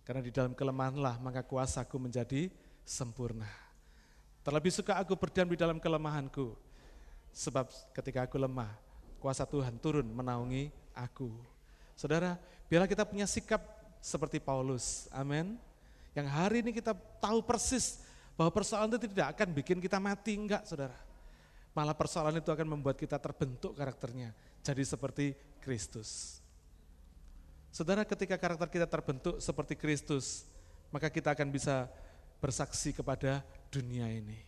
Karena 0.00 0.24
di 0.24 0.32
dalam 0.32 0.56
kelemahanlah 0.56 1.20
maka 1.20 1.44
kuasaku 1.44 2.00
menjadi 2.00 2.48
sempurna. 2.80 3.44
Terlebih 4.40 4.72
suka 4.72 4.96
aku 4.96 5.12
berdiam 5.12 5.44
di 5.44 5.60
dalam 5.60 5.76
kelemahanku. 5.76 6.56
Sebab 7.36 7.68
ketika 7.92 8.24
aku 8.24 8.40
lemah, 8.40 8.72
kuasa 9.20 9.44
Tuhan 9.44 9.76
turun 9.76 10.08
menaungi 10.08 10.72
aku. 10.96 11.28
Saudara, 11.92 12.40
biarlah 12.64 12.88
kita 12.88 13.04
punya 13.04 13.28
sikap 13.28 13.60
seperti 14.00 14.40
Paulus. 14.40 15.04
Amin. 15.12 15.60
Yang 16.16 16.32
hari 16.32 16.64
ini 16.64 16.72
kita 16.72 16.96
tahu 17.20 17.44
persis 17.44 18.00
bahwa 18.40 18.48
persoalan 18.56 18.96
itu 18.96 19.04
tidak 19.04 19.36
akan 19.36 19.52
bikin 19.52 19.84
kita 19.84 20.00
mati, 20.00 20.32
enggak 20.32 20.64
saudara. 20.64 20.96
Malah 21.76 21.92
persoalan 21.92 22.40
itu 22.40 22.48
akan 22.48 22.72
membuat 22.72 22.96
kita 22.96 23.20
terbentuk 23.20 23.76
karakternya. 23.76 24.32
Jadi 24.64 24.80
seperti 24.80 25.36
Kristus. 25.60 26.40
Saudara 27.68 28.00
ketika 28.08 28.40
karakter 28.40 28.72
kita 28.72 28.88
terbentuk 28.88 29.36
seperti 29.44 29.76
Kristus, 29.76 30.48
maka 30.88 31.12
kita 31.12 31.36
akan 31.36 31.52
bisa 31.52 31.84
bersaksi 32.40 32.96
kepada 32.96 33.44
dunia 33.68 34.08
ini. 34.08 34.40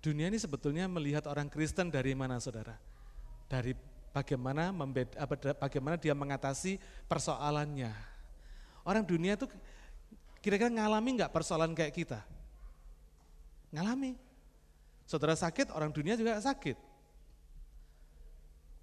Dunia 0.00 0.32
ini 0.32 0.40
sebetulnya 0.40 0.88
melihat 0.88 1.28
orang 1.28 1.52
Kristen 1.52 1.92
dari 1.92 2.16
mana 2.16 2.40
saudara? 2.40 2.80
Dari 3.44 3.76
bagaimana 4.16 4.72
membeda, 4.72 5.20
bagaimana 5.60 6.00
dia 6.00 6.16
mengatasi 6.16 6.80
persoalannya. 7.04 8.15
Orang 8.86 9.02
dunia 9.02 9.34
itu 9.34 9.50
kira-kira 10.38 10.70
ngalami 10.70 11.18
nggak 11.18 11.34
persoalan 11.34 11.74
kayak 11.74 11.90
kita? 11.90 12.22
Ngalami. 13.74 14.14
Saudara 15.10 15.34
sakit, 15.34 15.74
orang 15.74 15.90
dunia 15.90 16.14
juga 16.14 16.38
sakit. 16.38 16.78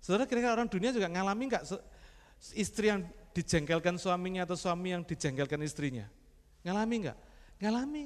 Saudara 0.04 0.28
kira-kira 0.28 0.52
orang 0.52 0.68
dunia 0.68 0.92
juga 0.92 1.08
ngalami 1.08 1.56
nggak 1.56 1.64
istri 2.52 2.92
yang 2.92 3.08
dijengkelkan 3.32 3.96
suaminya 3.96 4.44
atau 4.44 4.60
suami 4.60 4.92
yang 4.92 5.08
dijengkelkan 5.08 5.64
istrinya? 5.64 6.12
Ngalami 6.68 6.96
nggak? 7.08 7.18
Ngalami. 7.64 8.04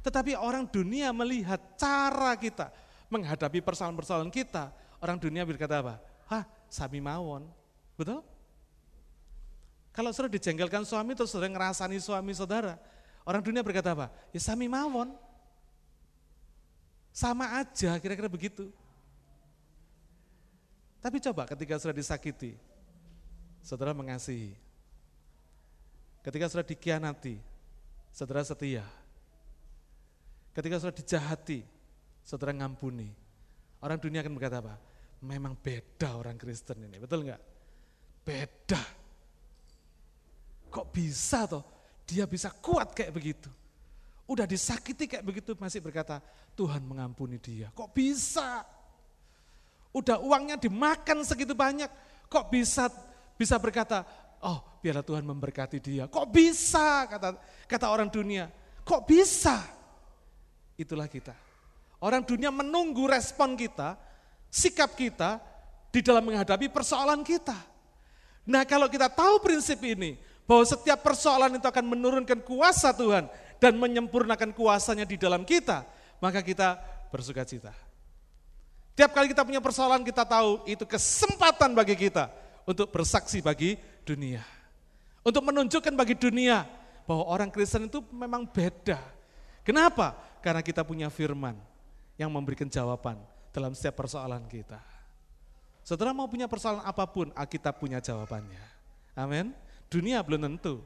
Tetapi 0.00 0.36
orang 0.40 0.64
dunia 0.68 1.12
melihat 1.12 1.60
cara 1.76 2.32
kita 2.40 2.72
menghadapi 3.12 3.60
persoalan-persoalan 3.60 4.32
kita. 4.32 4.72
Orang 5.00 5.20
dunia 5.20 5.44
berkata 5.44 5.84
apa? 5.84 6.00
Hah, 6.28 6.44
sami 6.72 7.04
mawon. 7.04 7.44
Betul? 8.00 8.24
Kalau 9.94 10.10
saudara 10.10 10.34
dijengkelkan 10.34 10.82
suami 10.82 11.14
terus 11.14 11.30
saudara 11.30 11.54
ngerasani 11.54 12.02
suami 12.02 12.34
saudara. 12.34 12.74
Orang 13.22 13.46
dunia 13.46 13.62
berkata 13.62 13.94
apa? 13.94 14.10
Ya 14.34 14.42
sami 14.42 14.66
mawon. 14.66 15.14
Sama 17.14 17.62
aja 17.62 17.94
kira-kira 18.02 18.26
begitu. 18.26 18.74
Tapi 20.98 21.22
coba 21.22 21.46
ketika 21.46 21.78
sudah 21.78 21.94
disakiti, 21.94 22.58
saudara 23.62 23.94
mengasihi. 23.94 24.58
Ketika 26.26 26.50
sudah 26.50 26.66
dikhianati, 26.66 27.38
saudara 28.10 28.42
setia. 28.42 28.82
Ketika 30.56 30.82
sudah 30.82 30.96
dijahati, 30.96 31.62
saudara 32.26 32.50
ngampuni. 32.50 33.14
Orang 33.78 34.00
dunia 34.02 34.24
akan 34.26 34.34
berkata 34.34 34.58
apa? 34.58 34.74
Memang 35.22 35.54
beda 35.54 36.18
orang 36.18 36.34
Kristen 36.34 36.82
ini, 36.82 36.98
betul 36.98 37.22
enggak? 37.28 37.42
Beda. 38.24 39.03
Kok 40.74 40.90
bisa 40.90 41.46
toh 41.46 41.62
dia 42.02 42.26
bisa 42.26 42.50
kuat 42.50 42.90
kayak 42.90 43.14
begitu? 43.14 43.46
Udah 44.26 44.42
disakiti 44.48 45.06
kayak 45.06 45.22
begitu 45.22 45.54
masih 45.54 45.78
berkata, 45.78 46.18
Tuhan 46.58 46.82
mengampuni 46.82 47.38
dia. 47.38 47.70
Kok 47.70 47.94
bisa? 47.94 48.66
Udah 49.94 50.18
uangnya 50.18 50.58
dimakan 50.58 51.22
segitu 51.22 51.54
banyak, 51.54 51.86
kok 52.26 52.50
bisa 52.50 52.90
bisa 53.38 53.54
berkata, 53.62 54.02
oh 54.42 54.58
biarlah 54.82 55.06
Tuhan 55.06 55.22
memberkati 55.22 55.78
dia. 55.78 56.10
Kok 56.10 56.26
bisa 56.34 57.06
kata 57.06 57.38
kata 57.70 57.86
orang 57.86 58.10
dunia? 58.10 58.50
Kok 58.82 59.06
bisa? 59.06 59.62
Itulah 60.74 61.06
kita. 61.06 61.36
Orang 62.02 62.26
dunia 62.26 62.50
menunggu 62.50 63.06
respon 63.06 63.54
kita, 63.54 63.94
sikap 64.50 64.98
kita 64.98 65.38
di 65.94 66.02
dalam 66.02 66.26
menghadapi 66.26 66.66
persoalan 66.68 67.22
kita. 67.22 67.54
Nah 68.44 68.66
kalau 68.66 68.90
kita 68.90 69.08
tahu 69.08 69.40
prinsip 69.40 69.78
ini, 69.80 70.18
bahwa 70.44 70.64
setiap 70.64 71.00
persoalan 71.00 71.56
itu 71.56 71.66
akan 71.66 71.84
menurunkan 71.88 72.40
kuasa 72.44 72.92
Tuhan, 72.92 73.28
dan 73.64 73.80
menyempurnakan 73.80 74.52
kuasanya 74.52 75.08
di 75.08 75.16
dalam 75.16 75.40
kita, 75.40 75.88
maka 76.20 76.44
kita 76.44 76.76
bersuka 77.08 77.48
cita. 77.48 77.72
Tiap 78.92 79.10
kali 79.16 79.32
kita 79.32 79.42
punya 79.42 79.58
persoalan 79.58 80.04
kita 80.04 80.22
tahu 80.22 80.62
itu 80.68 80.84
kesempatan 80.86 81.72
bagi 81.72 81.96
kita 81.96 82.28
untuk 82.68 82.92
bersaksi 82.92 83.40
bagi 83.40 83.80
dunia. 84.04 84.44
Untuk 85.24 85.40
menunjukkan 85.48 85.96
bagi 85.96 86.14
dunia 86.14 86.68
bahwa 87.08 87.24
orang 87.26 87.48
Kristen 87.48 87.88
itu 87.88 88.04
memang 88.12 88.44
beda. 88.44 89.00
Kenapa? 89.64 90.12
Karena 90.44 90.60
kita 90.60 90.84
punya 90.84 91.08
firman 91.08 91.56
yang 92.20 92.28
memberikan 92.28 92.68
jawaban 92.68 93.16
dalam 93.48 93.72
setiap 93.72 94.04
persoalan 94.04 94.44
kita. 94.44 94.78
Saudara 95.80 96.12
mau 96.12 96.28
punya 96.28 96.44
persoalan 96.44 96.84
apa 96.84 97.08
pun, 97.08 97.32
Alkitab 97.32 97.80
punya 97.80 97.98
jawabannya. 97.98 98.60
Amin. 99.16 99.56
Dunia 99.94 100.18
belum 100.26 100.42
tentu. 100.42 100.82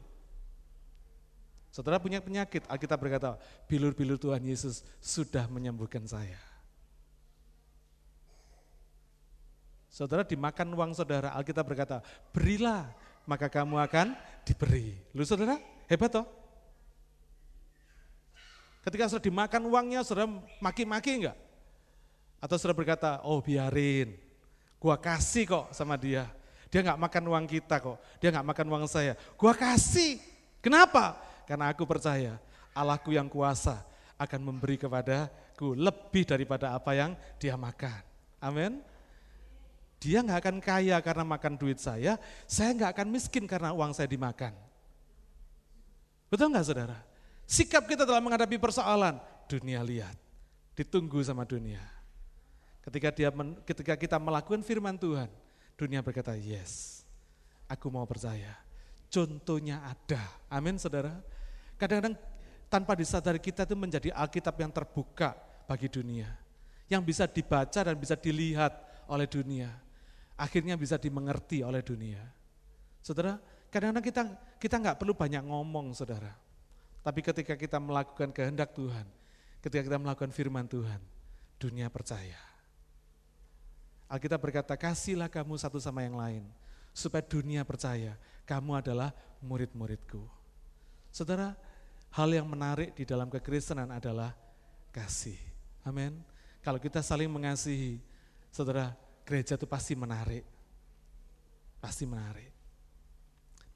Saudara 1.73 1.97
punya 1.97 2.21
penyakit, 2.21 2.69
Alkitab 2.69 3.01
berkata, 3.01 3.41
bilur-bilur 3.65 4.21
Tuhan 4.21 4.45
Yesus 4.45 4.85
sudah 5.01 5.49
menyembuhkan 5.49 6.05
saya. 6.05 6.37
Saudara 9.89 10.29
dimakan 10.29 10.69
uang 10.77 10.93
saudara, 10.93 11.33
Alkitab 11.33 11.65
berkata, 11.65 12.05
berilah, 12.37 12.93
maka 13.25 13.49
kamu 13.49 13.81
akan 13.81 14.13
diberi. 14.45 15.01
Lu 15.17 15.25
saudara, 15.25 15.57
hebat 15.89 16.13
toh? 16.13 16.29
Ketika 18.85 19.09
saudara 19.09 19.25
dimakan 19.25 19.63
uangnya, 19.73 20.01
saudara 20.05 20.29
maki-maki 20.61 21.25
enggak? 21.25 21.37
Atau 22.45 22.61
saudara 22.61 22.77
berkata, 22.77 23.11
oh 23.25 23.41
biarin, 23.41 24.17
gua 24.77 25.01
kasih 25.01 25.49
kok 25.49 25.67
sama 25.73 25.97
dia. 25.97 26.38
Dia 26.69 26.85
enggak 26.85 27.01
makan 27.01 27.25
uang 27.33 27.47
kita 27.49 27.81
kok, 27.81 27.97
dia 28.21 28.29
enggak 28.29 28.49
makan 28.53 28.67
uang 28.69 28.85
saya. 28.85 29.17
Gua 29.41 29.57
kasih, 29.57 30.21
kenapa? 30.61 31.17
Karena 31.49 31.73
aku 31.73 31.89
percaya 31.89 32.37
Allahku 32.77 33.17
yang 33.17 33.27
kuasa 33.27 33.81
akan 34.21 34.41
memberi 34.53 34.77
kepadaku 34.77 35.73
lebih 35.73 36.29
daripada 36.29 36.77
apa 36.77 36.93
yang 36.93 37.17
dia 37.41 37.57
makan. 37.57 38.03
Amin. 38.43 38.85
Dia 39.99 40.23
nggak 40.23 40.39
akan 40.47 40.57
kaya 40.63 40.97
karena 41.03 41.25
makan 41.27 41.59
duit 41.59 41.83
saya, 41.83 42.21
saya 42.47 42.71
nggak 42.71 42.91
akan 42.95 43.09
miskin 43.11 43.51
karena 43.51 43.75
uang 43.75 43.91
saya 43.91 44.07
dimakan. 44.07 44.55
Betul 46.31 46.55
nggak 46.55 46.67
saudara? 46.71 46.99
Sikap 47.49 47.89
kita 47.89 48.07
dalam 48.07 48.23
menghadapi 48.23 48.61
persoalan, 48.61 49.19
dunia 49.51 49.83
lihat, 49.83 50.15
ditunggu 50.79 51.19
sama 51.25 51.43
dunia. 51.43 51.83
Ketika 52.85 53.09
dia 53.11 53.33
ketika 53.67 53.95
kita 53.99 54.17
melakukan 54.23 54.63
firman 54.63 54.95
Tuhan, 54.95 55.27
dunia 55.79 56.03
berkata, 56.03 56.35
yes, 56.35 57.07
aku 57.71 57.87
mau 57.87 58.03
percaya. 58.03 58.59
Contohnya 59.07 59.87
ada, 59.87 60.21
amin 60.51 60.75
saudara. 60.77 61.15
Kadang-kadang 61.79 62.19
tanpa 62.67 62.99
disadari 62.99 63.39
kita 63.39 63.63
itu 63.63 63.79
menjadi 63.79 64.11
Alkitab 64.11 64.59
yang 64.59 64.75
terbuka 64.75 65.39
bagi 65.71 65.87
dunia. 65.87 66.27
Yang 66.91 67.03
bisa 67.15 67.25
dibaca 67.31 67.81
dan 67.87 67.95
bisa 67.95 68.19
dilihat 68.19 68.75
oleh 69.07 69.31
dunia. 69.31 69.71
Akhirnya 70.35 70.75
bisa 70.75 70.99
dimengerti 70.99 71.63
oleh 71.63 71.81
dunia. 71.81 72.21
Saudara, 72.99 73.39
kadang-kadang 73.71 74.05
kita 74.05 74.23
kita 74.59 74.77
nggak 74.83 74.97
perlu 74.99 75.15
banyak 75.15 75.47
ngomong, 75.47 75.95
saudara. 75.95 76.35
Tapi 77.01 77.23
ketika 77.23 77.55
kita 77.55 77.79
melakukan 77.79 78.35
kehendak 78.35 78.75
Tuhan, 78.75 79.07
ketika 79.63 79.83
kita 79.87 79.99
melakukan 80.03 80.35
firman 80.35 80.67
Tuhan, 80.67 81.01
dunia 81.57 81.89
percaya. 81.89 82.48
Alkitab 84.09 84.41
berkata, 84.41 84.73
kasihlah 84.73 85.29
kamu 85.29 85.61
satu 85.61 85.77
sama 85.77 86.01
yang 86.01 86.17
lain, 86.17 86.45
supaya 86.97 87.21
dunia 87.21 87.61
percaya 87.61 88.17
kamu 88.49 88.81
adalah 88.81 89.13
murid-muridku. 89.45 90.25
Saudara, 91.13 91.53
hal 92.17 92.29
yang 92.33 92.49
menarik 92.49 92.97
di 92.97 93.05
dalam 93.05 93.29
kekristenan 93.29 93.93
adalah 93.93 94.33
kasih. 94.89 95.37
Amin. 95.85 96.25
Kalau 96.65 96.81
kita 96.81 97.05
saling 97.05 97.29
mengasihi, 97.29 98.01
saudara, 98.49 98.97
gereja 99.29 99.61
itu 99.61 99.69
pasti 99.69 99.93
menarik. 99.93 100.49
Pasti 101.77 102.09
menarik. 102.09 102.49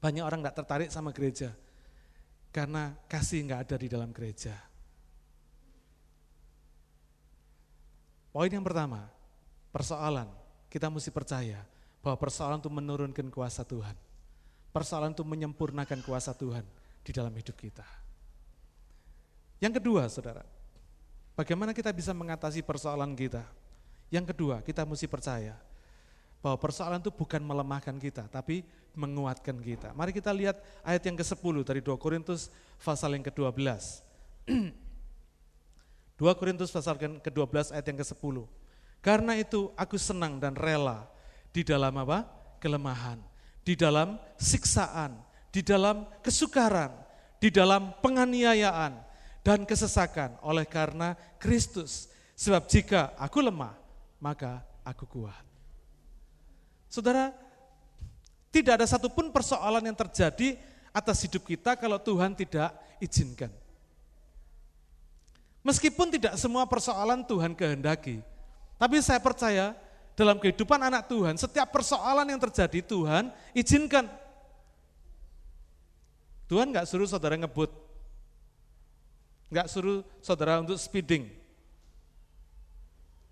Banyak 0.01 0.25
orang 0.25 0.41
tidak 0.41 0.57
tertarik 0.57 0.89
sama 0.89 1.13
gereja, 1.13 1.53
karena 2.49 2.97
kasih 3.05 3.45
nggak 3.45 3.61
ada 3.69 3.75
di 3.77 3.87
dalam 3.87 4.09
gereja. 4.09 4.57
Poin 8.33 8.49
yang 8.49 8.65
pertama, 8.65 9.12
persoalan, 9.73 10.29
kita 10.69 10.87
mesti 10.87 11.09
percaya 11.09 11.65
bahwa 12.05 12.21
persoalan 12.21 12.61
itu 12.61 12.69
menurunkan 12.69 13.27
kuasa 13.33 13.65
Tuhan. 13.65 13.97
Persoalan 14.69 15.17
itu 15.17 15.25
menyempurnakan 15.25 16.05
kuasa 16.05 16.37
Tuhan 16.37 16.61
di 17.01 17.11
dalam 17.11 17.33
hidup 17.33 17.57
kita. 17.57 17.85
Yang 19.57 19.81
kedua, 19.81 20.05
saudara, 20.11 20.45
bagaimana 21.33 21.73
kita 21.73 21.89
bisa 21.89 22.13
mengatasi 22.13 22.61
persoalan 22.61 23.17
kita? 23.17 23.41
Yang 24.13 24.35
kedua, 24.35 24.61
kita 24.61 24.85
mesti 24.85 25.09
percaya 25.09 25.57
bahwa 26.43 26.59
persoalan 26.59 26.99
itu 26.99 27.09
bukan 27.09 27.39
melemahkan 27.39 27.95
kita, 27.95 28.27
tapi 28.27 28.67
menguatkan 28.93 29.55
kita. 29.63 29.95
Mari 29.95 30.11
kita 30.11 30.29
lihat 30.35 30.59
ayat 30.83 31.01
yang 31.07 31.15
ke-10 31.15 31.55
dari 31.63 31.79
2 31.79 31.95
Korintus 31.95 32.51
pasal 32.83 33.15
yang 33.15 33.23
ke-12. 33.23 33.55
2 36.19 36.19
Korintus 36.39 36.67
pasal 36.67 36.99
ke-12 36.99 37.71
ayat 37.71 37.85
yang 37.87 37.97
ke-10. 38.03 38.62
Karena 39.03 39.35
itu 39.35 39.67
aku 39.75 39.99
senang 39.99 40.39
dan 40.39 40.55
rela 40.55 41.03
di 41.51 41.59
dalam 41.67 41.91
apa? 41.99 42.23
Kelemahan, 42.63 43.19
di 43.67 43.75
dalam 43.75 44.15
siksaan, 44.39 45.19
di 45.51 45.59
dalam 45.59 46.07
kesukaran, 46.23 46.95
di 47.35 47.51
dalam 47.51 47.91
penganiayaan 47.99 48.95
dan 49.43 49.67
kesesakan 49.67 50.39
oleh 50.39 50.63
karena 50.63 51.19
Kristus. 51.35 52.07
Sebab 52.39 52.63
jika 52.71 53.11
aku 53.19 53.43
lemah, 53.43 53.75
maka 54.23 54.63
aku 54.87 55.03
kuat. 55.03 55.43
Saudara, 56.87 57.35
tidak 58.55 58.79
ada 58.79 58.87
satupun 58.87 59.35
persoalan 59.35 59.83
yang 59.83 59.99
terjadi 59.99 60.55
atas 60.95 61.27
hidup 61.27 61.43
kita 61.43 61.75
kalau 61.75 61.99
Tuhan 61.99 62.31
tidak 62.39 62.71
izinkan. 63.03 63.51
Meskipun 65.59 66.07
tidak 66.07 66.39
semua 66.39 66.63
persoalan 66.63 67.27
Tuhan 67.27 67.51
kehendaki, 67.51 68.23
tapi 68.83 68.99
saya 68.99 69.23
percaya 69.23 69.71
dalam 70.11 70.35
kehidupan 70.43 70.75
anak 70.75 71.07
Tuhan, 71.07 71.39
setiap 71.39 71.71
persoalan 71.71 72.27
yang 72.27 72.41
terjadi 72.43 72.83
Tuhan 72.83 73.31
izinkan. 73.55 74.11
Tuhan 76.51 76.67
nggak 76.75 76.83
suruh 76.83 77.07
saudara 77.07 77.39
ngebut, 77.39 77.71
nggak 79.47 79.71
suruh 79.71 80.03
saudara 80.19 80.59
untuk 80.59 80.75
speeding, 80.75 81.31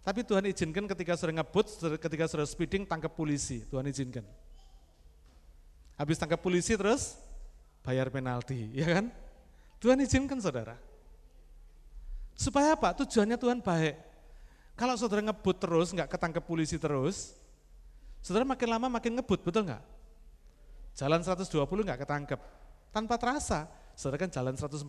tapi 0.02 0.26
Tuhan 0.26 0.50
izinkan 0.50 0.90
ketika 0.90 1.14
sudah 1.14 1.44
ngebut, 1.44 1.66
ketika 2.02 2.26
sudah 2.26 2.48
speeding, 2.50 2.90
tangkap 2.90 3.14
polisi. 3.14 3.62
Tuhan 3.70 3.86
izinkan. 3.86 4.26
Habis 5.94 6.18
tangkap 6.18 6.42
polisi 6.42 6.74
terus 6.74 7.20
bayar 7.86 8.10
penalti, 8.10 8.72
ya 8.80 8.98
kan? 8.98 9.14
Tuhan 9.78 10.02
izinkan 10.02 10.42
saudara. 10.42 10.80
Supaya 12.34 12.74
apa? 12.74 12.98
Tujuannya 12.98 13.38
Tuhan 13.38 13.62
baik. 13.62 14.11
Kalau 14.76 14.96
saudara 14.98 15.22
ngebut 15.22 15.58
terus, 15.62 15.94
nggak 15.94 16.10
ketangkep 16.10 16.44
polisi 16.44 16.78
terus, 16.82 17.38
saudara 18.24 18.48
makin 18.48 18.70
lama 18.72 18.88
makin 18.88 19.14
ngebut, 19.20 19.46
betul 19.46 19.68
nggak? 19.68 19.84
Jalan 20.98 21.22
120 21.22 21.88
nggak 21.88 22.02
ketangkep. 22.02 22.40
Tanpa 22.92 23.16
terasa, 23.16 23.70
saudara 23.94 24.26
kan 24.26 24.32
jalan 24.34 24.58
140. 24.58 24.84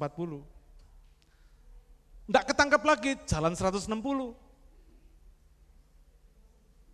Nggak 2.27 2.45
ketangkep 2.55 2.83
lagi, 2.83 3.13
jalan 3.27 3.53
160 3.53 4.43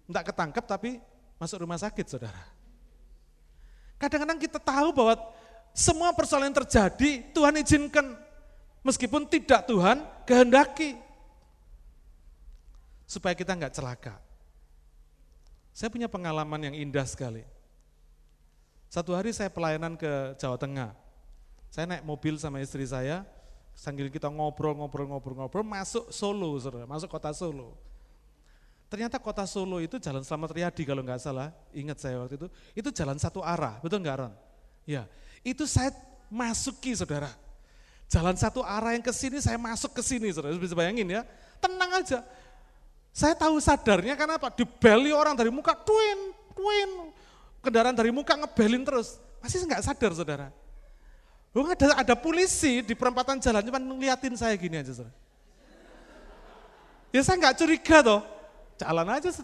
tidak 0.09 0.25
ketangkep 0.33 0.65
tapi 0.65 0.91
masuk 1.37 1.69
rumah 1.69 1.77
sakit 1.77 2.07
saudara. 2.09 2.43
Kadang-kadang 4.01 4.41
kita 4.41 4.57
tahu 4.57 4.89
bahwa 4.97 5.21
semua 5.77 6.17
persoalan 6.17 6.49
yang 6.49 6.59
terjadi 6.65 7.29
Tuhan 7.37 7.61
izinkan 7.61 8.17
meskipun 8.81 9.29
tidak 9.29 9.69
Tuhan 9.69 10.01
kehendaki 10.25 10.97
supaya 13.09 13.33
kita 13.33 13.57
nggak 13.57 13.73
celaka. 13.73 14.21
Saya 15.73 15.89
punya 15.89 16.13
pengalaman 16.13 16.69
yang 16.69 16.75
indah 16.77 17.09
sekali. 17.09 17.43
Satu 18.93 19.17
hari 19.17 19.33
saya 19.33 19.49
pelayanan 19.49 19.97
ke 19.97 20.37
Jawa 20.37 20.61
Tengah. 20.61 20.93
Saya 21.73 21.89
naik 21.89 22.05
mobil 22.05 22.37
sama 22.37 22.61
istri 22.61 22.85
saya, 22.85 23.25
sambil 23.77 24.13
kita 24.13 24.29
ngobrol-ngobrol-ngobrol-ngobrol, 24.29 25.65
masuk 25.65 26.09
Solo, 26.13 26.57
saudara, 26.61 26.89
masuk 26.89 27.09
kota 27.09 27.33
Solo. 27.33 27.77
Ternyata 28.89 29.21
kota 29.21 29.45
Solo 29.45 29.77
itu 29.85 30.01
jalan 30.01 30.25
Selamat 30.25 30.57
Riyadi 30.57 30.83
kalau 30.89 31.05
nggak 31.05 31.21
salah, 31.21 31.53
ingat 31.77 32.01
saya 32.01 32.17
waktu 32.25 32.41
itu, 32.41 32.49
itu 32.73 32.89
jalan 32.93 33.21
satu 33.21 33.45
arah, 33.45 33.77
betul 33.85 34.01
nggak 34.01 34.17
Ron? 34.17 34.33
Ya, 34.89 35.05
itu 35.45 35.69
saya 35.69 35.93
masuki 36.33 36.97
saudara. 36.97 37.29
Jalan 38.09 38.41
satu 38.41 38.65
arah 38.65 38.97
yang 38.97 39.05
ke 39.05 39.13
sini, 39.13 39.37
saya 39.45 39.61
masuk 39.61 39.93
ke 39.93 40.01
sini 40.01 40.33
saudara, 40.33 40.57
bisa 40.57 40.73
bayangin 40.73 41.05
ya. 41.05 41.23
Tenang 41.61 42.01
aja. 42.01 42.25
Saya 43.19 43.35
tahu 43.35 43.59
sadarnya 43.59 44.15
karena 44.15 44.39
apa? 44.39 44.47
Dibeli 44.55 45.11
orang 45.11 45.35
dari 45.35 45.51
muka, 45.51 45.75
twin, 45.75 46.31
twin. 46.55 47.11
Kendaraan 47.59 47.91
dari 47.91 48.15
muka 48.15 48.39
ngebelin 48.39 48.87
terus. 48.87 49.19
Masih 49.43 49.67
nggak 49.67 49.83
sadar 49.83 50.15
saudara. 50.15 50.47
Oh, 51.51 51.67
ada, 51.67 51.99
ada 51.99 52.15
polisi 52.15 52.79
di 52.87 52.95
perempatan 52.95 53.43
jalan, 53.43 53.67
cuma 53.67 53.83
ngeliatin 53.83 54.39
saya 54.39 54.55
gini 54.55 54.79
aja 54.79 54.95
saudara. 54.95 55.11
Ya 57.11 57.27
saya 57.27 57.43
nggak 57.43 57.59
curiga 57.59 57.99
toh, 58.07 58.23
Jalan 58.79 59.11
aja 59.11 59.35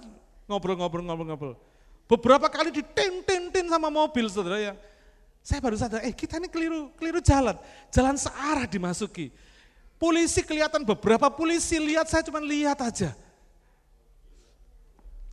ngobrol-ngobrol-ngobrol-ngobrol. 0.46 1.58
Beberapa 2.06 2.46
kali 2.46 2.70
ditin-tin-tin 2.70 3.66
sama 3.66 3.90
mobil 3.90 4.30
saudara 4.30 4.62
ya. 4.62 4.78
Saya 5.42 5.58
baru 5.58 5.74
sadar, 5.74 6.06
eh 6.06 6.14
kita 6.14 6.38
ini 6.38 6.46
keliru, 6.46 6.94
keliru 6.94 7.18
jalan. 7.18 7.58
Jalan 7.90 8.14
searah 8.14 8.70
dimasuki. 8.70 9.34
Polisi 9.98 10.46
kelihatan 10.46 10.86
beberapa 10.86 11.26
polisi 11.26 11.74
lihat 11.82 12.06
saya 12.06 12.22
cuma 12.22 12.38
lihat 12.38 12.78
aja. 12.78 13.23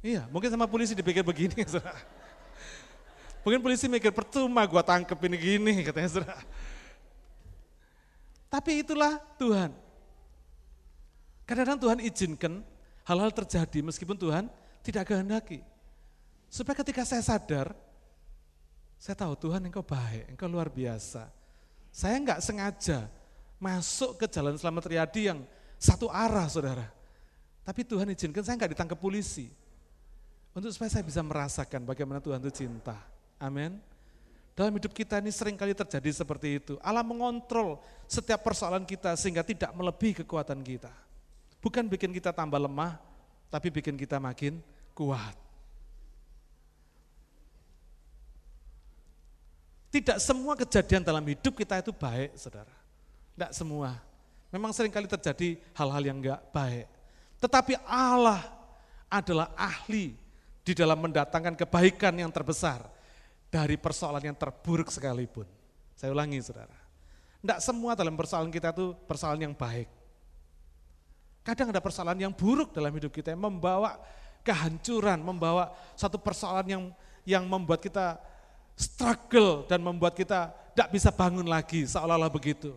Iya, 0.02 0.26
mungkin 0.34 0.50
sama 0.50 0.66
polisi 0.66 0.98
dipikir 0.98 1.22
begini, 1.22 1.62
saudara. 1.70 1.94
Mungkin 3.46 3.62
polisi 3.62 3.86
mikir 3.90 4.14
percuma 4.14 4.66
gua 4.70 4.86
tangkep 4.86 5.18
ini 5.30 5.38
gini 5.38 5.74
katanya 5.86 6.10
saudara. 6.10 6.42
Tapi 8.50 8.86
itulah 8.86 9.18
Tuhan. 9.38 9.72
Kadang-kadang 11.46 11.80
Tuhan 11.82 12.00
izinkan 12.06 12.54
hal-hal 13.06 13.32
terjadi 13.34 13.80
meskipun 13.82 14.18
Tuhan 14.18 14.46
tidak 14.86 15.10
kehendaki. 15.10 15.62
Supaya 16.52 16.84
ketika 16.84 17.02
saya 17.08 17.24
sadar, 17.24 17.72
saya 19.02 19.16
tahu 19.18 19.34
Tuhan 19.38 19.64
engkau 19.66 19.82
baik, 19.82 20.36
engkau 20.36 20.46
luar 20.52 20.70
biasa. 20.70 21.30
Saya 21.90 22.18
enggak 22.22 22.44
sengaja 22.44 23.10
masuk 23.58 24.18
ke 24.22 24.26
jalan 24.30 24.58
selamat 24.58 24.84
riyadi 24.90 25.22
yang 25.34 25.40
satu 25.82 26.10
arah 26.10 26.46
saudara. 26.46 26.90
Tapi 27.66 27.82
Tuhan 27.86 28.10
izinkan 28.14 28.46
saya 28.46 28.58
enggak 28.58 28.74
ditangkap 28.78 29.00
polisi. 29.00 29.50
Untuk 30.52 30.72
supaya 30.76 30.92
saya 30.92 31.06
bisa 31.08 31.24
merasakan 31.24 31.88
bagaimana 31.88 32.20
Tuhan 32.20 32.44
itu 32.44 32.52
cinta. 32.52 33.00
Amin. 33.40 33.80
Dalam 34.52 34.76
hidup 34.76 34.92
kita 34.92 35.24
ini 35.24 35.32
sering 35.32 35.56
kali 35.56 35.72
terjadi 35.72 36.12
seperti 36.12 36.60
itu. 36.60 36.74
Allah 36.84 37.08
mengontrol 37.08 37.80
setiap 38.04 38.44
persoalan 38.44 38.84
kita 38.84 39.16
sehingga 39.16 39.48
tidak 39.48 39.72
melebihi 39.72 40.22
kekuatan 40.22 40.60
kita. 40.60 40.92
Bukan 41.64 41.88
bikin 41.88 42.12
kita 42.12 42.36
tambah 42.36 42.60
lemah, 42.60 43.00
tapi 43.48 43.72
bikin 43.72 43.96
kita 43.96 44.20
makin 44.20 44.60
kuat. 44.92 45.40
Tidak 49.92 50.20
semua 50.20 50.56
kejadian 50.56 51.04
dalam 51.04 51.24
hidup 51.24 51.56
kita 51.56 51.80
itu 51.80 51.92
baik, 51.96 52.36
saudara. 52.36 52.72
Tidak 53.36 53.52
semua. 53.56 54.00
Memang 54.52 54.76
sering 54.76 54.92
kali 54.92 55.08
terjadi 55.08 55.60
hal-hal 55.76 56.04
yang 56.04 56.20
enggak 56.20 56.44
baik. 56.52 56.88
Tetapi 57.40 57.80
Allah 57.88 58.44
adalah 59.08 59.52
ahli 59.56 60.21
di 60.62 60.74
dalam 60.78 60.98
mendatangkan 60.98 61.58
kebaikan 61.58 62.14
yang 62.14 62.30
terbesar 62.30 62.86
dari 63.52 63.76
persoalan 63.76 64.32
yang 64.32 64.38
terburuk 64.38 64.88
sekalipun. 64.94 65.46
Saya 65.98 66.14
ulangi 66.14 66.40
saudara. 66.42 66.78
Tidak 67.42 67.60
semua 67.60 67.98
dalam 67.98 68.14
persoalan 68.14 68.54
kita 68.54 68.70
itu 68.70 68.94
persoalan 69.10 69.50
yang 69.50 69.56
baik. 69.58 69.90
Kadang 71.42 71.74
ada 71.74 71.82
persoalan 71.82 72.18
yang 72.22 72.30
buruk 72.30 72.70
dalam 72.70 72.94
hidup 72.94 73.10
kita 73.10 73.34
yang 73.34 73.42
membawa 73.42 73.98
kehancuran, 74.46 75.18
membawa 75.18 75.74
satu 75.98 76.22
persoalan 76.22 76.68
yang 76.70 76.84
yang 77.26 77.46
membuat 77.46 77.82
kita 77.82 78.18
struggle 78.78 79.66
dan 79.66 79.82
membuat 79.82 80.14
kita 80.14 80.54
tidak 80.74 80.90
bisa 80.94 81.10
bangun 81.10 81.46
lagi 81.46 81.86
seolah-olah 81.86 82.30
begitu. 82.30 82.74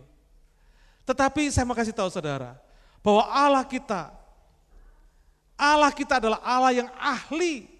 Tetapi 1.04 1.52
saya 1.52 1.68
mau 1.68 1.76
kasih 1.76 1.92
tahu 1.92 2.08
saudara, 2.08 2.56
bahwa 3.04 3.24
Allah 3.28 3.64
kita, 3.68 4.12
Allah 5.60 5.92
kita 5.92 6.16
adalah 6.16 6.40
Allah 6.40 6.72
yang 6.72 6.90
ahli. 6.96 7.73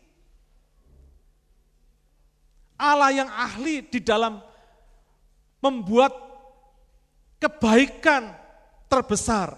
Allah 2.74 3.10
yang 3.14 3.30
ahli 3.30 3.86
di 3.86 4.02
dalam 4.02 4.42
membuat 5.62 6.12
kebaikan 7.38 8.34
terbesar 8.90 9.54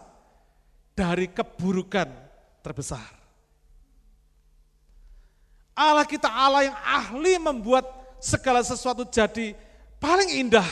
dari 0.97 1.29
keburukan 1.33 2.09
terbesar. 2.65 3.17
Allah 5.77 6.09
kita 6.09 6.31
Allah 6.31 6.73
yang 6.73 6.79
ahli 6.81 7.37
membuat 7.37 7.85
segala 8.17 8.65
sesuatu 8.65 9.05
jadi 9.05 9.53
paling 10.01 10.41
indah 10.41 10.65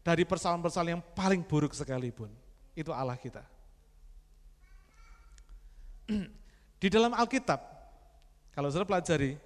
dari 0.00 0.24
persoalan-persoalan 0.24 0.96
yang 0.96 1.04
paling 1.12 1.44
buruk 1.44 1.76
sekalipun. 1.76 2.32
Itu 2.72 2.96
Allah 2.96 3.20
kita. 3.20 3.44
Di 6.80 6.88
dalam 6.88 7.12
Alkitab, 7.12 7.60
kalau 8.56 8.72
saudara 8.72 8.88
pelajari, 8.88 9.36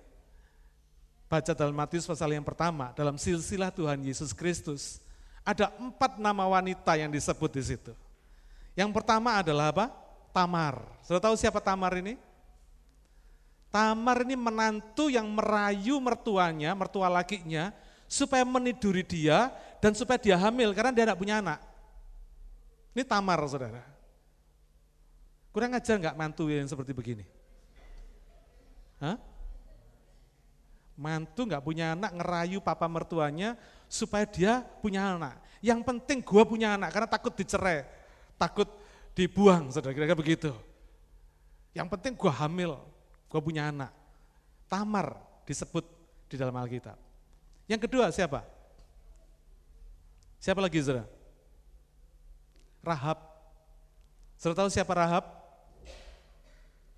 baca 1.29 1.53
dalam 1.57 1.75
Matius 1.75 2.07
pasal 2.07 2.33
yang 2.33 2.45
pertama, 2.45 2.93
dalam 2.95 3.17
silsilah 3.17 3.73
Tuhan 3.73 4.01
Yesus 4.05 4.31
Kristus, 4.31 5.01
ada 5.45 5.69
empat 5.77 6.17
nama 6.17 6.49
wanita 6.49 6.97
yang 6.97 7.13
disebut 7.13 7.51
di 7.53 7.63
situ. 7.63 7.93
Yang 8.75 8.91
pertama 8.97 9.39
adalah 9.39 9.71
apa? 9.71 9.87
Tamar. 10.35 10.83
Sudah 11.07 11.23
tahu 11.23 11.37
siapa 11.39 11.63
Tamar 11.63 11.95
ini? 12.01 12.19
Tamar 13.71 14.23
ini 14.23 14.39
menantu 14.39 15.11
yang 15.11 15.27
merayu 15.31 15.99
mertuanya, 15.99 16.75
mertua 16.75 17.11
lakinya, 17.11 17.75
supaya 18.07 18.47
meniduri 18.47 19.03
dia 19.03 19.51
dan 19.83 19.93
supaya 19.93 20.19
dia 20.19 20.39
hamil 20.39 20.71
karena 20.71 20.95
dia 20.95 21.05
tidak 21.11 21.19
punya 21.19 21.43
anak. 21.43 21.59
Ini 22.95 23.03
Tamar 23.03 23.43
saudara. 23.51 23.83
Kurang 25.51 25.75
ajar 25.75 25.99
nggak 25.99 26.19
mantu 26.19 26.51
yang 26.51 26.67
seperti 26.67 26.91
begini? 26.95 27.27
Hah? 28.99 29.19
Mantu 30.95 31.51
nggak 31.51 31.63
punya 31.63 31.99
anak 31.99 32.15
ngerayu 32.15 32.63
papa 32.63 32.87
mertuanya 32.87 33.59
supaya 33.91 34.23
dia 34.27 34.63
punya 34.79 35.19
anak. 35.19 35.43
Yang 35.59 35.81
penting 35.83 36.19
gua 36.23 36.47
punya 36.47 36.79
anak 36.79 36.95
karena 36.95 37.09
takut 37.11 37.35
dicerai, 37.35 37.83
takut 38.39 38.69
dibuang, 39.15 39.75
saudara 39.75 39.95
kira-kira 39.95 40.19
begitu. 40.19 40.51
Yang 41.75 41.89
penting 41.99 42.13
gua 42.15 42.31
hamil, 42.31 42.79
gue 43.27 43.41
punya 43.43 43.75
anak. 43.75 43.91
Tamar 44.71 45.19
disebut 45.43 45.83
di 46.31 46.39
dalam 46.39 46.55
Alkitab. 46.55 46.95
Yang 47.67 47.91
kedua 47.91 48.15
siapa? 48.15 48.47
Siapa 50.39 50.63
lagi 50.63 50.79
saudara? 50.79 51.11
Rahab. 52.85 53.19
Saudara 54.39 54.59
tahu 54.63 54.71
siapa 54.71 54.93
Rahab? 54.95 55.25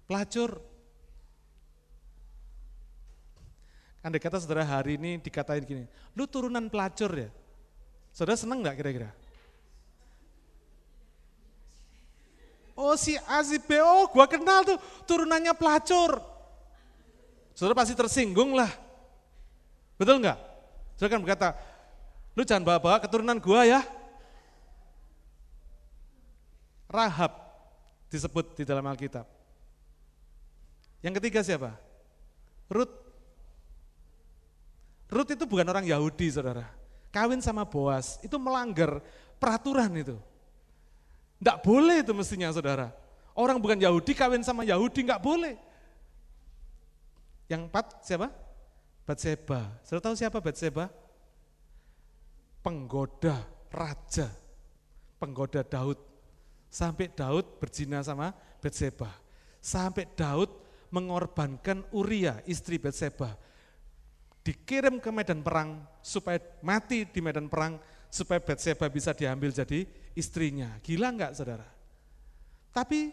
Pelacur. 0.05 0.61
Andai 4.07 4.23
kata 4.23 4.39
saudara 4.39 4.63
hari 4.63 4.95
ini 4.95 5.19
dikatain 5.19 5.67
gini, 5.67 5.83
lu 6.15 6.31
turunan 6.31 6.71
pelacur 6.71 7.11
ya? 7.11 7.27
Saudara 8.15 8.39
seneng 8.39 8.63
nggak 8.63 8.79
kira-kira? 8.79 9.11
Oh 12.79 12.95
si 12.95 13.19
A, 13.19 13.43
oh 13.83 14.07
gua 14.07 14.31
kenal 14.31 14.63
tuh 14.63 14.79
turunannya 15.11 15.51
pelacur. 15.59 16.23
Saudara 17.51 17.83
pasti 17.83 17.99
tersinggung 17.99 18.55
lah. 18.55 18.71
Betul 19.99 20.23
nggak? 20.23 20.39
Saudara 20.95 21.11
kan 21.11 21.21
berkata, 21.27 21.49
lu 22.39 22.47
jangan 22.47 22.63
bawa-bawa 22.63 23.03
keturunan 23.03 23.43
gua 23.43 23.67
ya. 23.67 23.83
Rahab 26.87 27.35
disebut 28.07 28.55
di 28.55 28.63
dalam 28.63 28.87
Alkitab. 28.87 29.27
Yang 31.03 31.19
ketiga 31.19 31.43
siapa? 31.43 31.75
Ruth. 32.71 33.06
Ruth 35.07 35.31
itu 35.31 35.45
bukan 35.47 35.67
orang 35.71 35.87
Yahudi 35.87 36.27
saudara. 36.31 36.67
Kawin 37.15 37.39
sama 37.41 37.63
Boas, 37.65 38.19
itu 38.21 38.35
melanggar 38.37 39.01
peraturan 39.39 39.91
itu. 39.95 40.17
Enggak 41.39 41.59
boleh 41.63 42.03
itu 42.03 42.13
mestinya 42.13 42.51
saudara. 42.51 42.93
Orang 43.37 43.61
bukan 43.61 43.77
Yahudi 43.77 44.17
kawin 44.17 44.41
sama 44.41 44.65
Yahudi 44.65 45.05
enggak 45.05 45.21
boleh. 45.21 45.61
Yang 47.47 47.63
empat 47.69 47.87
siapa? 48.03 48.29
Batseba. 49.07 49.61
Saudara 49.87 50.05
tahu 50.11 50.15
siapa 50.19 50.39
Batseba? 50.43 50.91
Penggoda 52.65 53.45
raja. 53.71 54.27
Penggoda 55.21 55.63
Daud. 55.63 56.01
Sampai 56.67 57.13
Daud 57.13 57.61
berzina 57.63 58.03
sama 58.03 58.35
Batseba. 58.59 59.13
Sampai 59.63 60.09
Daud 60.17 60.51
mengorbankan 60.91 61.85
Uria, 61.93 62.43
istri 62.49 62.81
Batseba. 62.81 63.37
Dikirim 64.47 65.03
ke 65.03 65.11
medan 65.11 65.43
perang 65.43 65.83
supaya 65.99 66.39
mati 66.63 67.03
di 67.03 67.19
medan 67.19 67.51
perang 67.51 67.83
supaya 68.07 68.39
Batseba 68.39 68.87
bisa 68.87 69.11
diambil 69.11 69.51
jadi 69.51 69.83
istrinya. 70.15 70.71
Gila 70.87 71.11
enggak 71.11 71.35
saudara? 71.35 71.67
Tapi 72.71 73.11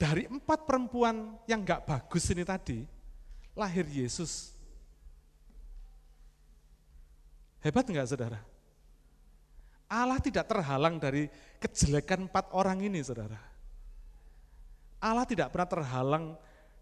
dari 0.00 0.24
empat 0.32 0.64
perempuan 0.64 1.36
yang 1.44 1.60
enggak 1.60 1.84
bagus 1.84 2.24
ini 2.32 2.40
tadi, 2.40 2.88
lahir 3.52 3.84
Yesus. 3.84 4.56
Hebat 7.60 7.92
enggak 7.92 8.08
saudara? 8.08 8.40
Allah 9.92 10.24
tidak 10.24 10.48
terhalang 10.48 10.96
dari 10.96 11.28
kejelekan 11.60 12.32
empat 12.32 12.48
orang 12.56 12.80
ini 12.80 13.04
saudara. 13.04 13.36
Allah 15.04 15.28
tidak 15.28 15.52
pernah 15.52 15.68
terhalang 15.68 16.24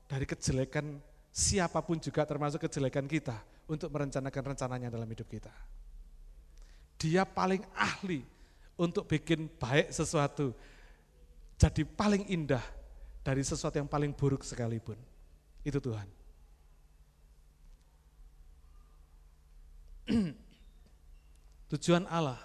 dari 0.06 0.30
kejelekan 0.30 1.02
siapa 1.34 1.82
pun 1.82 1.98
juga 1.98 2.22
termasuk 2.22 2.70
kejelekan 2.70 3.10
kita 3.10 3.49
untuk 3.70 3.94
merencanakan 3.94 4.42
rencananya 4.54 4.90
dalam 4.90 5.06
hidup 5.06 5.30
kita. 5.30 5.54
Dia 6.98 7.22
paling 7.22 7.62
ahli 7.72 8.26
untuk 8.74 9.06
bikin 9.06 9.46
baik 9.46 9.94
sesuatu 9.94 10.52
jadi 11.60 11.84
paling 11.84 12.24
indah 12.32 12.64
dari 13.20 13.44
sesuatu 13.44 13.76
yang 13.76 13.84
paling 13.84 14.16
buruk 14.16 14.40
sekalipun. 14.40 14.96
Itu 15.60 15.76
Tuhan. 15.76 16.08
Tujuan 21.76 22.08
Allah 22.08 22.40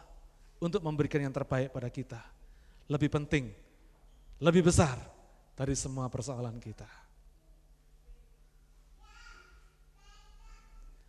untuk 0.60 0.84
memberikan 0.84 1.24
yang 1.24 1.32
terbaik 1.32 1.72
pada 1.72 1.88
kita 1.88 2.20
lebih 2.92 3.08
penting, 3.08 3.56
lebih 4.44 4.68
besar 4.68 5.00
dari 5.56 5.80
semua 5.80 6.12
persoalan 6.12 6.60
kita. 6.60 7.05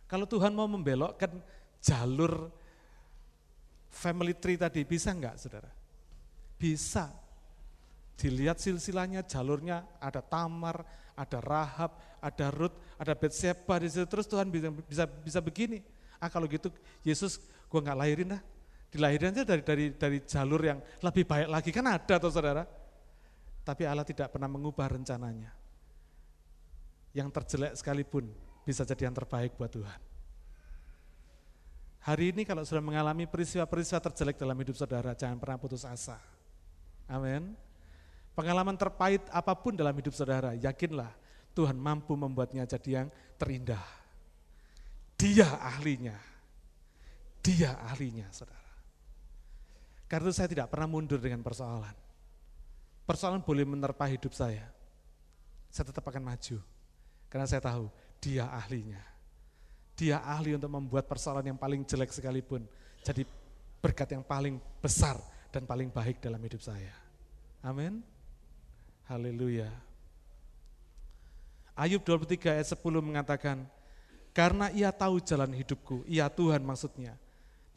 Kalau 0.07 0.23
Tuhan 0.23 0.55
mau 0.55 0.65
membelokkan 0.71 1.35
jalur 1.83 2.47
family 3.91 4.31
tree 4.39 4.55
tadi, 4.55 4.87
bisa 4.87 5.11
enggak 5.11 5.35
saudara? 5.35 5.67
Bisa. 6.55 7.11
Dilihat 8.17 8.57
silsilahnya, 8.57 9.21
jalurnya, 9.27 9.83
ada 10.01 10.23
Tamar, 10.23 10.81
ada 11.13 11.37
Rahab, 11.43 11.91
ada 12.23 12.47
Ruth, 12.49 12.73
ada 12.97 13.13
Betseba 13.13 13.77
di 13.77 13.91
situ. 13.91 14.07
Terus 14.07 14.25
Tuhan 14.25 14.47
bisa 14.47 14.71
bisa, 14.87 15.03
bisa 15.05 15.39
begini. 15.43 15.83
Ah 16.17 16.31
kalau 16.31 16.49
gitu 16.49 16.73
Yesus 17.05 17.37
gua 17.69 17.83
nggak 17.83 17.99
lahirin 17.99 18.33
dah. 18.33 18.41
Dilahirin 18.87 19.35
aja 19.35 19.43
dari, 19.43 19.61
dari, 19.61 19.85
dari 19.93 20.17
jalur 20.23 20.61
yang 20.63 20.79
lebih 21.03 21.27
baik 21.27 21.47
lagi. 21.51 21.69
Kan 21.75 21.85
ada 21.91 22.15
tuh 22.17 22.31
saudara. 22.31 22.63
Tapi 23.67 23.83
Allah 23.83 24.07
tidak 24.07 24.31
pernah 24.31 24.47
mengubah 24.47 24.87
rencananya. 24.87 25.51
Yang 27.11 27.29
terjelek 27.35 27.73
sekalipun 27.75 28.46
bisa 28.67 28.83
jadi 28.83 29.07
yang 29.07 29.15
terbaik 29.15 29.55
buat 29.55 29.71
Tuhan. 29.71 30.01
Hari 32.03 32.35
ini 32.35 32.43
kalau 32.43 32.67
sudah 32.67 32.83
mengalami 32.83 33.23
peristiwa-peristiwa 33.23 34.03
terjelek 34.11 34.35
dalam 34.35 34.59
hidup 34.59 34.75
saudara, 34.75 35.15
jangan 35.15 35.39
pernah 35.39 35.55
putus 35.55 35.87
asa. 35.87 36.19
Amin. 37.07 37.55
Pengalaman 38.35 38.75
terpahit 38.75 39.23
apa 39.31 39.55
pun 39.55 39.71
dalam 39.71 39.95
hidup 39.95 40.11
saudara, 40.11 40.51
yakinlah 40.59 41.15
Tuhan 41.55 41.79
mampu 41.79 42.15
membuatnya 42.19 42.67
jadi 42.67 43.03
yang 43.03 43.07
terindah. 43.39 43.81
Dia 45.15 45.47
ahlinya. 45.63 46.15
Dia 47.39 47.79
ahlinya, 47.87 48.27
saudara. 48.35 48.71
Karena 50.07 50.27
itu 50.27 50.35
saya 50.35 50.47
tidak 50.51 50.67
pernah 50.71 50.87
mundur 50.87 51.19
dengan 51.19 51.43
persoalan. 51.43 51.95
Persoalan 53.07 53.43
boleh 53.43 53.63
menerpa 53.67 54.07
hidup 54.07 54.31
saya. 54.35 54.67
Saya 55.71 55.91
tetap 55.91 56.03
akan 56.07 56.23
maju. 56.23 56.59
Karena 57.27 57.47
saya 57.47 57.59
tahu 57.59 57.91
dia 58.21 58.49
ahlinya. 58.49 59.01
Dia 59.97 60.21
ahli 60.21 60.53
untuk 60.53 60.69
membuat 60.69 61.09
persoalan 61.09 61.53
yang 61.53 61.57
paling 61.57 61.81
jelek 61.81 62.13
sekalipun 62.13 62.65
jadi 63.01 63.25
berkat 63.81 64.13
yang 64.13 64.23
paling 64.25 64.61
besar 64.81 65.17
dan 65.49 65.65
paling 65.65 65.89
baik 65.89 66.21
dalam 66.21 66.37
hidup 66.41 66.61
saya. 66.61 66.93
Amin. 67.65 68.03
Haleluya. 69.07 69.71
Ayub 71.77 72.01
23 72.01 72.57
ayat 72.57 72.67
10 72.67 72.81
mengatakan, 73.05 73.63
karena 74.33 74.69
ia 74.73 74.89
tahu 74.89 75.21
jalan 75.21 75.53
hidupku, 75.53 76.03
ia 76.09 76.25
Tuhan 76.27 76.65
maksudnya, 76.65 77.15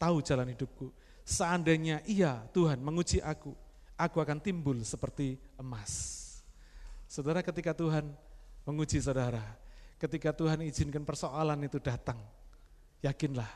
tahu 0.01 0.19
jalan 0.25 0.49
hidupku. 0.51 0.89
Seandainya 1.21 2.01
ia 2.09 2.41
Tuhan 2.49 2.81
menguji 2.81 3.21
aku, 3.21 3.53
aku 3.93 4.17
akan 4.17 4.41
timbul 4.41 4.81
seperti 4.81 5.37
emas. 5.55 6.19
Saudara 7.05 7.45
ketika 7.45 7.77
Tuhan 7.77 8.09
menguji 8.65 8.97
saudara, 8.99 9.41
ketika 10.01 10.33
Tuhan 10.33 10.65
izinkan 10.65 11.05
persoalan 11.05 11.61
itu 11.61 11.77
datang, 11.77 12.17
yakinlah 13.05 13.49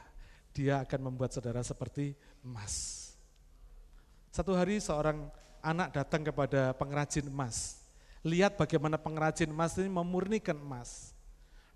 dia 0.54 0.86
akan 0.86 1.10
membuat 1.10 1.34
saudara 1.34 1.66
seperti 1.66 2.14
emas. 2.46 3.02
Satu 4.30 4.54
hari 4.54 4.78
seorang 4.78 5.26
anak 5.66 5.98
datang 5.98 6.22
kepada 6.22 6.78
pengrajin 6.78 7.26
emas. 7.26 7.82
Lihat 8.22 8.62
bagaimana 8.62 9.02
pengrajin 9.02 9.50
emas 9.50 9.74
ini 9.82 9.90
memurnikan 9.90 10.54
emas. 10.54 11.18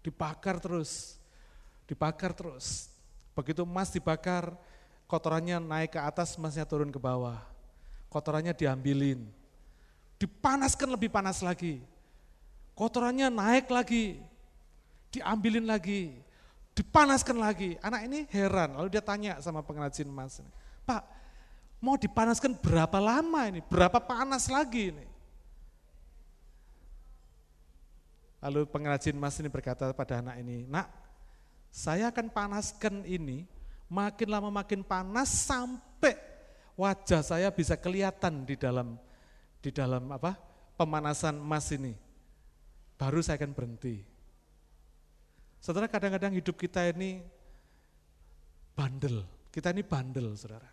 Dibakar 0.06 0.62
terus, 0.62 1.18
dibakar 1.90 2.38
terus. 2.38 2.94
Begitu 3.34 3.66
emas 3.66 3.90
dibakar, 3.90 4.54
kotorannya 5.10 5.58
naik 5.58 5.98
ke 5.98 6.00
atas, 6.00 6.38
emasnya 6.38 6.68
turun 6.70 6.94
ke 6.94 7.02
bawah. 7.02 7.42
Kotorannya 8.14 8.54
diambilin. 8.54 9.26
Dipanaskan 10.22 10.94
lebih 10.94 11.10
panas 11.10 11.42
lagi. 11.42 11.82
Kotorannya 12.78 13.28
naik 13.32 13.68
lagi, 13.72 14.20
diambilin 15.10 15.66
lagi, 15.66 16.16
dipanaskan 16.74 17.38
lagi. 17.38 17.76
Anak 17.82 18.06
ini 18.06 18.26
heran, 18.30 18.78
lalu 18.78 18.88
dia 18.94 19.04
tanya 19.04 19.38
sama 19.42 19.62
pengrajin 19.66 20.10
emas, 20.10 20.42
Pak, 20.86 21.20
Mau 21.80 21.96
dipanaskan 21.96 22.60
berapa 22.60 23.00
lama 23.00 23.48
ini? 23.48 23.64
Berapa 23.64 24.04
panas 24.04 24.52
lagi 24.52 24.92
ini? 24.92 25.08
Lalu 28.44 28.68
pengrajin 28.68 29.16
emas 29.16 29.40
ini 29.40 29.48
berkata 29.48 29.92
pada 29.96 30.20
anak 30.20 30.40
ini, 30.44 30.68
nak 30.68 30.92
saya 31.72 32.12
akan 32.12 32.28
panaskan 32.32 33.04
ini 33.08 33.48
makin 33.88 34.28
lama 34.32 34.48
makin 34.52 34.84
panas 34.84 35.28
sampai 35.28 36.16
wajah 36.76 37.20
saya 37.24 37.48
bisa 37.52 37.76
kelihatan 37.76 38.48
di 38.48 38.56
dalam 38.56 38.96
di 39.60 39.72
dalam 39.72 40.08
apa 40.12 40.36
pemanasan 40.76 41.40
emas 41.40 41.68
ini. 41.72 41.96
Baru 43.00 43.24
saya 43.24 43.40
akan 43.40 43.56
berhenti. 43.56 44.04
Saudara 45.60 45.92
kadang-kadang 45.92 46.32
hidup 46.36 46.56
kita 46.56 46.88
ini 46.90 47.24
bandel, 48.74 49.28
kita 49.52 49.76
ini 49.76 49.84
bandel 49.84 50.32
saudara. 50.40 50.72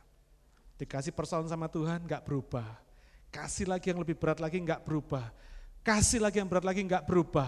Dikasih 0.79 1.11
persoalan 1.11 1.51
sama 1.51 1.67
Tuhan 1.67 2.07
nggak 2.07 2.23
berubah. 2.23 2.67
Kasih 3.35 3.67
lagi 3.67 3.91
yang 3.91 4.01
lebih 4.01 4.15
berat 4.15 4.39
lagi 4.39 4.63
nggak 4.63 4.87
berubah 4.87 5.27
Kasih 5.87 6.19
lagi 6.19 6.43
yang 6.43 6.51
berat 6.51 6.67
lagi 6.67 6.83
enggak 6.83 7.07
berubah. 7.07 7.47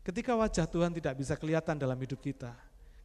Ketika 0.00 0.32
wajah 0.32 0.64
Tuhan 0.64 0.96
tidak 0.96 1.20
bisa 1.20 1.36
kelihatan 1.36 1.76
dalam 1.76 2.00
hidup 2.00 2.24
kita, 2.24 2.56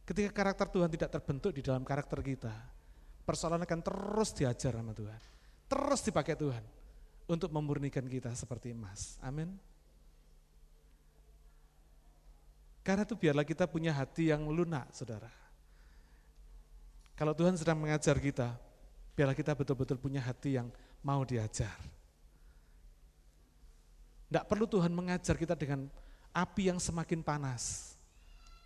ketika 0.08 0.32
karakter 0.32 0.72
Tuhan 0.72 0.88
tidak 0.88 1.12
terbentuk 1.12 1.52
di 1.52 1.60
dalam 1.60 1.84
karakter 1.84 2.24
kita, 2.24 2.56
persoalan 3.20 3.60
akan 3.60 3.80
terus 3.84 4.32
diajar 4.32 4.80
sama 4.80 4.96
Tuhan. 4.96 5.20
Terus 5.68 6.00
dipakai 6.00 6.40
Tuhan 6.40 6.64
untuk 7.28 7.52
memurnikan 7.52 8.08
kita 8.08 8.32
seperti 8.32 8.72
emas. 8.72 9.20
Amin. 9.20 9.52
Karena 12.80 13.04
itu 13.04 13.14
biarlah 13.16 13.44
kita 13.44 13.68
punya 13.68 13.92
hati 13.92 14.32
yang 14.32 14.48
lunak, 14.48 14.88
saudara. 14.92 15.28
Kalau 17.12 17.36
Tuhan 17.36 17.52
sedang 17.60 17.76
mengajar 17.76 18.16
kita, 18.16 18.56
biarlah 19.12 19.36
kita 19.36 19.52
betul-betul 19.52 20.00
punya 20.00 20.24
hati 20.24 20.56
yang 20.56 20.72
mau 21.04 21.20
diajar. 21.20 21.76
Tidak 24.30 24.44
perlu 24.48 24.64
Tuhan 24.64 24.94
mengajar 24.94 25.36
kita 25.36 25.52
dengan 25.52 25.90
api 26.32 26.72
yang 26.72 26.80
semakin 26.80 27.20
panas. 27.20 27.92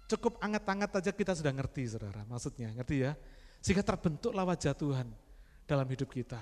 Cukup 0.07 0.37
anget-anget 0.39 0.91
aja 0.93 1.11
kita 1.11 1.33
sudah 1.33 1.51
ngerti 1.51 1.97
saudara, 1.97 2.23
maksudnya 2.29 2.71
ngerti 2.77 3.09
ya. 3.09 3.17
Sehingga 3.65 3.81
terbentuklah 3.81 4.45
wajah 4.45 4.77
Tuhan 4.77 5.09
dalam 5.65 5.89
hidup 5.89 6.13
kita. 6.13 6.39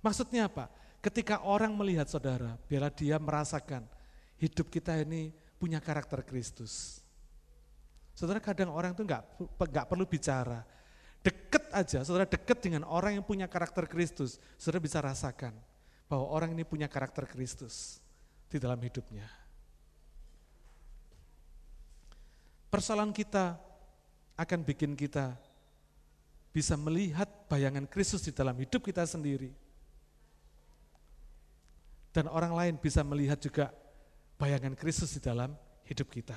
Maksudnya 0.00 0.48
apa? 0.48 0.72
Ketika 1.04 1.44
orang 1.44 1.76
melihat 1.76 2.08
saudara, 2.08 2.56
biarlah 2.66 2.90
dia 2.90 3.20
merasakan 3.20 3.84
hidup 4.40 4.72
kita 4.72 4.96
ini 4.98 5.30
punya 5.60 5.78
karakter 5.78 6.24
Kristus. 6.24 7.01
Saudara 8.12 8.38
kadang 8.38 8.70
orang 8.72 8.92
itu 8.92 9.02
nggak 9.02 9.22
nggak 9.56 9.86
perlu 9.88 10.04
bicara, 10.04 10.60
deket 11.24 11.64
aja, 11.72 12.04
saudara 12.04 12.28
deket 12.28 12.60
dengan 12.60 12.84
orang 12.84 13.16
yang 13.16 13.24
punya 13.24 13.48
karakter 13.48 13.88
Kristus, 13.88 14.36
saudara 14.60 14.82
bisa 14.84 15.00
rasakan 15.00 15.56
bahwa 16.10 16.28
orang 16.28 16.52
ini 16.52 16.66
punya 16.66 16.90
karakter 16.90 17.24
Kristus 17.24 18.02
di 18.52 18.60
dalam 18.60 18.76
hidupnya. 18.84 19.24
Persoalan 22.68 23.16
kita 23.16 23.56
akan 24.36 24.60
bikin 24.64 24.92
kita 24.96 25.36
bisa 26.52 26.76
melihat 26.76 27.28
bayangan 27.48 27.88
Kristus 27.88 28.28
di 28.28 28.32
dalam 28.32 28.52
hidup 28.60 28.84
kita 28.84 29.08
sendiri. 29.08 29.52
Dan 32.12 32.28
orang 32.28 32.52
lain 32.52 32.74
bisa 32.76 33.00
melihat 33.00 33.40
juga 33.40 33.72
bayangan 34.36 34.76
Kristus 34.76 35.16
di 35.16 35.20
dalam 35.24 35.56
hidup 35.88 36.12
kita. 36.12 36.36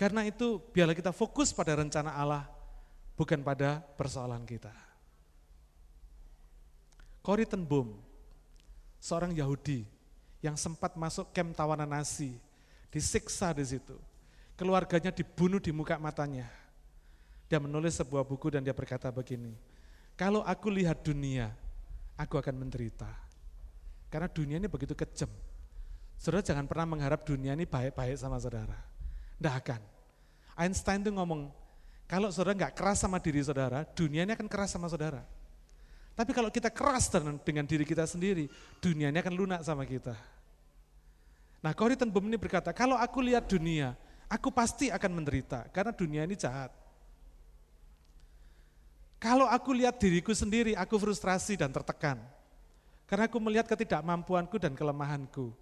Karena 0.00 0.24
itu 0.24 0.56
biarlah 0.72 0.96
kita 0.96 1.12
fokus 1.12 1.52
pada 1.52 1.76
rencana 1.76 2.16
Allah, 2.16 2.48
bukan 3.20 3.44
pada 3.44 3.84
persoalan 4.00 4.48
kita. 4.48 4.72
Corrie 7.20 7.44
ten 7.44 7.60
Boom, 7.60 8.00
seorang 8.96 9.36
Yahudi 9.36 9.84
yang 10.40 10.56
sempat 10.56 10.96
masuk 10.96 11.28
kem 11.36 11.52
tawanan 11.52 11.84
nasi, 11.84 12.40
disiksa 12.88 13.52
di 13.52 13.60
situ. 13.60 13.92
Keluarganya 14.56 15.12
dibunuh 15.12 15.60
di 15.60 15.68
muka 15.68 16.00
matanya. 16.00 16.48
Dia 17.52 17.60
menulis 17.60 18.00
sebuah 18.00 18.24
buku 18.24 18.56
dan 18.56 18.64
dia 18.64 18.72
berkata 18.72 19.12
begini, 19.12 19.52
kalau 20.16 20.40
aku 20.48 20.72
lihat 20.72 21.04
dunia, 21.04 21.52
aku 22.16 22.40
akan 22.40 22.56
menderita. 22.56 23.08
Karena 24.08 24.32
dunia 24.32 24.56
ini 24.56 24.64
begitu 24.64 24.96
kejam. 24.96 25.28
Saudara 26.16 26.40
jangan 26.40 26.64
pernah 26.64 26.88
mengharap 26.88 27.20
dunia 27.20 27.52
ini 27.52 27.68
baik-baik 27.68 28.16
sama 28.16 28.40
saudara. 28.40 28.88
Tidak 29.40 29.54
akan. 29.56 29.80
Einstein 30.60 31.00
itu 31.00 31.08
ngomong, 31.16 31.48
kalau 32.04 32.28
saudara 32.28 32.52
nggak 32.52 32.76
keras 32.76 33.00
sama 33.00 33.16
diri 33.16 33.40
saudara, 33.40 33.88
dunia 33.96 34.28
ini 34.28 34.36
akan 34.36 34.44
keras 34.44 34.76
sama 34.76 34.84
saudara. 34.92 35.24
Tapi 36.12 36.36
kalau 36.36 36.52
kita 36.52 36.68
keras 36.68 37.08
dengan 37.40 37.64
diri 37.64 37.88
kita 37.88 38.04
sendiri, 38.04 38.52
dunia 38.84 39.08
ini 39.08 39.16
akan 39.24 39.32
lunak 39.32 39.64
sama 39.64 39.88
kita. 39.88 40.12
Nah 41.64 41.72
Corrie 41.72 41.96
ten 41.96 42.12
ini 42.12 42.36
berkata, 42.36 42.76
kalau 42.76 43.00
aku 43.00 43.24
lihat 43.24 43.48
dunia, 43.48 43.96
aku 44.28 44.52
pasti 44.52 44.92
akan 44.92 45.24
menderita, 45.24 45.72
karena 45.72 45.96
dunia 45.96 46.28
ini 46.28 46.36
jahat. 46.36 46.68
Kalau 49.20 49.48
aku 49.48 49.72
lihat 49.72 49.96
diriku 50.00 50.32
sendiri, 50.32 50.76
aku 50.76 50.96
frustrasi 50.96 51.56
dan 51.56 51.72
tertekan. 51.72 52.20
Karena 53.04 53.28
aku 53.28 53.36
melihat 53.36 53.68
ketidakmampuanku 53.68 54.56
dan 54.56 54.72
kelemahanku. 54.72 55.52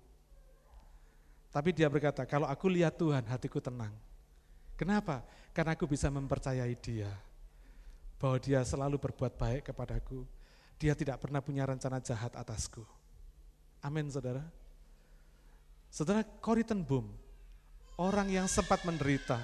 Tapi 1.49 1.72
dia 1.72 1.88
berkata, 1.88 2.28
kalau 2.28 2.44
aku 2.44 2.68
lihat 2.68 2.96
Tuhan, 3.01 3.24
hatiku 3.24 3.59
tenang. 3.59 3.92
Kenapa? 4.76 5.24
Karena 5.57 5.74
aku 5.74 5.88
bisa 5.88 6.12
mempercayai 6.12 6.76
dia. 6.78 7.11
Bahwa 8.20 8.36
dia 8.38 8.61
selalu 8.62 9.01
berbuat 9.01 9.34
baik 9.38 9.72
kepadaku 9.72 10.26
dia 10.78 10.94
tidak 10.94 11.18
pernah 11.18 11.42
punya 11.42 11.66
rencana 11.66 11.99
jahat 11.99 12.38
atasku. 12.38 12.86
Amin 13.82 14.07
saudara. 14.09 14.46
Saudara 15.90 16.22
Corrie 16.22 16.62
ten 16.62 16.86
Boom, 16.86 17.11
orang 17.99 18.30
yang 18.30 18.46
sempat 18.46 18.86
menderita 18.86 19.42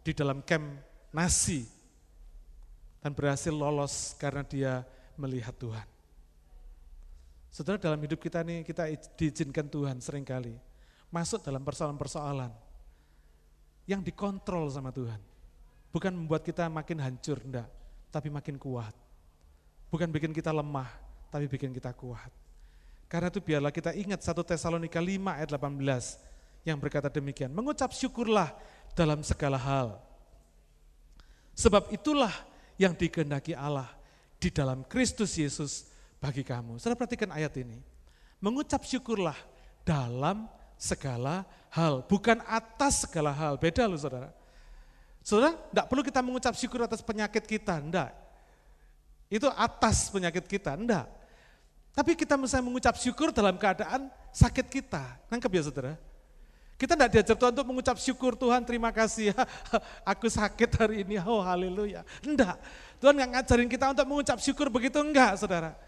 di 0.00 0.16
dalam 0.16 0.40
camp 0.40 0.80
nasi 1.12 1.68
dan 3.04 3.12
berhasil 3.12 3.52
lolos 3.52 4.16
karena 4.16 4.40
dia 4.40 4.72
melihat 5.20 5.52
Tuhan. 5.60 5.88
Saudara 7.52 7.76
dalam 7.76 8.00
hidup 8.00 8.16
kita 8.16 8.40
ini 8.40 8.64
kita 8.64 8.88
diizinkan 9.18 9.68
Tuhan 9.68 10.00
sering 10.00 10.24
kali 10.24 10.56
masuk 11.10 11.42
dalam 11.42 11.62
persoalan-persoalan 11.66 12.50
yang 13.90 14.00
dikontrol 14.00 14.70
sama 14.70 14.94
Tuhan. 14.94 15.18
Bukan 15.90 16.14
membuat 16.14 16.46
kita 16.46 16.70
makin 16.70 17.02
hancur, 17.02 17.42
enggak, 17.42 17.66
tapi 18.14 18.30
makin 18.30 18.54
kuat. 18.54 18.94
Bukan 19.90 20.06
bikin 20.14 20.30
kita 20.30 20.54
lemah, 20.54 20.86
tapi 21.34 21.50
bikin 21.50 21.74
kita 21.74 21.90
kuat. 21.98 22.30
Karena 23.10 23.26
itu 23.26 23.42
biarlah 23.42 23.74
kita 23.74 23.90
ingat 23.90 24.22
1 24.22 24.38
Tesalonika 24.46 25.02
5 25.02 25.18
ayat 25.34 25.50
18 25.50 26.62
yang 26.62 26.78
berkata 26.78 27.10
demikian, 27.10 27.50
mengucap 27.50 27.90
syukurlah 27.90 28.54
dalam 28.94 29.26
segala 29.26 29.58
hal. 29.58 29.98
Sebab 31.58 31.90
itulah 31.90 32.30
yang 32.78 32.94
dikehendaki 32.94 33.58
Allah 33.58 33.90
di 34.38 34.54
dalam 34.54 34.86
Kristus 34.86 35.34
Yesus 35.34 35.90
bagi 36.22 36.46
kamu. 36.46 36.78
Saudara 36.78 36.96
perhatikan 36.96 37.34
ayat 37.34 37.52
ini. 37.58 37.82
Mengucap 38.40 38.86
syukurlah 38.86 39.36
dalam 39.84 40.48
segala 40.80 41.44
hal, 41.68 42.00
bukan 42.08 42.40
atas 42.48 43.04
segala 43.04 43.28
hal. 43.36 43.60
Beda 43.60 43.84
loh 43.84 44.00
saudara. 44.00 44.32
Saudara, 45.20 45.52
tidak 45.52 45.86
perlu 45.92 46.00
kita 46.00 46.24
mengucap 46.24 46.56
syukur 46.56 46.80
atas 46.88 47.04
penyakit 47.04 47.44
kita, 47.44 47.76
enggak 47.76 48.16
itu 49.30 49.46
atas 49.54 50.10
penyakit 50.10 50.42
kita, 50.44 50.74
enggak. 50.74 51.06
Tapi 51.94 52.18
kita 52.18 52.34
misalnya 52.34 52.66
mengucap 52.66 52.98
syukur 52.98 53.30
dalam 53.30 53.54
keadaan 53.54 54.10
sakit 54.34 54.66
kita. 54.66 55.22
Nangkep 55.30 55.50
ya 55.54 55.62
saudara? 55.70 55.94
Kita 56.74 56.98
enggak 56.98 57.10
diajar 57.14 57.36
Tuhan 57.38 57.52
untuk 57.54 57.68
mengucap 57.70 57.96
syukur 58.02 58.34
Tuhan 58.34 58.66
terima 58.66 58.90
kasih 58.90 59.30
ya 59.30 59.40
aku 60.12 60.26
sakit 60.26 60.70
hari 60.74 61.06
ini, 61.06 61.22
oh 61.22 61.38
haleluya. 61.46 62.02
Enggak, 62.26 62.58
Tuhan 62.98 63.14
enggak 63.14 63.30
ngajarin 63.38 63.70
kita 63.70 63.86
untuk 63.94 64.06
mengucap 64.10 64.38
syukur 64.42 64.66
begitu 64.66 64.98
enggak 64.98 65.38
saudara. 65.38 65.78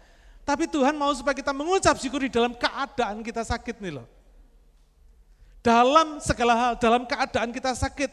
Tapi 0.47 0.63
Tuhan 0.71 0.95
mau 0.95 1.11
supaya 1.11 1.35
kita 1.35 1.51
mengucap 1.51 1.99
syukur 1.99 2.23
di 2.23 2.31
dalam 2.31 2.55
keadaan 2.55 3.19
kita 3.19 3.43
sakit 3.43 3.75
nih 3.83 3.99
loh. 3.99 4.07
Dalam 5.63 6.19
segala 6.19 6.53
hal, 6.59 6.73
dalam 6.75 7.07
keadaan 7.07 7.55
kita 7.55 7.71
sakit. 7.71 8.11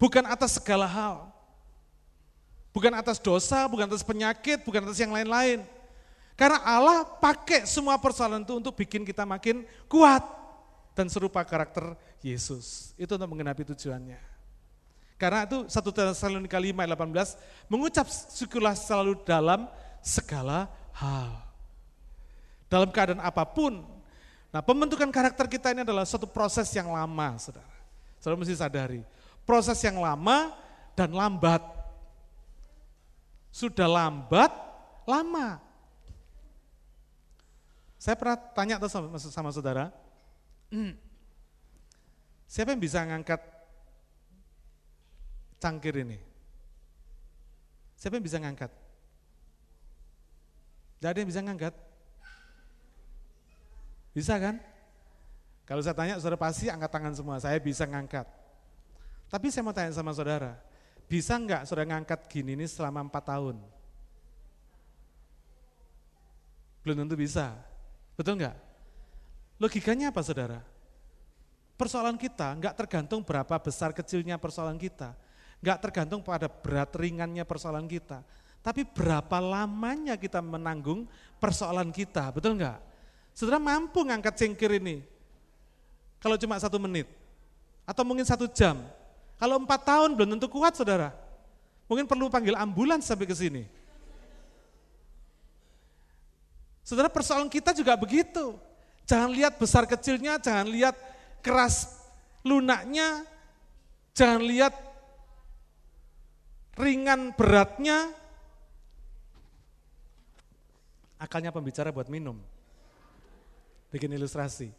Bukan 0.00 0.24
atas 0.24 0.56
segala 0.56 0.88
hal. 0.88 1.28
Bukan 2.74 2.90
atas 2.90 3.20
dosa, 3.22 3.68
bukan 3.70 3.86
atas 3.86 4.02
penyakit, 4.02 4.64
bukan 4.66 4.88
atas 4.88 4.98
yang 4.98 5.12
lain-lain. 5.14 5.62
Karena 6.34 6.58
Allah 6.66 7.06
pakai 7.06 7.62
semua 7.68 7.94
persoalan 7.94 8.42
itu 8.42 8.58
untuk 8.58 8.74
bikin 8.74 9.06
kita 9.06 9.22
makin 9.22 9.62
kuat 9.86 10.26
dan 10.98 11.06
serupa 11.06 11.44
karakter 11.46 11.94
Yesus. 12.18 12.90
Itu 12.98 13.14
untuk 13.14 13.30
mengenapi 13.30 13.62
tujuannya. 13.62 14.18
Karena 15.14 15.46
itu 15.46 15.70
1 15.70 15.70
Tesalonika 15.70 16.58
5 16.58 16.74
ayat 16.74 16.90
18 16.98 17.70
mengucap 17.70 18.06
syukurlah 18.10 18.74
selalu 18.74 19.22
dalam 19.22 19.70
segala 20.02 20.66
hal. 20.90 21.38
Dalam 22.66 22.90
keadaan 22.90 23.22
apa 23.22 23.46
pun. 23.46 23.93
Nah 24.54 24.62
pembentukan 24.62 25.10
karakter 25.10 25.50
kita 25.50 25.74
ini 25.74 25.82
adalah 25.82 26.06
suatu 26.06 26.30
proses 26.30 26.70
yang 26.78 26.94
lama, 26.94 27.34
saudara. 27.42 27.74
Saudara 28.22 28.38
mesti 28.38 28.54
sadari, 28.54 29.02
proses 29.42 29.82
yang 29.82 29.98
lama 29.98 30.54
dan 30.94 31.10
lambat. 31.10 31.58
Sudah 33.50 33.90
lambat, 33.90 34.54
lama. 35.10 35.58
Saya 37.98 38.14
pernah 38.14 38.38
tanya 38.54 38.78
tuh 38.78 38.86
sama, 38.86 39.18
sama 39.18 39.50
saudara, 39.50 39.90
siapa 42.46 42.70
yang 42.70 42.78
bisa 42.78 43.02
ngangkat 43.02 43.42
cangkir 45.58 45.98
ini? 45.98 46.22
Siapa 47.98 48.14
yang 48.14 48.26
bisa 48.26 48.38
ngangkat? 48.38 48.70
Tidak 51.02 51.10
ada 51.10 51.18
yang 51.18 51.26
bisa 51.26 51.42
ngangkat? 51.42 51.74
Bisa 54.14 54.38
kan? 54.38 54.62
Kalau 55.66 55.82
saya 55.82 55.96
tanya, 55.96 56.14
saudara 56.22 56.38
pasti 56.38 56.70
angkat 56.70 56.88
tangan 56.88 57.14
semua, 57.18 57.36
saya 57.42 57.58
bisa 57.58 57.82
ngangkat. 57.82 58.24
Tapi 59.26 59.50
saya 59.50 59.66
mau 59.66 59.74
tanya 59.74 59.90
sama 59.90 60.14
saudara, 60.14 60.54
bisa 61.10 61.34
nggak 61.34 61.66
saudara 61.66 61.90
ngangkat 61.90 62.30
gini 62.30 62.54
ini 62.54 62.70
selama 62.70 63.02
empat 63.02 63.34
tahun? 63.34 63.58
Belum 66.86 66.96
tentu 67.02 67.16
bisa, 67.18 67.56
betul 68.14 68.38
nggak? 68.38 68.54
Logikanya 69.58 70.14
apa 70.14 70.20
saudara? 70.22 70.60
Persoalan 71.74 72.14
kita 72.14 72.54
nggak 72.54 72.76
tergantung 72.78 73.26
berapa 73.26 73.58
besar 73.58 73.90
kecilnya 73.90 74.38
persoalan 74.38 74.78
kita, 74.78 75.16
nggak 75.58 75.78
tergantung 75.90 76.22
pada 76.22 76.46
berat 76.46 76.94
ringannya 76.94 77.42
persoalan 77.42 77.88
kita, 77.88 78.22
tapi 78.60 78.86
berapa 78.86 79.42
lamanya 79.42 80.14
kita 80.14 80.38
menanggung 80.38 81.08
persoalan 81.42 81.90
kita, 81.90 82.30
betul 82.30 82.60
nggak? 82.60 82.93
Saudara 83.34 83.58
mampu 83.58 84.06
ngangkat 84.06 84.38
cengkir 84.38 84.78
ini, 84.78 85.02
kalau 86.22 86.38
cuma 86.38 86.56
satu 86.56 86.80
menit. 86.80 87.04
Atau 87.84 88.00
mungkin 88.06 88.24
satu 88.24 88.48
jam. 88.48 88.80
Kalau 89.36 89.60
empat 89.60 89.84
tahun 89.84 90.16
belum 90.16 90.38
tentu 90.38 90.48
kuat 90.48 90.72
saudara. 90.72 91.12
Mungkin 91.84 92.08
perlu 92.08 92.32
panggil 92.32 92.56
ambulans 92.56 93.04
sampai 93.04 93.28
ke 93.28 93.36
sini. 93.36 93.68
Saudara 96.80 97.12
persoalan 97.12 97.52
kita 97.52 97.76
juga 97.76 97.92
begitu. 97.98 98.56
Jangan 99.04 99.28
lihat 99.36 99.60
besar 99.60 99.84
kecilnya, 99.84 100.40
jangan 100.40 100.64
lihat 100.64 100.96
keras 101.44 101.92
lunaknya, 102.40 103.24
jangan 104.16 104.40
lihat 104.48 104.72
ringan 106.80 107.36
beratnya. 107.36 108.08
Akalnya 111.20 111.52
pembicara 111.52 111.92
buat 111.92 112.08
minum. 112.08 112.40
Bikin 113.94 114.10
ilustrasi. 114.10 114.74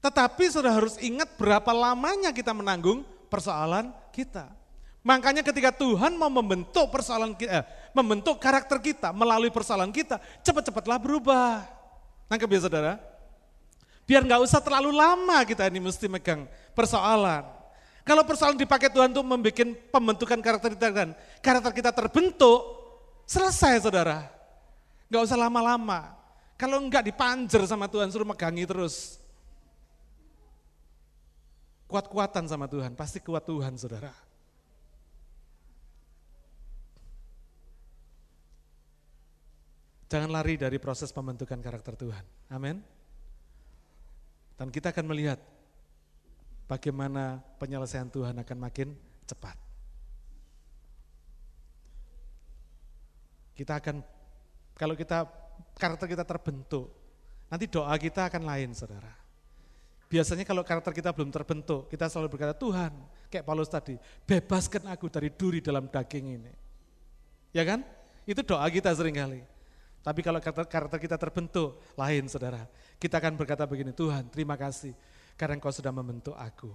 Tetapi 0.00 0.44
sudah 0.48 0.72
harus 0.72 0.96
ingat 0.96 1.28
berapa 1.36 1.68
lamanya 1.76 2.32
kita 2.32 2.56
menanggung 2.56 3.04
persoalan 3.28 3.92
kita. 4.16 4.48
Makanya 5.04 5.44
ketika 5.44 5.76
Tuhan 5.76 6.16
mau 6.16 6.32
membentuk 6.32 6.88
persoalan 6.88 7.36
kita, 7.36 7.52
eh, 7.52 7.64
membentuk 7.92 8.40
karakter 8.40 8.80
kita 8.80 9.12
melalui 9.12 9.52
persoalan 9.52 9.92
kita, 9.92 10.16
cepat-cepatlah 10.40 10.96
berubah. 10.96 11.68
Nangkep 12.32 12.48
ya 12.48 12.60
saudara? 12.64 12.92
Biar 14.08 14.24
nggak 14.24 14.40
usah 14.40 14.64
terlalu 14.64 14.96
lama 14.96 15.44
kita 15.44 15.68
ini 15.68 15.84
mesti 15.84 16.08
megang 16.08 16.48
persoalan. 16.72 17.44
Kalau 18.08 18.24
persoalan 18.24 18.56
dipakai 18.56 18.88
Tuhan 18.88 19.12
untuk 19.12 19.26
membuat 19.26 19.68
pembentukan 19.92 20.40
karakter 20.40 20.72
kita 20.72 20.88
dan 20.96 21.12
karakter 21.44 21.76
kita 21.76 21.90
terbentuk, 21.92 22.64
selesai 23.28 23.84
saudara. 23.84 24.32
Nggak 25.12 25.22
usah 25.28 25.36
lama-lama. 25.36 26.15
Kalau 26.56 26.80
enggak 26.80 27.04
dipanjer 27.04 27.60
sama 27.68 27.84
Tuhan, 27.84 28.08
suruh 28.08 28.24
megangi 28.24 28.64
terus. 28.64 29.20
Kuat-kuatan 31.86 32.48
sama 32.48 32.66
Tuhan, 32.66 32.96
pasti 32.96 33.20
kuat 33.20 33.44
Tuhan 33.44 33.76
saudara. 33.76 34.10
Jangan 40.06 40.32
lari 40.32 40.56
dari 40.56 40.80
proses 40.80 41.12
pembentukan 41.12 41.60
karakter 41.60 41.94
Tuhan. 41.94 42.24
Amin. 42.50 42.80
Dan 44.56 44.72
kita 44.72 44.94
akan 44.94 45.06
melihat 45.12 45.36
bagaimana 46.64 47.44
penyelesaian 47.60 48.08
Tuhan 48.08 48.40
akan 48.40 48.58
makin 48.58 48.96
cepat. 49.28 49.58
Kita 53.52 53.76
akan, 53.82 54.00
kalau 54.78 54.94
kita 54.96 55.45
karakter 55.76 56.08
kita 56.08 56.24
terbentuk, 56.24 56.90
nanti 57.52 57.68
doa 57.68 57.92
kita 58.00 58.26
akan 58.32 58.42
lain 58.42 58.72
saudara. 58.72 59.12
Biasanya 60.06 60.46
kalau 60.46 60.62
karakter 60.62 60.94
kita 60.94 61.10
belum 61.10 61.34
terbentuk, 61.34 61.90
kita 61.90 62.06
selalu 62.06 62.30
berkata, 62.38 62.54
Tuhan, 62.54 62.94
kayak 63.26 63.42
Paulus 63.42 63.66
tadi, 63.66 63.98
bebaskan 64.22 64.86
aku 64.94 65.10
dari 65.10 65.34
duri 65.34 65.58
dalam 65.58 65.90
daging 65.90 66.26
ini. 66.38 66.52
Ya 67.50 67.66
kan? 67.66 67.82
Itu 68.22 68.46
doa 68.46 68.66
kita 68.70 68.94
sering 68.94 69.18
kali. 69.18 69.42
Tapi 70.06 70.20
kalau 70.22 70.38
karakter 70.42 70.98
kita 71.02 71.18
terbentuk, 71.18 71.82
lain 71.98 72.30
saudara. 72.30 72.70
Kita 73.02 73.18
akan 73.18 73.34
berkata 73.34 73.66
begini, 73.66 73.90
Tuhan 73.90 74.30
terima 74.30 74.54
kasih 74.54 74.94
karena 75.34 75.58
engkau 75.58 75.74
sudah 75.74 75.90
membentuk 75.90 76.38
aku. 76.38 76.70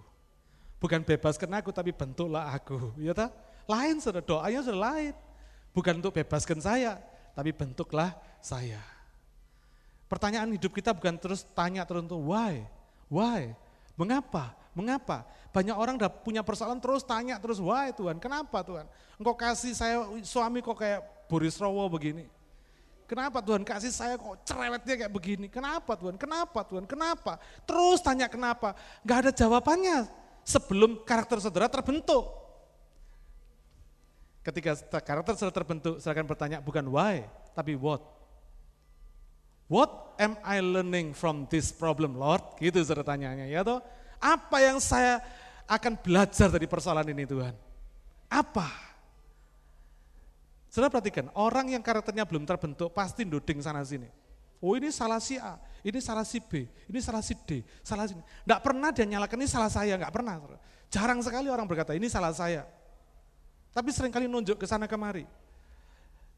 Bukan 0.83 1.07
bebaskan 1.07 1.55
aku, 1.55 1.71
tapi 1.71 1.95
bentuklah 1.95 2.51
aku. 2.51 2.91
Ya 3.07 3.15
tak? 3.15 3.31
Lain 3.71 4.03
saudara, 4.03 4.27
doanya 4.27 4.59
sudah 4.59 4.81
lain. 4.91 5.15
Bukan 5.71 6.03
untuk 6.03 6.11
bebaskan 6.11 6.59
saya, 6.59 6.99
tapi 7.35 7.55
bentuklah 7.55 8.15
saya. 8.39 8.81
Pertanyaan 10.11 10.51
hidup 10.51 10.75
kita 10.75 10.91
bukan 10.91 11.15
terus 11.15 11.47
tanya 11.55 11.87
terus 11.87 12.03
why, 12.11 12.67
Why? 13.11 13.51
Mengapa? 13.99 14.55
Mengapa? 14.71 15.27
Banyak 15.51 15.75
orang 15.75 15.99
udah 15.99 16.07
punya 16.07 16.39
persoalan 16.47 16.79
terus 16.79 17.03
tanya 17.03 17.35
terus, 17.35 17.59
why 17.59 17.91
Tuhan? 17.91 18.23
Kenapa 18.23 18.63
Tuhan? 18.63 18.87
Engkau 19.19 19.35
kasih 19.35 19.75
saya 19.75 19.99
suami 20.23 20.63
kok 20.63 20.79
kayak 20.79 21.27
Boris 21.27 21.59
Rowo 21.59 21.91
begini. 21.91 22.31
Kenapa 23.03 23.43
Tuhan 23.43 23.67
kasih 23.67 23.91
saya 23.91 24.15
kok 24.15 24.47
cerewetnya 24.47 24.95
kayak 24.95 25.11
begini? 25.11 25.51
Kenapa 25.51 25.99
Tuhan? 25.99 26.15
Kenapa 26.15 26.63
Tuhan? 26.63 26.87
Kenapa? 26.87 27.35
Terus 27.67 27.99
tanya 27.99 28.31
kenapa? 28.31 28.71
Gak 29.03 29.27
ada 29.27 29.31
jawabannya 29.35 30.07
sebelum 30.47 31.03
karakter 31.03 31.43
saudara 31.43 31.67
terbentuk. 31.67 32.23
Ketika 34.41 34.73
karakter 35.05 35.37
saudara 35.37 35.53
terbentuk, 35.53 36.01
saya 36.01 36.17
akan 36.17 36.25
bertanya 36.25 36.57
bukan 36.57 36.81
why, 36.89 37.29
tapi 37.53 37.77
what. 37.77 38.01
What 39.69 40.17
am 40.17 40.35
I 40.41 40.59
learning 40.59 41.13
from 41.13 41.45
this 41.47 41.69
problem, 41.69 42.17
Lord? 42.17 42.41
Gitu 42.57 42.81
saudara 42.81 43.05
tanyanya, 43.05 43.45
ya 43.45 43.61
toh? 43.61 43.79
Apa 44.17 44.65
yang 44.65 44.81
saya 44.81 45.21
akan 45.69 45.95
belajar 46.01 46.49
dari 46.49 46.65
persoalan 46.65 47.07
ini 47.07 47.23
Tuhan? 47.23 47.53
Apa? 48.27 48.67
Saudara 50.67 50.89
perhatikan, 50.89 51.29
orang 51.37 51.71
yang 51.71 51.83
karakternya 51.83 52.25
belum 52.25 52.43
terbentuk 52.43 52.91
pasti 52.91 53.27
nuding 53.27 53.61
sana 53.61 53.85
sini. 53.85 54.09
Oh 54.61 54.73
ini 54.77 54.89
salah 54.93 55.17
si 55.17 55.37
A, 55.41 55.57
ini 55.81 55.99
salah 56.01 56.25
si 56.25 56.37
B, 56.37 56.69
ini 56.85 56.99
salah 57.01 57.21
si 57.25 57.33
D, 57.33 57.65
salah 57.81 58.05
si 58.05 58.13
Tidak 58.13 58.61
pernah 58.61 58.93
dia 58.93 59.09
nyalakan 59.09 59.41
ini 59.41 59.49
salah 59.49 59.73
saya, 59.73 59.97
nggak 59.97 60.13
pernah. 60.13 60.37
Jarang 60.91 61.17
sekali 61.25 61.49
orang 61.49 61.65
berkata 61.65 61.97
ini 61.97 62.05
salah 62.09 62.29
saya. 62.33 62.80
Tapi 63.71 63.89
sering 63.95 64.11
kali 64.11 64.27
nunjuk 64.27 64.59
ke 64.59 64.67
sana 64.67 64.87
kemari. 64.87 65.23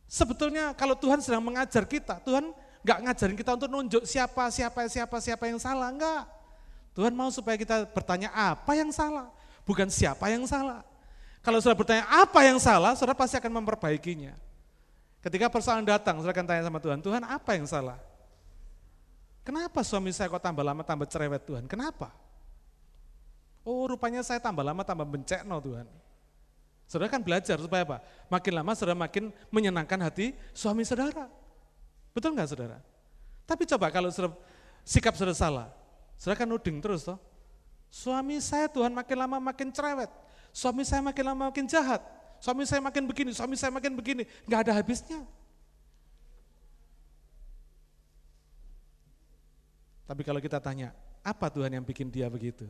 Sebetulnya 0.06 0.78
kalau 0.78 0.94
Tuhan 0.94 1.18
sedang 1.22 1.42
mengajar 1.42 1.84
kita, 1.90 2.22
Tuhan 2.22 2.54
Enggak 2.84 3.00
ngajarin 3.00 3.38
kita 3.40 3.52
untuk 3.56 3.70
nunjuk 3.72 4.04
siapa, 4.04 4.52
siapa, 4.52 4.84
siapa, 4.92 5.16
siapa 5.24 5.44
yang 5.48 5.56
salah, 5.56 5.88
enggak. 5.88 6.28
Tuhan 6.92 7.16
mau 7.16 7.32
supaya 7.32 7.56
kita 7.56 7.88
bertanya 7.88 8.28
apa 8.36 8.76
yang 8.76 8.92
salah, 8.92 9.32
bukan 9.64 9.88
siapa 9.88 10.28
yang 10.28 10.44
salah. 10.44 10.84
Kalau 11.40 11.64
sudah 11.64 11.80
bertanya 11.80 12.04
apa 12.12 12.44
yang 12.44 12.60
salah, 12.60 12.92
saudara 13.00 13.16
pasti 13.16 13.40
akan 13.40 13.64
memperbaikinya. 13.64 14.36
Ketika 15.24 15.48
persoalan 15.48 15.88
datang, 15.88 16.20
saudara 16.20 16.36
akan 16.36 16.46
tanya 16.46 16.64
sama 16.68 16.80
Tuhan, 16.84 17.00
Tuhan 17.00 17.24
apa 17.24 17.52
yang 17.56 17.64
salah? 17.64 17.98
Kenapa 19.48 19.80
suami 19.88 20.12
saya 20.12 20.28
kok 20.28 20.44
tambah 20.44 20.64
lama 20.64 20.84
tambah 20.84 21.08
cerewet 21.08 21.44
Tuhan? 21.48 21.64
Kenapa? 21.72 22.12
Oh 23.64 23.88
rupanya 23.88 24.20
saya 24.28 24.44
tambah 24.44 24.64
lama 24.64 24.84
tambah 24.84 25.08
bencekno 25.08 25.56
Tuhan. 25.64 25.88
Saudara 26.94 27.10
kan 27.10 27.26
belajar 27.26 27.58
supaya 27.58 27.82
apa? 27.82 27.98
Makin 28.30 28.54
lama 28.54 28.78
saudara 28.78 28.94
makin 28.94 29.34
menyenangkan 29.50 29.98
hati 29.98 30.38
suami 30.54 30.86
saudara. 30.86 31.26
Betul 32.14 32.38
nggak 32.38 32.54
saudara? 32.54 32.78
Tapi 33.50 33.66
coba 33.66 33.90
kalau 33.90 34.14
saudara, 34.14 34.38
sikap 34.86 35.18
saudara 35.18 35.34
salah, 35.34 35.68
saudara 36.22 36.46
kan 36.46 36.46
nuding 36.46 36.78
terus 36.86 37.02
toh. 37.02 37.18
Suami 37.90 38.38
saya 38.38 38.70
Tuhan 38.70 38.94
makin 38.94 39.18
lama 39.26 39.42
makin 39.42 39.74
cerewet, 39.74 40.14
suami 40.54 40.86
saya 40.86 41.02
makin 41.02 41.34
lama 41.34 41.50
makin 41.50 41.66
jahat, 41.66 41.98
suami 42.38 42.62
saya 42.62 42.78
makin 42.78 43.10
begini, 43.10 43.34
suami 43.34 43.58
saya 43.58 43.74
makin 43.74 43.98
begini, 43.98 44.30
nggak 44.46 44.70
ada 44.70 44.78
habisnya. 44.78 45.26
Tapi 50.06 50.22
kalau 50.22 50.38
kita 50.38 50.62
tanya, 50.62 50.94
apa 51.26 51.50
Tuhan 51.50 51.74
yang 51.74 51.82
bikin 51.82 52.14
dia 52.14 52.30
begitu? 52.30 52.70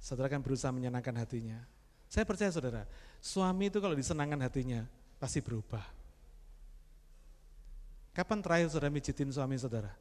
Saudara 0.00 0.32
kan 0.32 0.40
berusaha 0.40 0.72
menyenangkan 0.72 1.12
hatinya. 1.20 1.75
Saya 2.06 2.24
percaya 2.24 2.50
saudara, 2.54 2.82
suami 3.18 3.68
itu 3.68 3.78
kalau 3.82 3.94
disenangkan 3.98 4.46
hatinya, 4.46 4.86
pasti 5.18 5.42
berubah. 5.42 5.82
Kapan 8.14 8.40
terakhir 8.40 8.72
saudara 8.72 8.92
mijitin 8.92 9.28
suami 9.28 9.58
saudara? 9.60 9.92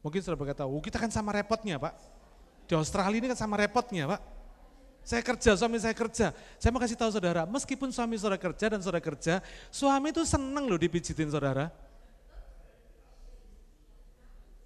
Mungkin 0.00 0.20
saudara 0.24 0.40
berkata, 0.40 0.62
oh 0.64 0.80
kita 0.80 0.96
kan 0.96 1.12
sama 1.12 1.34
repotnya 1.34 1.76
pak. 1.76 1.92
Di 2.70 2.78
Australia 2.78 3.18
ini 3.18 3.26
kan 3.34 3.38
sama 3.42 3.58
repotnya 3.58 4.06
Pak. 4.06 4.22
Saya 5.02 5.26
kerja, 5.26 5.58
suami 5.58 5.82
saya 5.82 5.90
kerja. 5.90 6.30
Saya 6.54 6.70
mau 6.70 6.78
kasih 6.78 6.94
tahu 6.94 7.10
saudara, 7.10 7.42
meskipun 7.42 7.90
suami 7.90 8.14
saudara 8.14 8.38
kerja 8.38 8.70
dan 8.70 8.78
saudara 8.78 9.02
kerja, 9.02 9.42
suami 9.74 10.14
itu 10.14 10.22
seneng 10.22 10.70
loh 10.70 10.78
dipijitin 10.78 11.34
saudara. 11.34 11.66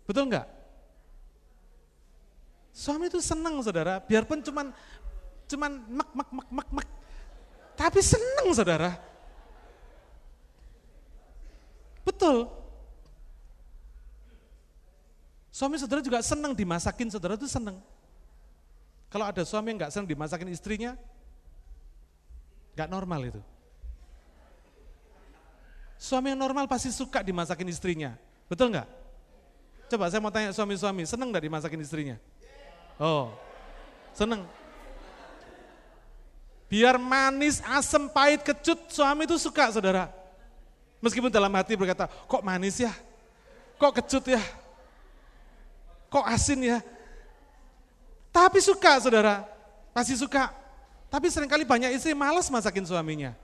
Betul 0.05 0.29
enggak? 0.29 0.45
Suami 2.75 3.07
itu 3.07 3.23
seneng 3.23 3.63
saudara, 3.63 4.03
biarpun 4.03 4.43
cuman 4.43 4.75
cuman 5.47 5.73
mak 5.95 6.11
mak 6.11 6.29
mak 6.35 6.49
mak 6.51 6.69
mak. 6.75 6.89
Tapi 7.79 8.03
seneng 8.03 8.51
saudara. 8.51 8.99
Betul. 12.03 12.51
Suami 15.55 15.79
saudara 15.79 16.03
juga 16.03 16.19
seneng 16.19 16.51
dimasakin, 16.51 17.15
saudara 17.15 17.39
itu 17.39 17.47
seneng. 17.47 17.79
Kalau 19.07 19.31
ada 19.31 19.47
suami 19.47 19.71
yang 19.71 19.79
nggak 19.79 19.95
senang 19.95 20.11
dimasakin 20.11 20.51
istrinya, 20.51 20.99
nggak 22.75 22.91
normal 22.91 23.23
itu. 23.23 23.41
Suami 25.95 26.35
yang 26.35 26.43
normal 26.43 26.67
pasti 26.67 26.91
suka 26.91 27.23
dimasakin 27.23 27.71
istrinya, 27.71 28.19
betul 28.51 28.75
nggak? 28.75 28.89
Coba 29.95 30.11
saya 30.11 30.19
mau 30.19 30.35
tanya 30.35 30.51
suami-suami, 30.51 31.07
seneng 31.07 31.31
nggak 31.31 31.47
dimasakin 31.47 31.81
istrinya? 31.87 32.19
Oh, 32.99 33.35
seneng. 34.15 34.47
Biar 36.71 36.99
manis, 36.99 37.63
asem, 37.71 38.11
pahit, 38.11 38.43
kecut, 38.43 38.91
suami 38.91 39.27
itu 39.27 39.39
suka 39.39 39.71
saudara. 39.71 40.11
Meskipun 40.99 41.31
dalam 41.31 41.53
hati 41.53 41.77
berkata, 41.77 42.09
kok 42.09 42.43
manis 42.43 42.81
ya? 42.81 42.91
Kok 43.79 43.93
kecut 44.01 44.25
ya? 44.27 44.43
Kok 46.11 46.25
asin 46.31 46.63
ya? 46.63 46.79
Tapi 48.35 48.59
suka 48.59 48.99
saudara, 48.99 49.47
pasti 49.95 50.19
suka. 50.19 50.51
Tapi 51.11 51.31
sering 51.31 51.47
kali 51.47 51.63
banyak 51.63 51.95
istri 51.95 52.11
malas 52.11 52.51
masakin 52.51 52.83
suaminya. 52.83 53.35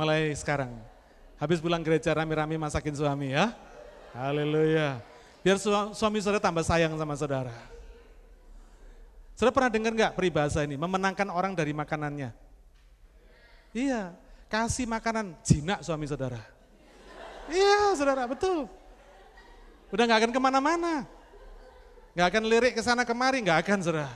Mulai 0.00 0.32
sekarang, 0.32 0.72
habis 1.36 1.60
pulang 1.60 1.84
gereja 1.84 2.16
rame-rame 2.16 2.56
masakin 2.56 2.96
suami 2.96 3.36
ya. 3.36 3.52
Haleluya. 4.16 4.96
Biar 5.44 5.60
suami 5.92 6.24
saudara 6.24 6.40
tambah 6.40 6.64
sayang 6.64 6.96
sama 6.96 7.12
saudara. 7.20 7.52
Saudara 9.36 9.52
pernah 9.52 9.68
dengar 9.68 9.92
nggak 9.92 10.16
peribahasa 10.16 10.64
ini? 10.64 10.80
Memenangkan 10.80 11.28
orang 11.28 11.52
dari 11.52 11.76
makanannya. 11.76 12.32
Iya, 13.76 14.16
kasih 14.48 14.88
makanan 14.88 15.36
jinak 15.44 15.84
suami 15.84 16.08
saudara. 16.08 16.40
Iya 17.52 17.92
saudara, 17.92 18.24
betul. 18.24 18.72
Udah 19.92 20.04
gak 20.08 20.24
akan 20.24 20.32
ke 20.32 20.40
mana-mana. 20.40 21.04
Gak 22.16 22.26
akan 22.32 22.48
lirik 22.48 22.72
ke 22.72 22.80
sana 22.80 23.04
kemari, 23.04 23.44
gak 23.44 23.68
akan 23.68 23.84
saudara. 23.84 24.12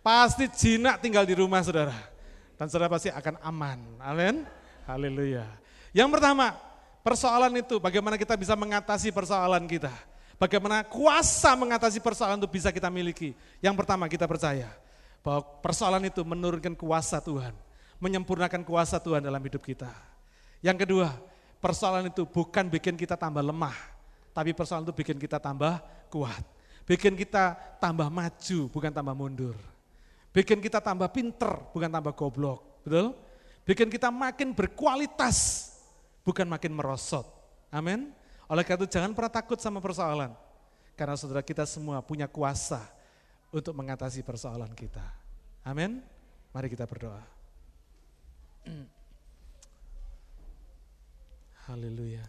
Pasti 0.00 0.48
jinak 0.56 1.04
tinggal 1.04 1.28
di 1.28 1.36
rumah 1.36 1.60
saudara. 1.60 1.92
Dan 2.56 2.72
saudara 2.72 2.88
pasti 2.88 3.12
akan 3.12 3.36
aman. 3.44 3.78
Amin. 4.00 4.56
Haleluya. 4.88 5.44
Yang 5.92 6.08
pertama, 6.16 6.56
persoalan 7.04 7.52
itu 7.60 7.76
bagaimana 7.76 8.16
kita 8.16 8.32
bisa 8.40 8.56
mengatasi 8.56 9.12
persoalan 9.12 9.68
kita. 9.68 9.92
Bagaimana 10.40 10.80
kuasa 10.86 11.52
mengatasi 11.52 12.00
persoalan 12.00 12.40
itu 12.40 12.48
bisa 12.48 12.72
kita 12.72 12.88
miliki. 12.88 13.36
Yang 13.60 13.84
pertama 13.84 14.08
kita 14.08 14.24
percaya 14.24 14.72
bahwa 15.20 15.44
persoalan 15.60 16.08
itu 16.08 16.24
menurunkan 16.24 16.72
kuasa 16.72 17.20
Tuhan 17.20 17.52
menyempurnakan 17.98 18.62
kuasa 18.62 19.02
Tuhan 19.02 19.22
dalam 19.22 19.42
hidup 19.42 19.62
kita. 19.62 19.90
Yang 20.62 20.86
kedua, 20.86 21.10
persoalan 21.58 22.10
itu 22.10 22.26
bukan 22.26 22.70
bikin 22.70 22.94
kita 22.94 23.18
tambah 23.18 23.42
lemah, 23.42 23.74
tapi 24.34 24.54
persoalan 24.54 24.86
itu 24.86 24.94
bikin 24.94 25.18
kita 25.18 25.38
tambah 25.42 25.82
kuat. 26.10 26.42
Bikin 26.88 27.18
kita 27.18 27.52
tambah 27.82 28.08
maju, 28.08 28.60
bukan 28.72 28.90
tambah 28.94 29.12
mundur. 29.12 29.58
Bikin 30.32 30.62
kita 30.62 30.80
tambah 30.80 31.10
pinter, 31.12 31.68
bukan 31.74 31.90
tambah 31.90 32.14
goblok. 32.16 32.86
Betul? 32.86 33.12
Bikin 33.68 33.92
kita 33.92 34.08
makin 34.08 34.56
berkualitas, 34.56 35.68
bukan 36.24 36.48
makin 36.48 36.72
merosot. 36.72 37.28
Amin. 37.68 38.16
Oleh 38.48 38.64
karena 38.64 38.80
itu 38.80 38.96
jangan 38.96 39.12
pernah 39.12 39.28
takut 39.28 39.60
sama 39.60 39.76
persoalan. 39.76 40.32
Karena 40.96 41.20
saudara 41.20 41.44
kita 41.44 41.68
semua 41.68 42.00
punya 42.00 42.24
kuasa 42.24 42.80
untuk 43.52 43.76
mengatasi 43.76 44.24
persoalan 44.24 44.72
kita. 44.72 45.04
Amin. 45.68 46.00
Mari 46.48 46.72
kita 46.72 46.88
berdoa. 46.88 47.20
Haleluya. 51.68 52.24